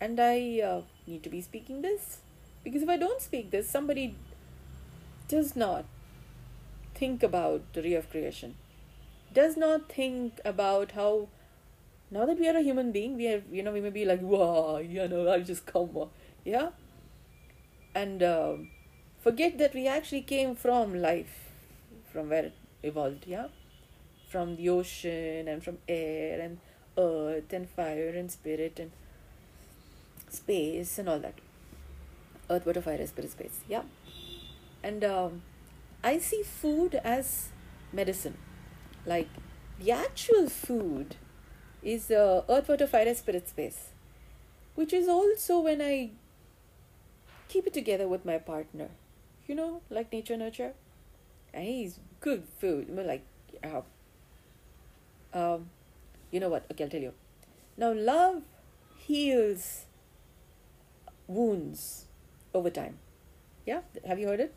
And 0.00 0.20
i 0.20 0.60
uh, 0.60 0.82
need 1.06 1.22
to 1.22 1.30
be 1.30 1.40
speaking 1.40 1.82
this. 1.82 2.18
Because 2.64 2.82
if 2.82 2.88
I 2.88 2.96
don't 2.96 3.22
speak 3.22 3.50
this, 3.50 3.70
somebody 3.70 4.16
does 5.28 5.54
not 5.56 5.84
think 6.94 7.22
about 7.22 7.72
the 7.74 7.82
ray 7.82 7.94
of 7.94 8.10
creation, 8.10 8.56
does 9.32 9.56
not 9.56 9.88
think 9.88 10.40
about 10.44 10.92
how 10.92 11.28
now 12.10 12.26
that 12.26 12.38
we 12.38 12.48
are 12.48 12.56
a 12.56 12.62
human 12.62 12.92
being, 12.92 13.16
we 13.16 13.24
have, 13.24 13.44
you 13.50 13.62
know, 13.62 13.72
we 13.72 13.80
may 13.80 13.90
be 13.90 14.04
like, 14.04 14.20
wow, 14.20 14.78
you 14.78 15.06
know, 15.08 15.28
I'll 15.28 15.42
just 15.42 15.64
come, 15.66 16.08
yeah? 16.44 16.70
And 17.96 18.22
uh, 18.22 18.56
forget 19.22 19.56
that 19.56 19.72
we 19.72 19.88
actually 19.88 20.20
came 20.20 20.54
from 20.54 21.00
life, 21.00 21.50
from 22.12 22.28
where 22.28 22.44
it 22.44 22.54
evolved, 22.82 23.24
yeah? 23.26 23.46
From 24.28 24.56
the 24.56 24.68
ocean 24.68 25.48
and 25.48 25.64
from 25.64 25.78
air 25.88 26.38
and 26.38 26.58
earth 26.98 27.54
and 27.54 27.66
fire 27.70 28.10
and 28.10 28.30
spirit 28.30 28.78
and 28.78 28.90
space 30.28 30.98
and 30.98 31.08
all 31.08 31.18
that 31.20 31.40
earth, 32.50 32.66
water, 32.66 32.82
fire, 32.82 33.06
spirit, 33.06 33.30
space. 33.32 33.60
Yeah. 33.66 33.84
And 34.82 35.02
um, 35.02 35.42
I 36.04 36.18
see 36.18 36.42
food 36.42 37.00
as 37.02 37.48
medicine. 37.94 38.36
Like 39.06 39.30
the 39.80 39.92
actual 39.92 40.50
food 40.50 41.16
is 41.82 42.10
uh, 42.10 42.42
earth, 42.46 42.68
water, 42.68 42.86
fire, 42.86 43.14
spirit, 43.14 43.48
space, 43.48 43.88
which 44.74 44.92
is 44.92 45.08
also 45.08 45.60
when 45.60 45.80
I 45.80 46.10
keep 47.48 47.66
it 47.66 47.72
together 47.74 48.08
with 48.08 48.24
my 48.24 48.38
partner. 48.38 48.90
You 49.46 49.54
know, 49.54 49.82
like 49.90 50.12
nature, 50.12 50.36
nurture. 50.36 50.74
And 51.54 51.64
he's 51.64 52.00
good 52.20 52.44
food. 52.58 52.88
Like, 52.90 53.24
uh, 53.62 53.82
um, 55.32 55.70
you 56.30 56.40
know 56.40 56.48
what? 56.48 56.66
Okay, 56.70 56.84
I'll 56.84 56.90
tell 56.90 57.00
you. 57.00 57.12
Now, 57.76 57.92
love 57.92 58.42
heals 58.96 59.86
wounds 61.26 62.06
over 62.54 62.70
time. 62.70 62.98
Yeah, 63.66 63.80
have 64.06 64.18
you 64.18 64.28
heard 64.28 64.40
it? 64.40 64.54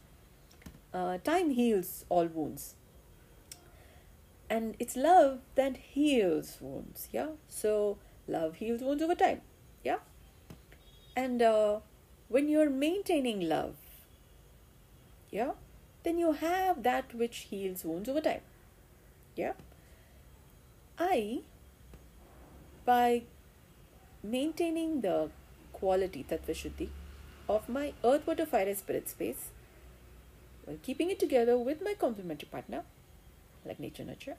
Uh, 0.93 1.17
time 1.19 1.51
heals 1.51 2.05
all 2.09 2.25
wounds. 2.27 2.75
And 4.49 4.75
it's 4.79 4.95
love 4.95 5.41
that 5.55 5.77
heals 5.77 6.57
wounds. 6.59 7.07
Yeah, 7.11 7.29
so 7.47 7.97
love 8.27 8.55
heals 8.55 8.81
wounds 8.81 9.03
over 9.03 9.15
time. 9.15 9.41
Yeah, 9.83 9.97
and 11.15 11.41
uh, 11.41 11.79
when 12.29 12.47
you're 12.47 12.69
maintaining 12.69 13.41
love, 13.49 13.75
yeah, 15.31 15.51
then 16.03 16.17
you 16.17 16.31
have 16.33 16.83
that 16.83 17.13
which 17.13 17.39
heals 17.49 17.83
wounds 17.83 18.07
over 18.09 18.21
time. 18.21 18.41
Yeah, 19.35 19.53
I 20.97 21.41
by 22.85 23.23
maintaining 24.23 25.01
the 25.01 25.29
quality 25.73 26.25
tattva 26.29 26.55
shuddhi 26.61 26.89
of 27.47 27.67
my 27.67 27.93
earth, 28.03 28.27
water, 28.27 28.45
fire, 28.45 28.73
spirit 28.75 29.09
space 29.09 29.49
while 30.65 30.77
keeping 30.83 31.09
it 31.09 31.19
together 31.19 31.57
with 31.57 31.81
my 31.81 31.93
complementary 31.93 32.47
partner, 32.49 32.83
like 33.65 33.79
nature, 33.79 34.03
nurture, 34.03 34.35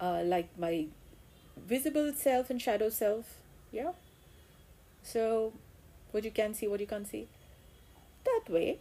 uh, 0.00 0.22
like 0.24 0.48
my 0.58 0.86
visible 1.56 2.12
self 2.12 2.50
and 2.50 2.60
shadow 2.60 2.88
self. 2.90 3.36
Yeah. 3.72 3.92
So, 5.02 5.52
what 6.12 6.24
you 6.24 6.30
can 6.30 6.54
see, 6.54 6.66
what 6.66 6.80
you 6.80 6.86
can't 6.86 7.06
see. 7.06 7.28
That 8.24 8.50
way, 8.50 8.78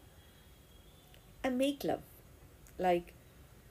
I 1.44 1.50
make 1.50 1.84
love. 1.84 2.02
Like, 2.78 3.14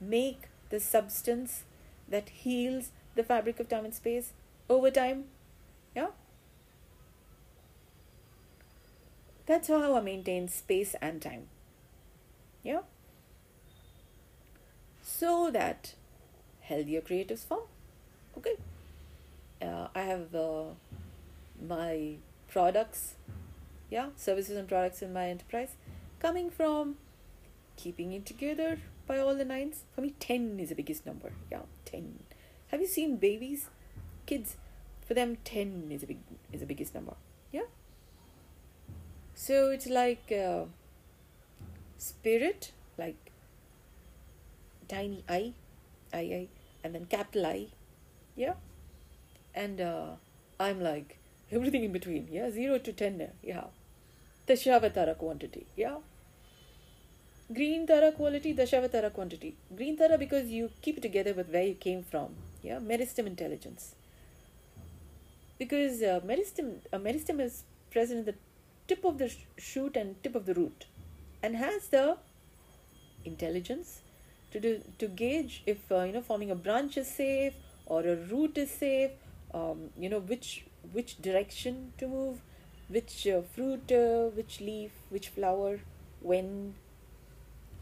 make 0.00 0.48
the 0.70 0.80
substance 0.80 1.64
that 2.08 2.28
heals 2.28 2.90
the 3.14 3.24
fabric 3.24 3.60
of 3.60 3.68
time 3.68 3.84
and 3.84 3.94
space 3.94 4.32
over 4.68 4.90
time. 4.90 5.24
Yeah. 5.94 6.08
That's 9.46 9.68
how 9.68 9.96
I 9.96 10.00
maintain 10.00 10.48
space 10.48 10.94
and 11.02 11.20
time. 11.20 11.48
Yeah. 12.62 12.80
So 15.02 15.24
so 15.24 15.50
that 15.50 15.94
healthier 16.60 17.00
creatives 17.00 17.44
form. 17.46 17.62
Okay. 18.36 18.56
Uh, 19.62 19.88
I 19.94 20.02
have 20.02 20.34
uh, 20.34 20.64
my 21.68 22.16
products, 22.48 23.14
yeah, 23.94 24.08
services 24.16 24.56
and 24.56 24.66
products 24.66 25.02
in 25.02 25.12
my 25.12 25.26
enterprise 25.28 25.76
coming 26.18 26.50
from 26.50 26.96
keeping 27.76 28.12
it 28.12 28.26
together 28.26 28.78
by 29.06 29.18
all 29.18 29.36
the 29.36 29.44
nines. 29.44 29.84
For 29.94 30.00
me, 30.00 30.14
10 30.18 30.58
is 30.58 30.70
the 30.70 30.74
biggest 30.74 31.06
number. 31.06 31.30
Yeah, 31.48 31.60
10. 31.84 32.18
Have 32.72 32.80
you 32.80 32.88
seen 32.88 33.18
babies? 33.18 33.68
Kids, 34.26 34.56
for 35.06 35.14
them, 35.14 35.36
10 35.44 35.90
is, 35.92 36.02
a 36.02 36.06
big, 36.06 36.18
is 36.52 36.58
the 36.58 36.66
biggest 36.66 36.92
number. 36.92 37.14
Yeah? 37.52 37.68
So 39.36 39.70
it's 39.70 39.86
like 39.86 40.32
uh, 40.32 40.64
spirit, 41.96 42.72
like 42.98 43.30
tiny 44.88 45.22
I, 45.28 45.52
I, 46.12 46.18
I, 46.18 46.48
and 46.82 46.96
then 46.96 47.04
capital 47.04 47.46
I. 47.46 47.68
Yeah? 48.34 48.54
And 49.54 49.80
uh, 49.80 50.06
I'm 50.58 50.82
like 50.82 51.18
everything 51.52 51.84
in 51.84 51.92
between. 51.92 52.26
Yeah? 52.28 52.50
0 52.50 52.78
to 52.78 52.92
10. 52.92 53.30
Yeah. 53.40 53.66
Dashavatara 54.46 55.16
quantity. 55.16 55.66
Yeah? 55.76 55.96
green 57.52 57.86
tara 57.86 58.10
quality 58.10 58.54
dashavatara 58.54 59.12
quantity 59.12 59.54
green 59.76 59.98
tara 59.98 60.16
because 60.16 60.48
you 60.48 60.70
keep 60.80 60.96
it 60.96 61.02
together 61.02 61.34
with 61.34 61.50
where 61.50 61.66
you 61.70 61.74
came 61.74 62.02
from 62.02 62.30
yeah 62.62 62.78
meristem 62.78 63.26
intelligence 63.26 63.94
because 65.58 66.02
uh, 66.02 66.20
meristem 66.24 66.76
uh, 66.90 66.98
meristem 66.98 67.40
is 67.40 67.64
present 67.90 68.20
in 68.20 68.24
the 68.24 68.34
tip 68.88 69.04
of 69.04 69.18
the 69.18 69.28
sh- 69.28 69.44
shoot 69.58 69.94
and 69.94 70.22
tip 70.22 70.34
of 70.34 70.46
the 70.46 70.54
root 70.54 70.86
and 71.42 71.54
has 71.56 71.88
the 71.88 72.16
intelligence 73.26 74.00
to 74.50 74.80
to 74.98 75.06
gauge 75.06 75.62
if 75.66 75.92
uh, 75.92 76.02
you 76.02 76.12
know 76.12 76.22
forming 76.22 76.50
a 76.50 76.54
branch 76.54 76.96
is 76.96 77.06
safe 77.06 77.54
or 77.84 78.00
a 78.00 78.16
root 78.32 78.56
is 78.56 78.70
safe 78.70 79.10
um, 79.52 79.90
you 79.98 80.08
know 80.08 80.20
which 80.20 80.64
which 80.92 81.20
direction 81.20 81.92
to 81.98 82.08
move 82.08 82.40
which 82.88 83.26
uh, 83.26 83.42
fruit 83.42 83.90
uh, 83.92 84.28
which 84.28 84.60
leaf 84.60 84.90
which 85.10 85.28
flower 85.28 85.80
when 86.20 86.74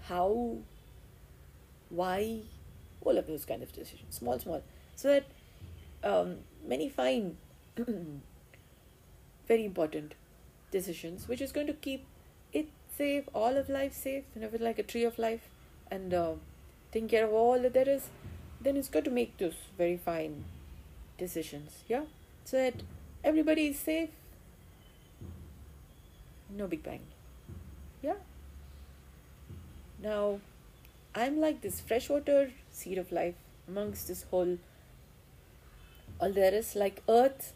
how, 0.08 0.56
why, 1.90 2.40
all 3.02 3.18
of 3.18 3.26
those 3.26 3.44
kind 3.44 3.62
of 3.62 3.72
decisions, 3.72 4.16
small, 4.16 4.38
small, 4.38 4.62
so 4.96 5.08
that 5.08 5.24
um, 6.02 6.38
many 6.66 6.88
fine, 6.88 7.36
very 9.48 9.64
important 9.64 10.14
decisions, 10.70 11.28
which 11.28 11.40
is 11.40 11.52
going 11.52 11.66
to 11.66 11.72
keep 11.72 12.04
it 12.52 12.68
safe, 12.96 13.24
all 13.34 13.56
of 13.56 13.68
life 13.68 13.92
safe, 13.92 14.24
you 14.34 14.42
know, 14.42 14.50
like 14.60 14.78
a 14.78 14.82
tree 14.82 15.04
of 15.04 15.18
life, 15.18 15.48
and 15.90 16.12
uh, 16.12 16.32
taking 16.90 17.08
care 17.08 17.26
of 17.26 17.32
all 17.32 17.60
that 17.60 17.74
there 17.74 17.88
is, 17.88 18.08
then 18.60 18.76
it's 18.76 18.88
got 18.88 19.04
to 19.04 19.10
make 19.10 19.36
those 19.38 19.54
very 19.78 19.96
fine 19.96 20.44
decisions, 21.18 21.84
yeah, 21.88 22.02
so 22.44 22.56
that 22.56 22.82
everybody 23.22 23.68
is 23.68 23.78
safe. 23.78 24.10
No 26.56 26.66
big 26.66 26.82
bang. 26.82 27.00
Yeah. 28.02 28.16
Now, 30.02 30.40
I'm 31.14 31.40
like 31.40 31.60
this 31.62 31.80
freshwater 31.80 32.50
seed 32.70 32.98
of 32.98 33.12
life 33.12 33.34
amongst 33.68 34.08
this 34.08 34.24
whole. 34.30 34.58
All 36.20 36.32
there 36.32 36.54
is, 36.54 36.74
like 36.76 37.02
Earth 37.08 37.52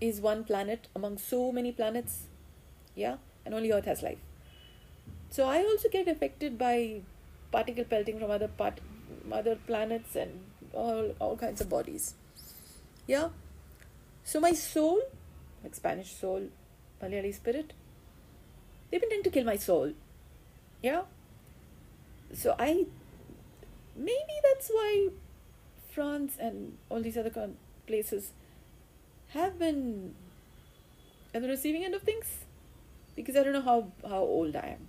is 0.00 0.20
one 0.20 0.44
planet 0.44 0.88
among 0.94 1.18
so 1.18 1.52
many 1.52 1.72
planets, 1.72 2.26
yeah, 2.94 3.16
and 3.44 3.54
only 3.54 3.72
Earth 3.72 3.86
has 3.86 4.02
life. 4.02 4.18
So 5.30 5.46
I 5.46 5.62
also 5.62 5.88
get 5.88 6.08
affected 6.08 6.58
by 6.58 7.02
particle 7.52 7.84
pelting 7.84 8.18
from 8.18 8.30
other 8.30 8.48
part, 8.48 8.80
other 9.32 9.56
planets 9.66 10.16
and 10.16 10.44
all 10.72 11.14
all 11.18 11.36
kinds 11.36 11.60
of 11.60 11.68
bodies. 11.68 12.14
Yeah. 13.06 13.28
So 14.24 14.40
my 14.40 14.52
soul, 14.52 15.00
like 15.62 15.74
Spanish 15.74 16.12
soul, 16.12 16.48
Malayali 17.02 17.34
spirit, 17.34 17.72
they've 18.90 19.00
been 19.00 19.10
trying 19.10 19.22
to 19.22 19.30
kill 19.30 19.44
my 19.44 19.56
soul. 19.56 19.92
Yeah 20.82 21.02
so 22.32 22.54
I 22.58 22.86
maybe 23.96 24.36
that's 24.42 24.68
why 24.68 25.08
France 25.90 26.34
and 26.38 26.76
all 26.88 27.00
these 27.02 27.16
other 27.16 27.50
places 27.86 28.30
have 29.28 29.58
been 29.58 30.14
at 31.34 31.42
the 31.42 31.48
receiving 31.48 31.84
end 31.84 31.94
of 31.94 32.02
things. 32.02 32.26
Because 33.16 33.36
I 33.36 33.42
don't 33.42 33.52
know 33.52 33.62
how 33.62 33.88
how 34.08 34.20
old 34.20 34.56
I 34.56 34.76
am. 34.78 34.88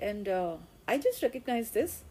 And 0.00 0.28
uh, 0.28 0.56
I 0.86 0.98
just 0.98 1.22
recognized 1.22 1.72
this 1.72 2.02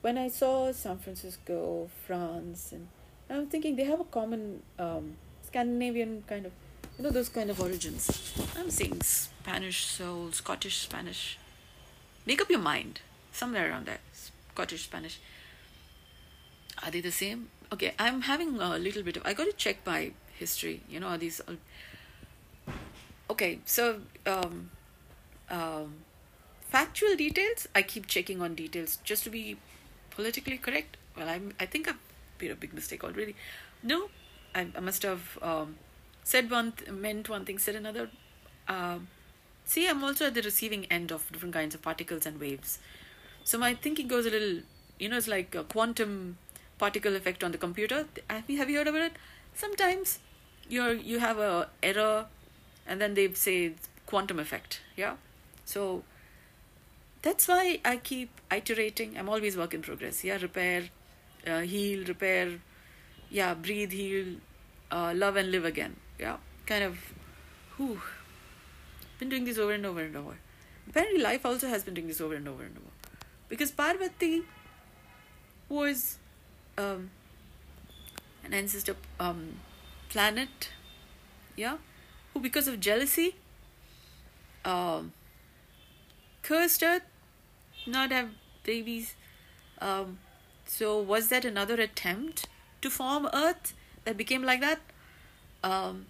when 0.00 0.18
I 0.18 0.28
saw 0.28 0.72
San 0.72 0.98
Francisco, 0.98 1.88
France, 2.06 2.72
and 2.72 2.88
I'm 3.30 3.46
thinking 3.46 3.76
they 3.76 3.84
have 3.84 4.00
a 4.00 4.04
common 4.04 4.62
um, 4.78 5.14
Scandinavian 5.46 6.24
kind 6.26 6.46
of, 6.46 6.52
you 6.98 7.04
know, 7.04 7.10
those 7.10 7.28
kind 7.28 7.48
of 7.50 7.60
origins. 7.60 8.34
I'm 8.58 8.70
saying 8.70 9.00
Spanish 9.02 9.86
soul, 9.86 10.32
Scottish 10.32 10.78
Spanish, 10.78 11.38
Make 12.28 12.42
up 12.42 12.50
your 12.50 12.60
mind. 12.60 13.00
Somewhere 13.32 13.70
around 13.70 13.86
there. 13.86 14.00
Scottish, 14.12 14.84
Spanish. 14.84 15.18
Are 16.84 16.90
they 16.90 17.00
the 17.00 17.10
same? 17.10 17.48
Okay, 17.72 17.94
I'm 17.98 18.20
having 18.20 18.60
a 18.60 18.78
little 18.78 19.02
bit 19.02 19.16
of. 19.16 19.22
I 19.24 19.32
got 19.32 19.46
to 19.46 19.52
check 19.52 19.78
my 19.86 20.12
history. 20.34 20.82
You 20.90 21.00
know, 21.00 21.06
are 21.06 21.16
these. 21.16 21.40
All, 21.40 21.56
okay, 23.30 23.60
so. 23.64 24.00
Um, 24.26 24.70
um, 25.48 25.94
factual 26.68 27.16
details, 27.16 27.66
I 27.74 27.80
keep 27.80 28.06
checking 28.06 28.42
on 28.42 28.54
details 28.54 28.98
just 29.02 29.24
to 29.24 29.30
be 29.30 29.56
politically 30.10 30.58
correct. 30.58 30.98
Well, 31.16 31.30
I'm, 31.30 31.54
I 31.58 31.64
think 31.64 31.88
I've 31.88 31.96
made 32.38 32.50
a 32.50 32.54
big 32.54 32.74
mistake 32.74 33.02
already. 33.02 33.34
No, 33.82 34.10
I, 34.54 34.66
I 34.76 34.80
must 34.80 35.02
have 35.02 35.38
um, 35.40 35.76
said 36.32 36.50
one, 36.50 36.72
th- 36.72 36.90
meant 36.90 37.28
one 37.28 37.44
thing, 37.46 37.58
said 37.58 37.76
another. 37.84 38.10
Uh, 38.76 38.98
See, 39.64 39.86
I'm 39.86 40.02
also 40.02 40.26
at 40.28 40.34
the 40.34 40.42
receiving 40.42 40.86
end 40.86 41.12
of 41.12 41.30
different 41.30 41.54
kinds 41.54 41.74
of 41.74 41.82
particles 41.82 42.24
and 42.24 42.40
waves. 42.40 42.78
So 43.44 43.58
my 43.58 43.74
thinking 43.74 44.08
goes 44.08 44.24
a 44.26 44.30
little, 44.30 44.62
you 44.98 45.08
know, 45.10 45.18
it's 45.18 45.28
like 45.28 45.54
a 45.54 45.64
quantum 45.64 46.38
particle 46.78 47.14
effect 47.16 47.44
on 47.44 47.52
the 47.52 47.58
computer. 47.58 48.06
Have 48.30 48.48
you, 48.48 48.56
have 48.58 48.70
you 48.70 48.78
heard 48.78 48.88
about 48.88 49.02
it? 49.02 49.12
Sometimes 49.54 50.20
you're 50.68 50.94
you 50.94 51.18
have 51.18 51.38
a 51.38 51.68
error, 51.82 52.26
and 52.86 53.00
then 53.00 53.14
they 53.14 53.32
say 53.34 53.74
quantum 54.06 54.38
effect. 54.38 54.80
Yeah, 54.96 55.16
so 55.64 56.02
that's 57.22 57.48
why 57.48 57.80
I 57.84 57.96
keep 57.96 58.30
iterating. 58.50 59.16
I'm 59.18 59.28
always 59.28 59.56
work 59.56 59.74
in 59.74 59.82
progress. 59.82 60.24
Yeah, 60.24 60.38
repair, 60.40 60.84
uh, 61.46 61.60
heal, 61.60 62.04
repair. 62.04 62.60
Yeah, 63.30 63.54
breathe, 63.54 63.92
heal, 63.92 64.36
uh, 64.90 65.12
love 65.14 65.36
and 65.36 65.50
live 65.50 65.64
again. 65.64 65.96
Yeah, 66.18 66.36
kind 66.66 66.84
of. 66.84 66.98
Whew 67.76 68.00
been 69.18 69.28
doing 69.28 69.44
this 69.44 69.58
over 69.58 69.72
and 69.72 69.84
over 69.84 70.00
and 70.00 70.16
over. 70.16 70.36
Apparently, 70.88 71.20
life 71.20 71.44
also 71.44 71.68
has 71.68 71.82
been 71.82 71.94
doing 71.94 72.08
this 72.08 72.20
over 72.20 72.34
and 72.34 72.48
over 72.48 72.62
and 72.62 72.76
over. 72.76 72.86
Because 73.48 73.70
Parvati 73.70 74.42
was 75.68 76.18
um, 76.76 77.10
an 78.44 78.54
ancestor 78.54 78.96
um, 79.18 79.54
planet, 80.08 80.70
yeah, 81.56 81.78
who 82.32 82.40
because 82.40 82.68
of 82.68 82.80
jealousy 82.80 83.34
um, 84.64 85.12
cursed 86.42 86.82
Earth 86.82 87.02
not 87.86 88.12
have 88.12 88.30
babies. 88.64 89.14
Um, 89.80 90.18
so 90.66 91.00
was 91.00 91.28
that 91.28 91.44
another 91.44 91.74
attempt 91.74 92.46
to 92.82 92.90
form 92.90 93.28
Earth 93.32 93.74
that 94.04 94.16
became 94.16 94.42
like 94.42 94.60
that? 94.60 94.80
Um, 95.62 96.06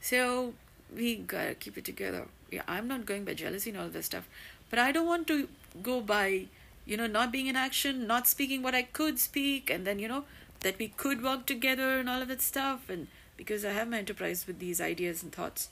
so 0.00 0.54
we 0.94 1.16
gotta 1.16 1.54
keep 1.54 1.78
it 1.78 1.84
together 1.84 2.26
yeah, 2.52 2.62
I'm 2.68 2.86
not 2.86 3.06
going 3.06 3.24
by 3.24 3.34
jealousy 3.34 3.70
and 3.70 3.78
all 3.78 3.88
this 3.88 4.06
stuff, 4.06 4.28
but 4.70 4.78
I 4.78 4.92
don't 4.92 5.06
want 5.06 5.26
to 5.28 5.48
go 5.82 6.00
by, 6.00 6.46
you 6.84 6.96
know, 6.96 7.06
not 7.06 7.32
being 7.32 7.46
in 7.46 7.56
action, 7.56 8.06
not 8.06 8.28
speaking 8.28 8.62
what 8.62 8.74
I 8.74 8.82
could 8.82 9.18
speak, 9.18 9.70
and 9.70 9.86
then, 9.86 9.98
you 9.98 10.06
know, 10.06 10.24
that 10.60 10.78
we 10.78 10.88
could 10.88 11.22
work 11.22 11.46
together 11.46 11.98
and 11.98 12.08
all 12.08 12.20
of 12.20 12.28
that 12.28 12.42
stuff. 12.42 12.90
And 12.90 13.08
because 13.36 13.64
I 13.64 13.72
have 13.72 13.88
my 13.88 13.98
enterprise 13.98 14.46
with 14.46 14.58
these 14.58 14.80
ideas 14.80 15.22
and 15.22 15.32
thoughts, 15.32 15.70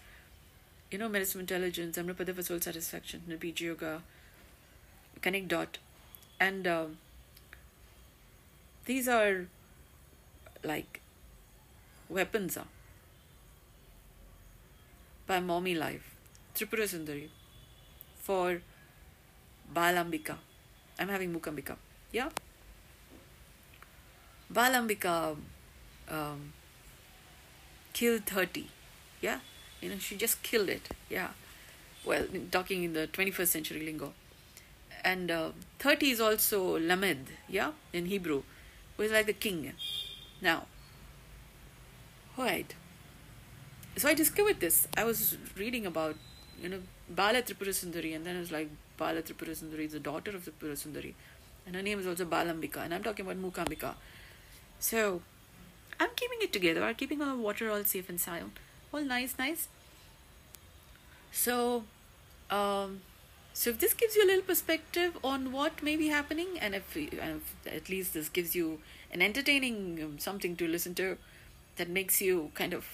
you 0.91 0.99
know, 0.99 1.09
meristem 1.09 1.41
intelligence, 1.41 1.99
Amrapada 1.99 2.35
for 2.35 2.43
soul 2.43 2.61
satisfaction, 2.61 3.23
Nirbija 3.29 3.61
Yoga, 3.61 4.03
Connect 5.21 5.49
Dot. 5.49 5.79
And 6.41 6.67
um, 6.67 6.97
these 8.87 9.07
are 9.07 9.47
like 10.65 11.01
weapons 12.09 12.57
uh, 12.57 12.65
by 15.31 15.39
mommy 15.39 15.75
life 15.75 16.07
Tripura 16.55 16.87
Sundari 16.93 17.29
for 18.17 18.61
Balambika. 19.73 20.37
I'm 20.99 21.09
having 21.09 21.33
Mukambika. 21.33 21.77
Yeah? 22.13 22.31
Balambika 24.53 25.37
um, 26.11 26.53
killed 27.93 28.27
30. 28.27 28.67
Yeah? 29.21 29.39
You 29.81 29.91
know, 29.91 29.99
she 29.99 30.17
just 30.17 30.43
killed 30.43 30.69
it. 30.69 30.89
Yeah. 31.09 31.29
Well, 32.05 32.27
talking 32.51 32.83
in 32.83 32.93
the 32.95 33.07
21st 33.07 33.47
century 33.47 33.87
lingo. 33.87 34.13
and 35.05 35.31
uh, 35.31 35.51
30 35.79 36.11
is 36.11 36.21
also 36.21 36.79
lamed 36.79 37.29
yeah 37.49 37.71
in 37.93 38.07
hebrew 38.07 38.43
who 38.97 39.03
is 39.03 39.13
like 39.13 39.27
the 39.27 39.33
king 39.33 39.73
now 40.43 40.67
right 42.37 42.75
so 43.97 44.09
i 44.09 44.15
discovered 44.15 44.61
this. 44.61 44.89
I 44.97 45.05
was 45.05 45.37
reading 45.57 45.87
about 45.87 46.17
you 46.63 46.69
know 46.69 46.81
bala 47.09 47.43
tripura 47.43 47.75
sundari 47.81 48.15
and 48.15 48.25
then 48.25 48.37
i 48.37 48.41
was 48.41 48.53
like 48.53 48.71
bala 49.03 49.23
tripura 49.23 49.55
sundari 49.61 49.87
is 49.91 49.93
the 49.93 50.05
daughter 50.11 50.33
of 50.39 50.45
tripura 50.47 50.77
sundari 50.85 51.13
and 51.67 51.75
her 51.77 51.83
name 51.83 51.99
is 51.99 52.07
also 52.07 52.25
balambika 52.25 52.85
and 52.85 52.95
i'm 52.95 53.03
talking 53.03 53.27
about 53.27 53.41
mukambika 53.47 53.95
so 54.79 55.21
i'm 56.01 56.11
keeping 56.17 56.39
it 56.41 56.53
together. 56.53 56.83
I'm 56.83 56.95
keeping 56.95 57.23
our 57.23 57.37
water 57.37 57.71
all 57.71 57.85
safe 57.85 58.09
and 58.09 58.21
sound. 58.21 58.59
All 58.93 59.03
nice 59.03 59.35
nice. 59.39 59.69
So 61.31 61.85
um 62.51 63.01
so 63.53 63.71
if 63.71 63.79
this 63.79 63.93
gives 63.95 64.17
you 64.17 64.25
a 64.25 64.29
little 64.31 64.43
perspective 64.43 65.19
on 65.23 65.53
what 65.53 65.83
may 65.83 65.97
be 65.97 66.09
happening, 66.09 66.59
and 66.61 66.75
if, 66.75 66.97
and 66.97 67.41
if 67.41 67.75
at 67.75 67.89
least 67.89 68.15
this 68.15 68.29
gives 68.29 68.55
you 68.55 68.81
an 69.13 69.21
entertaining 69.21 70.03
um, 70.03 70.19
something 70.19 70.55
to 70.57 70.69
listen 70.69 70.95
to, 70.95 71.19
that 71.77 71.89
makes 71.89 72.23
you 72.23 72.53
kind 72.55 72.73
of 72.73 72.87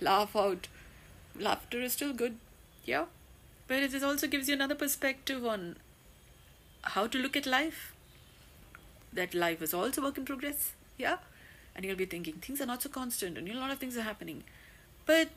laugh 0.00 0.34
out, 0.36 0.68
laughter 1.38 1.80
is 1.80 1.92
still 1.92 2.12
good, 2.12 2.36
yeah. 2.84 3.06
But 3.66 3.82
it 3.82 4.02
also 4.02 4.26
gives 4.26 4.48
you 4.48 4.54
another 4.54 4.74
perspective 4.74 5.44
on 5.44 5.76
how 6.82 7.06
to 7.06 7.18
look 7.18 7.36
at 7.36 7.46
life. 7.46 7.94
That 9.12 9.34
life 9.34 9.62
is 9.62 9.74
also 9.74 10.02
work 10.02 10.18
in 10.18 10.24
progress, 10.24 10.72
yeah. 10.96 11.18
And 11.74 11.84
you'll 11.84 11.96
be 11.96 12.06
thinking 12.06 12.34
things 12.34 12.60
are 12.60 12.66
not 12.66 12.82
so 12.82 12.88
constant, 12.88 13.38
and 13.38 13.48
a 13.48 13.54
lot 13.54 13.70
of 13.70 13.78
things 13.78 13.96
are 13.96 14.02
happening, 14.02 14.44
but 15.06 15.28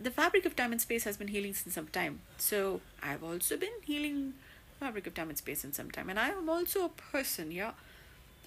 the 0.00 0.10
fabric 0.10 0.46
of 0.46 0.54
time 0.54 0.72
and 0.72 0.80
space 0.80 1.04
has 1.04 1.16
been 1.16 1.28
healing 1.28 1.54
since 1.54 1.74
some 1.74 1.88
time. 1.88 2.20
So 2.36 2.80
I've 3.02 3.24
also 3.24 3.56
been 3.56 3.72
healing 3.82 4.34
fabric 4.78 5.06
of 5.06 5.14
time 5.14 5.28
and 5.28 5.36
space 5.36 5.64
in 5.64 5.72
some 5.72 5.90
time. 5.90 6.08
And 6.08 6.18
I 6.18 6.28
am 6.28 6.48
also 6.48 6.84
a 6.84 6.88
person, 6.88 7.50
yeah. 7.50 7.72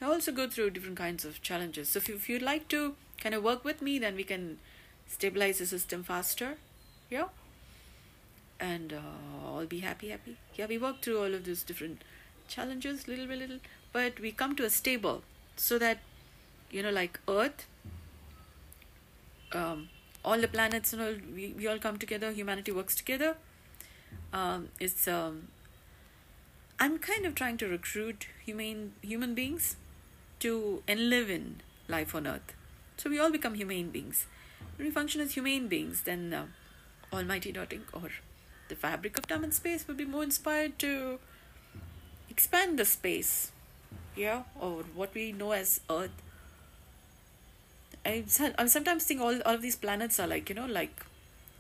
I 0.02 0.06
also 0.06 0.32
go 0.32 0.48
through 0.50 0.72
different 0.72 0.98
kinds 0.98 1.26
of 1.26 1.42
challenges. 1.42 1.90
So 1.90 1.98
if, 1.98 2.08
you, 2.08 2.16
if 2.16 2.30
you'd 2.30 2.42
like 2.42 2.68
to 2.70 2.96
kind 3.20 3.36
of 3.36 3.44
work 3.44 3.66
with 3.66 3.82
me, 3.82 4.00
then 4.00 4.16
we 4.16 4.24
can 4.24 4.58
stabilize 5.12 5.60
the 5.60 5.66
system 5.66 6.04
faster, 6.04 6.58
yeah. 7.10 7.28
And 8.60 8.94
uh, 8.94 9.00
I'll 9.46 9.66
be 9.66 9.80
happy, 9.80 10.10
happy. 10.10 10.38
Yeah, 10.56 10.68
we 10.68 10.78
work 10.78 11.02
through 11.02 11.20
all 11.20 11.34
of 11.34 11.46
those 11.46 11.64
different 11.64 12.04
challenges, 12.48 13.08
little 13.08 13.28
by 13.28 13.36
little, 13.36 13.60
but 13.92 14.20
we 14.20 14.32
come 14.32 14.56
to 14.58 14.66
a 14.66 14.70
stable 14.70 15.24
so 15.56 15.78
that, 15.80 16.00
you 16.70 16.84
know, 16.84 16.92
like 16.92 17.20
Earth, 17.28 17.66
um, 19.54 19.90
all 20.24 20.40
the 20.40 20.48
planets 20.48 20.94
and 20.94 21.02
all 21.02 21.16
we, 21.36 21.54
we 21.58 21.68
all 21.68 21.80
come 21.80 21.98
together 21.98 22.32
humanity 22.32 22.72
works 22.72 22.96
together 22.96 23.36
um, 24.34 24.70
it's 24.80 25.08
um, 25.08 25.48
i'm 26.80 26.98
kind 26.98 27.26
of 27.26 27.36
trying 27.36 27.58
to 27.58 27.68
recruit 27.68 28.28
humane 28.46 28.94
human 29.02 29.34
beings 29.34 29.76
to 30.40 30.84
enlive 30.88 31.30
in 31.30 31.62
life 31.88 32.16
on 32.16 32.28
earth 32.28 32.54
so 32.98 33.10
we 33.10 33.20
all 33.20 33.32
become 33.32 33.56
humane 33.56 33.90
beings 33.90 34.26
when 34.82 34.88
we 34.88 34.92
function 34.92 35.22
as 35.22 35.34
humane 35.36 35.68
beings 35.68 36.02
then 36.02 36.34
uh, 36.34 36.46
almighty 37.14 37.52
dotting 37.52 37.84
or 37.94 38.10
the 38.68 38.76
fabric 38.76 39.16
of 39.16 39.28
time 39.28 39.44
and 39.44 39.54
space 39.54 39.88
will 39.88 39.94
be 39.94 40.06
more 40.06 40.24
inspired 40.24 40.80
to 40.80 41.20
expand 42.32 42.80
the 42.80 42.86
space 42.86 43.52
yeah 44.16 44.42
or 44.60 44.84
what 44.96 45.14
we 45.14 45.32
know 45.32 45.52
as 45.52 45.82
earth. 45.88 46.10
I, 48.04 48.24
sometimes 48.26 49.04
think 49.04 49.22
all, 49.22 49.40
all 49.46 49.54
of 49.54 49.62
these 49.62 49.76
planets 49.76 50.20
are 50.20 50.26
like 50.26 50.50
you 50.50 50.56
know 50.56 50.66
like 50.66 51.06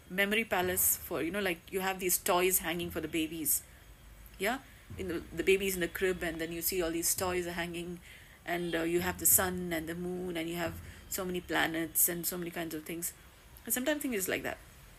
memory 0.09 0.43
palace 0.43 0.97
for 0.97 1.21
you 1.21 1.29
know 1.29 1.39
like 1.39 1.59
you 1.69 1.81
have 1.81 1.99
these 1.99 2.17
toys 2.17 2.57
hanging 2.59 2.89
for 2.89 3.01
the 3.01 3.07
babies 3.07 3.61
yeah? 4.39 4.57
In 4.97 5.07
the, 5.07 5.21
the 5.31 5.43
babies 5.43 5.75
in 5.75 5.81
the 5.81 5.87
crib 5.87 6.23
and 6.23 6.41
then 6.41 6.51
you 6.51 6.63
see 6.63 6.81
all 6.81 6.89
these 6.89 7.13
toys 7.13 7.45
are 7.45 7.51
hanging 7.51 7.99
and 8.47 8.75
uh, 8.75 8.81
you 8.81 9.01
have 9.01 9.19
the 9.19 9.27
sun 9.27 9.71
and 9.71 9.87
the 9.87 9.93
moon 9.93 10.35
and 10.35 10.49
you 10.49 10.55
have 10.55 10.73
so 11.11 11.23
many 11.23 11.41
planets 11.41 12.09
and 12.09 12.25
so 12.25 12.37
many 12.37 12.49
kinds 12.49 12.73
of 12.73 12.83
things. 12.83 13.13
Sometimes 13.67 14.01
think 14.01 14.15
it's 14.15 14.27
like 14.27 14.43
that. 14.43 14.57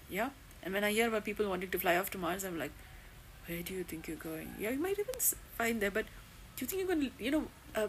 Yeah. 0.09 0.31
And 0.63 0.73
when 0.73 0.85
I 0.85 0.93
hear 0.93 1.09
about 1.09 1.25
people 1.25 1.49
wanting 1.49 1.71
to 1.71 1.79
fly 1.79 1.97
off 1.97 2.11
to 2.11 2.19
Mars 2.19 2.45
I'm 2.45 2.59
like 2.59 2.71
where 3.47 3.63
do 3.63 3.75
you 3.75 3.83
think 3.83 4.07
you're 4.07 4.17
going? 4.17 4.55
Yeah 4.59 4.71
you 4.71 4.79
might 4.79 4.99
even 4.99 5.15
find 5.59 5.83
there 5.83 5.91
but 5.91 6.07
do 6.57 6.65
you 6.65 6.67
think 6.69 6.81
you're 6.81 6.95
going 6.95 7.11
to 7.11 7.25
you 7.25 7.31
know 7.33 7.45
uh, 7.75 7.89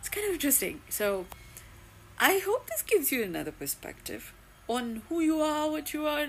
it's 0.00 0.08
kind 0.08 0.26
of 0.26 0.32
interesting. 0.32 0.80
So 0.88 1.26
I 2.18 2.38
hope 2.38 2.66
this 2.66 2.82
gives 2.82 3.12
you 3.12 3.22
another 3.22 3.52
perspective 3.52 4.32
on 4.68 5.02
who 5.08 5.20
you 5.20 5.40
are, 5.40 5.70
what 5.70 5.92
you 5.92 6.06
are, 6.06 6.28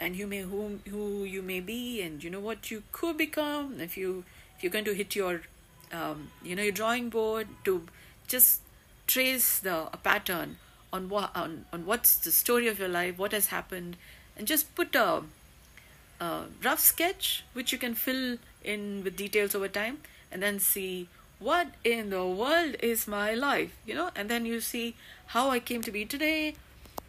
and 0.00 0.16
you 0.16 0.26
may 0.26 0.40
who 0.40 0.80
who 0.88 1.24
you 1.24 1.42
may 1.42 1.60
be, 1.60 2.00
and 2.00 2.24
you 2.24 2.30
know 2.30 2.40
what 2.40 2.70
you 2.70 2.82
could 2.92 3.18
become. 3.18 3.80
If 3.80 3.96
you 3.96 4.24
if 4.56 4.64
you're 4.64 4.72
going 4.72 4.86
to 4.86 4.94
hit 4.94 5.14
your 5.14 5.42
um, 5.92 6.30
you 6.42 6.56
know 6.56 6.62
your 6.62 6.72
drawing 6.72 7.10
board 7.10 7.48
to 7.64 7.82
just 8.26 8.60
trace 9.06 9.58
the 9.58 9.88
a 9.92 9.96
pattern 9.96 10.58
on 10.92 11.08
what 11.08 11.30
on, 11.34 11.66
on 11.72 11.86
what's 11.86 12.16
the 12.16 12.30
story 12.30 12.68
of 12.68 12.78
your 12.78 12.88
life, 12.88 13.18
what 13.18 13.32
has 13.32 13.46
happened, 13.48 13.96
and 14.36 14.46
just 14.46 14.74
put 14.74 14.94
a, 14.94 15.22
a 16.20 16.44
rough 16.62 16.80
sketch 16.80 17.44
which 17.52 17.72
you 17.72 17.78
can 17.78 17.94
fill 17.94 18.38
in 18.62 19.02
with 19.04 19.16
details 19.16 19.54
over 19.54 19.68
time, 19.68 19.98
and 20.30 20.42
then 20.42 20.58
see 20.58 21.08
what 21.38 21.68
in 21.84 22.10
the 22.10 22.24
world 22.24 22.76
is 22.80 23.06
my 23.06 23.34
life 23.34 23.76
you 23.84 23.94
know? 23.94 24.10
And 24.16 24.28
then 24.28 24.46
you 24.46 24.60
see 24.60 24.94
how 25.26 25.50
i 25.50 25.58
came 25.58 25.82
to 25.82 25.90
be 25.90 26.04
today 26.04 26.54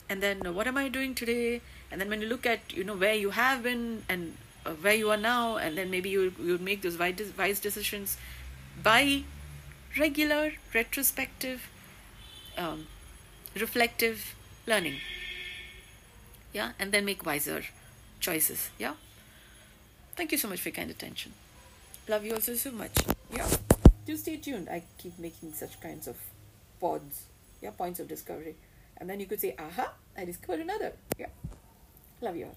and 0.09 0.21
then 0.21 0.53
what 0.53 0.67
am 0.67 0.77
i 0.77 0.87
doing 0.89 1.15
today? 1.15 1.61
And 1.91 2.01
then 2.01 2.09
when 2.09 2.21
you 2.21 2.27
look 2.27 2.45
at 2.45 2.73
you 2.73 2.83
know 2.83 2.95
where 2.95 3.13
you 3.13 3.29
have 3.29 3.63
been 3.63 4.03
and 4.09 4.35
uh, 4.65 4.71
where 4.71 4.95
you 4.95 5.09
are 5.11 5.17
now 5.17 5.57
and 5.57 5.77
then 5.77 5.89
maybe 5.91 6.09
you 6.09 6.33
you 6.41 6.57
make 6.57 6.81
those 6.81 6.97
wise 6.97 7.59
decisions 7.59 8.17
by 8.83 9.23
regular 9.97 10.53
retrospective 10.73 11.69
um, 12.57 12.87
reflective 13.59 14.35
learning 14.67 14.95
yeah 16.53 16.71
and 16.79 16.91
then 16.91 17.05
make 17.05 17.25
wiser 17.25 17.63
choices 18.19 18.69
yeah 18.79 18.93
thank 20.15 20.31
you 20.31 20.37
so 20.37 20.47
much 20.47 20.61
for 20.61 20.69
your 20.69 20.75
kind 20.75 20.89
attention 20.89 21.31
love 22.07 22.25
you 22.25 22.33
also 22.33 22.55
so 22.55 22.71
much 22.71 22.93
yeah 23.33 23.47
do 24.05 24.15
stay 24.15 24.37
tuned. 24.37 24.69
I 24.69 24.83
keep 24.97 25.17
making 25.17 25.53
such 25.53 25.79
kinds 25.81 26.07
of 26.07 26.15
pods, 26.79 27.23
yeah, 27.61 27.71
points 27.71 27.99
of 27.99 28.07
discovery. 28.07 28.55
And 28.97 29.09
then 29.09 29.19
you 29.19 29.25
could 29.25 29.41
say, 29.41 29.55
aha, 29.57 29.91
I 30.17 30.25
discovered 30.25 30.61
another. 30.61 30.93
Yeah. 31.17 31.27
Love 32.21 32.35
you 32.37 32.45
all. 32.45 32.55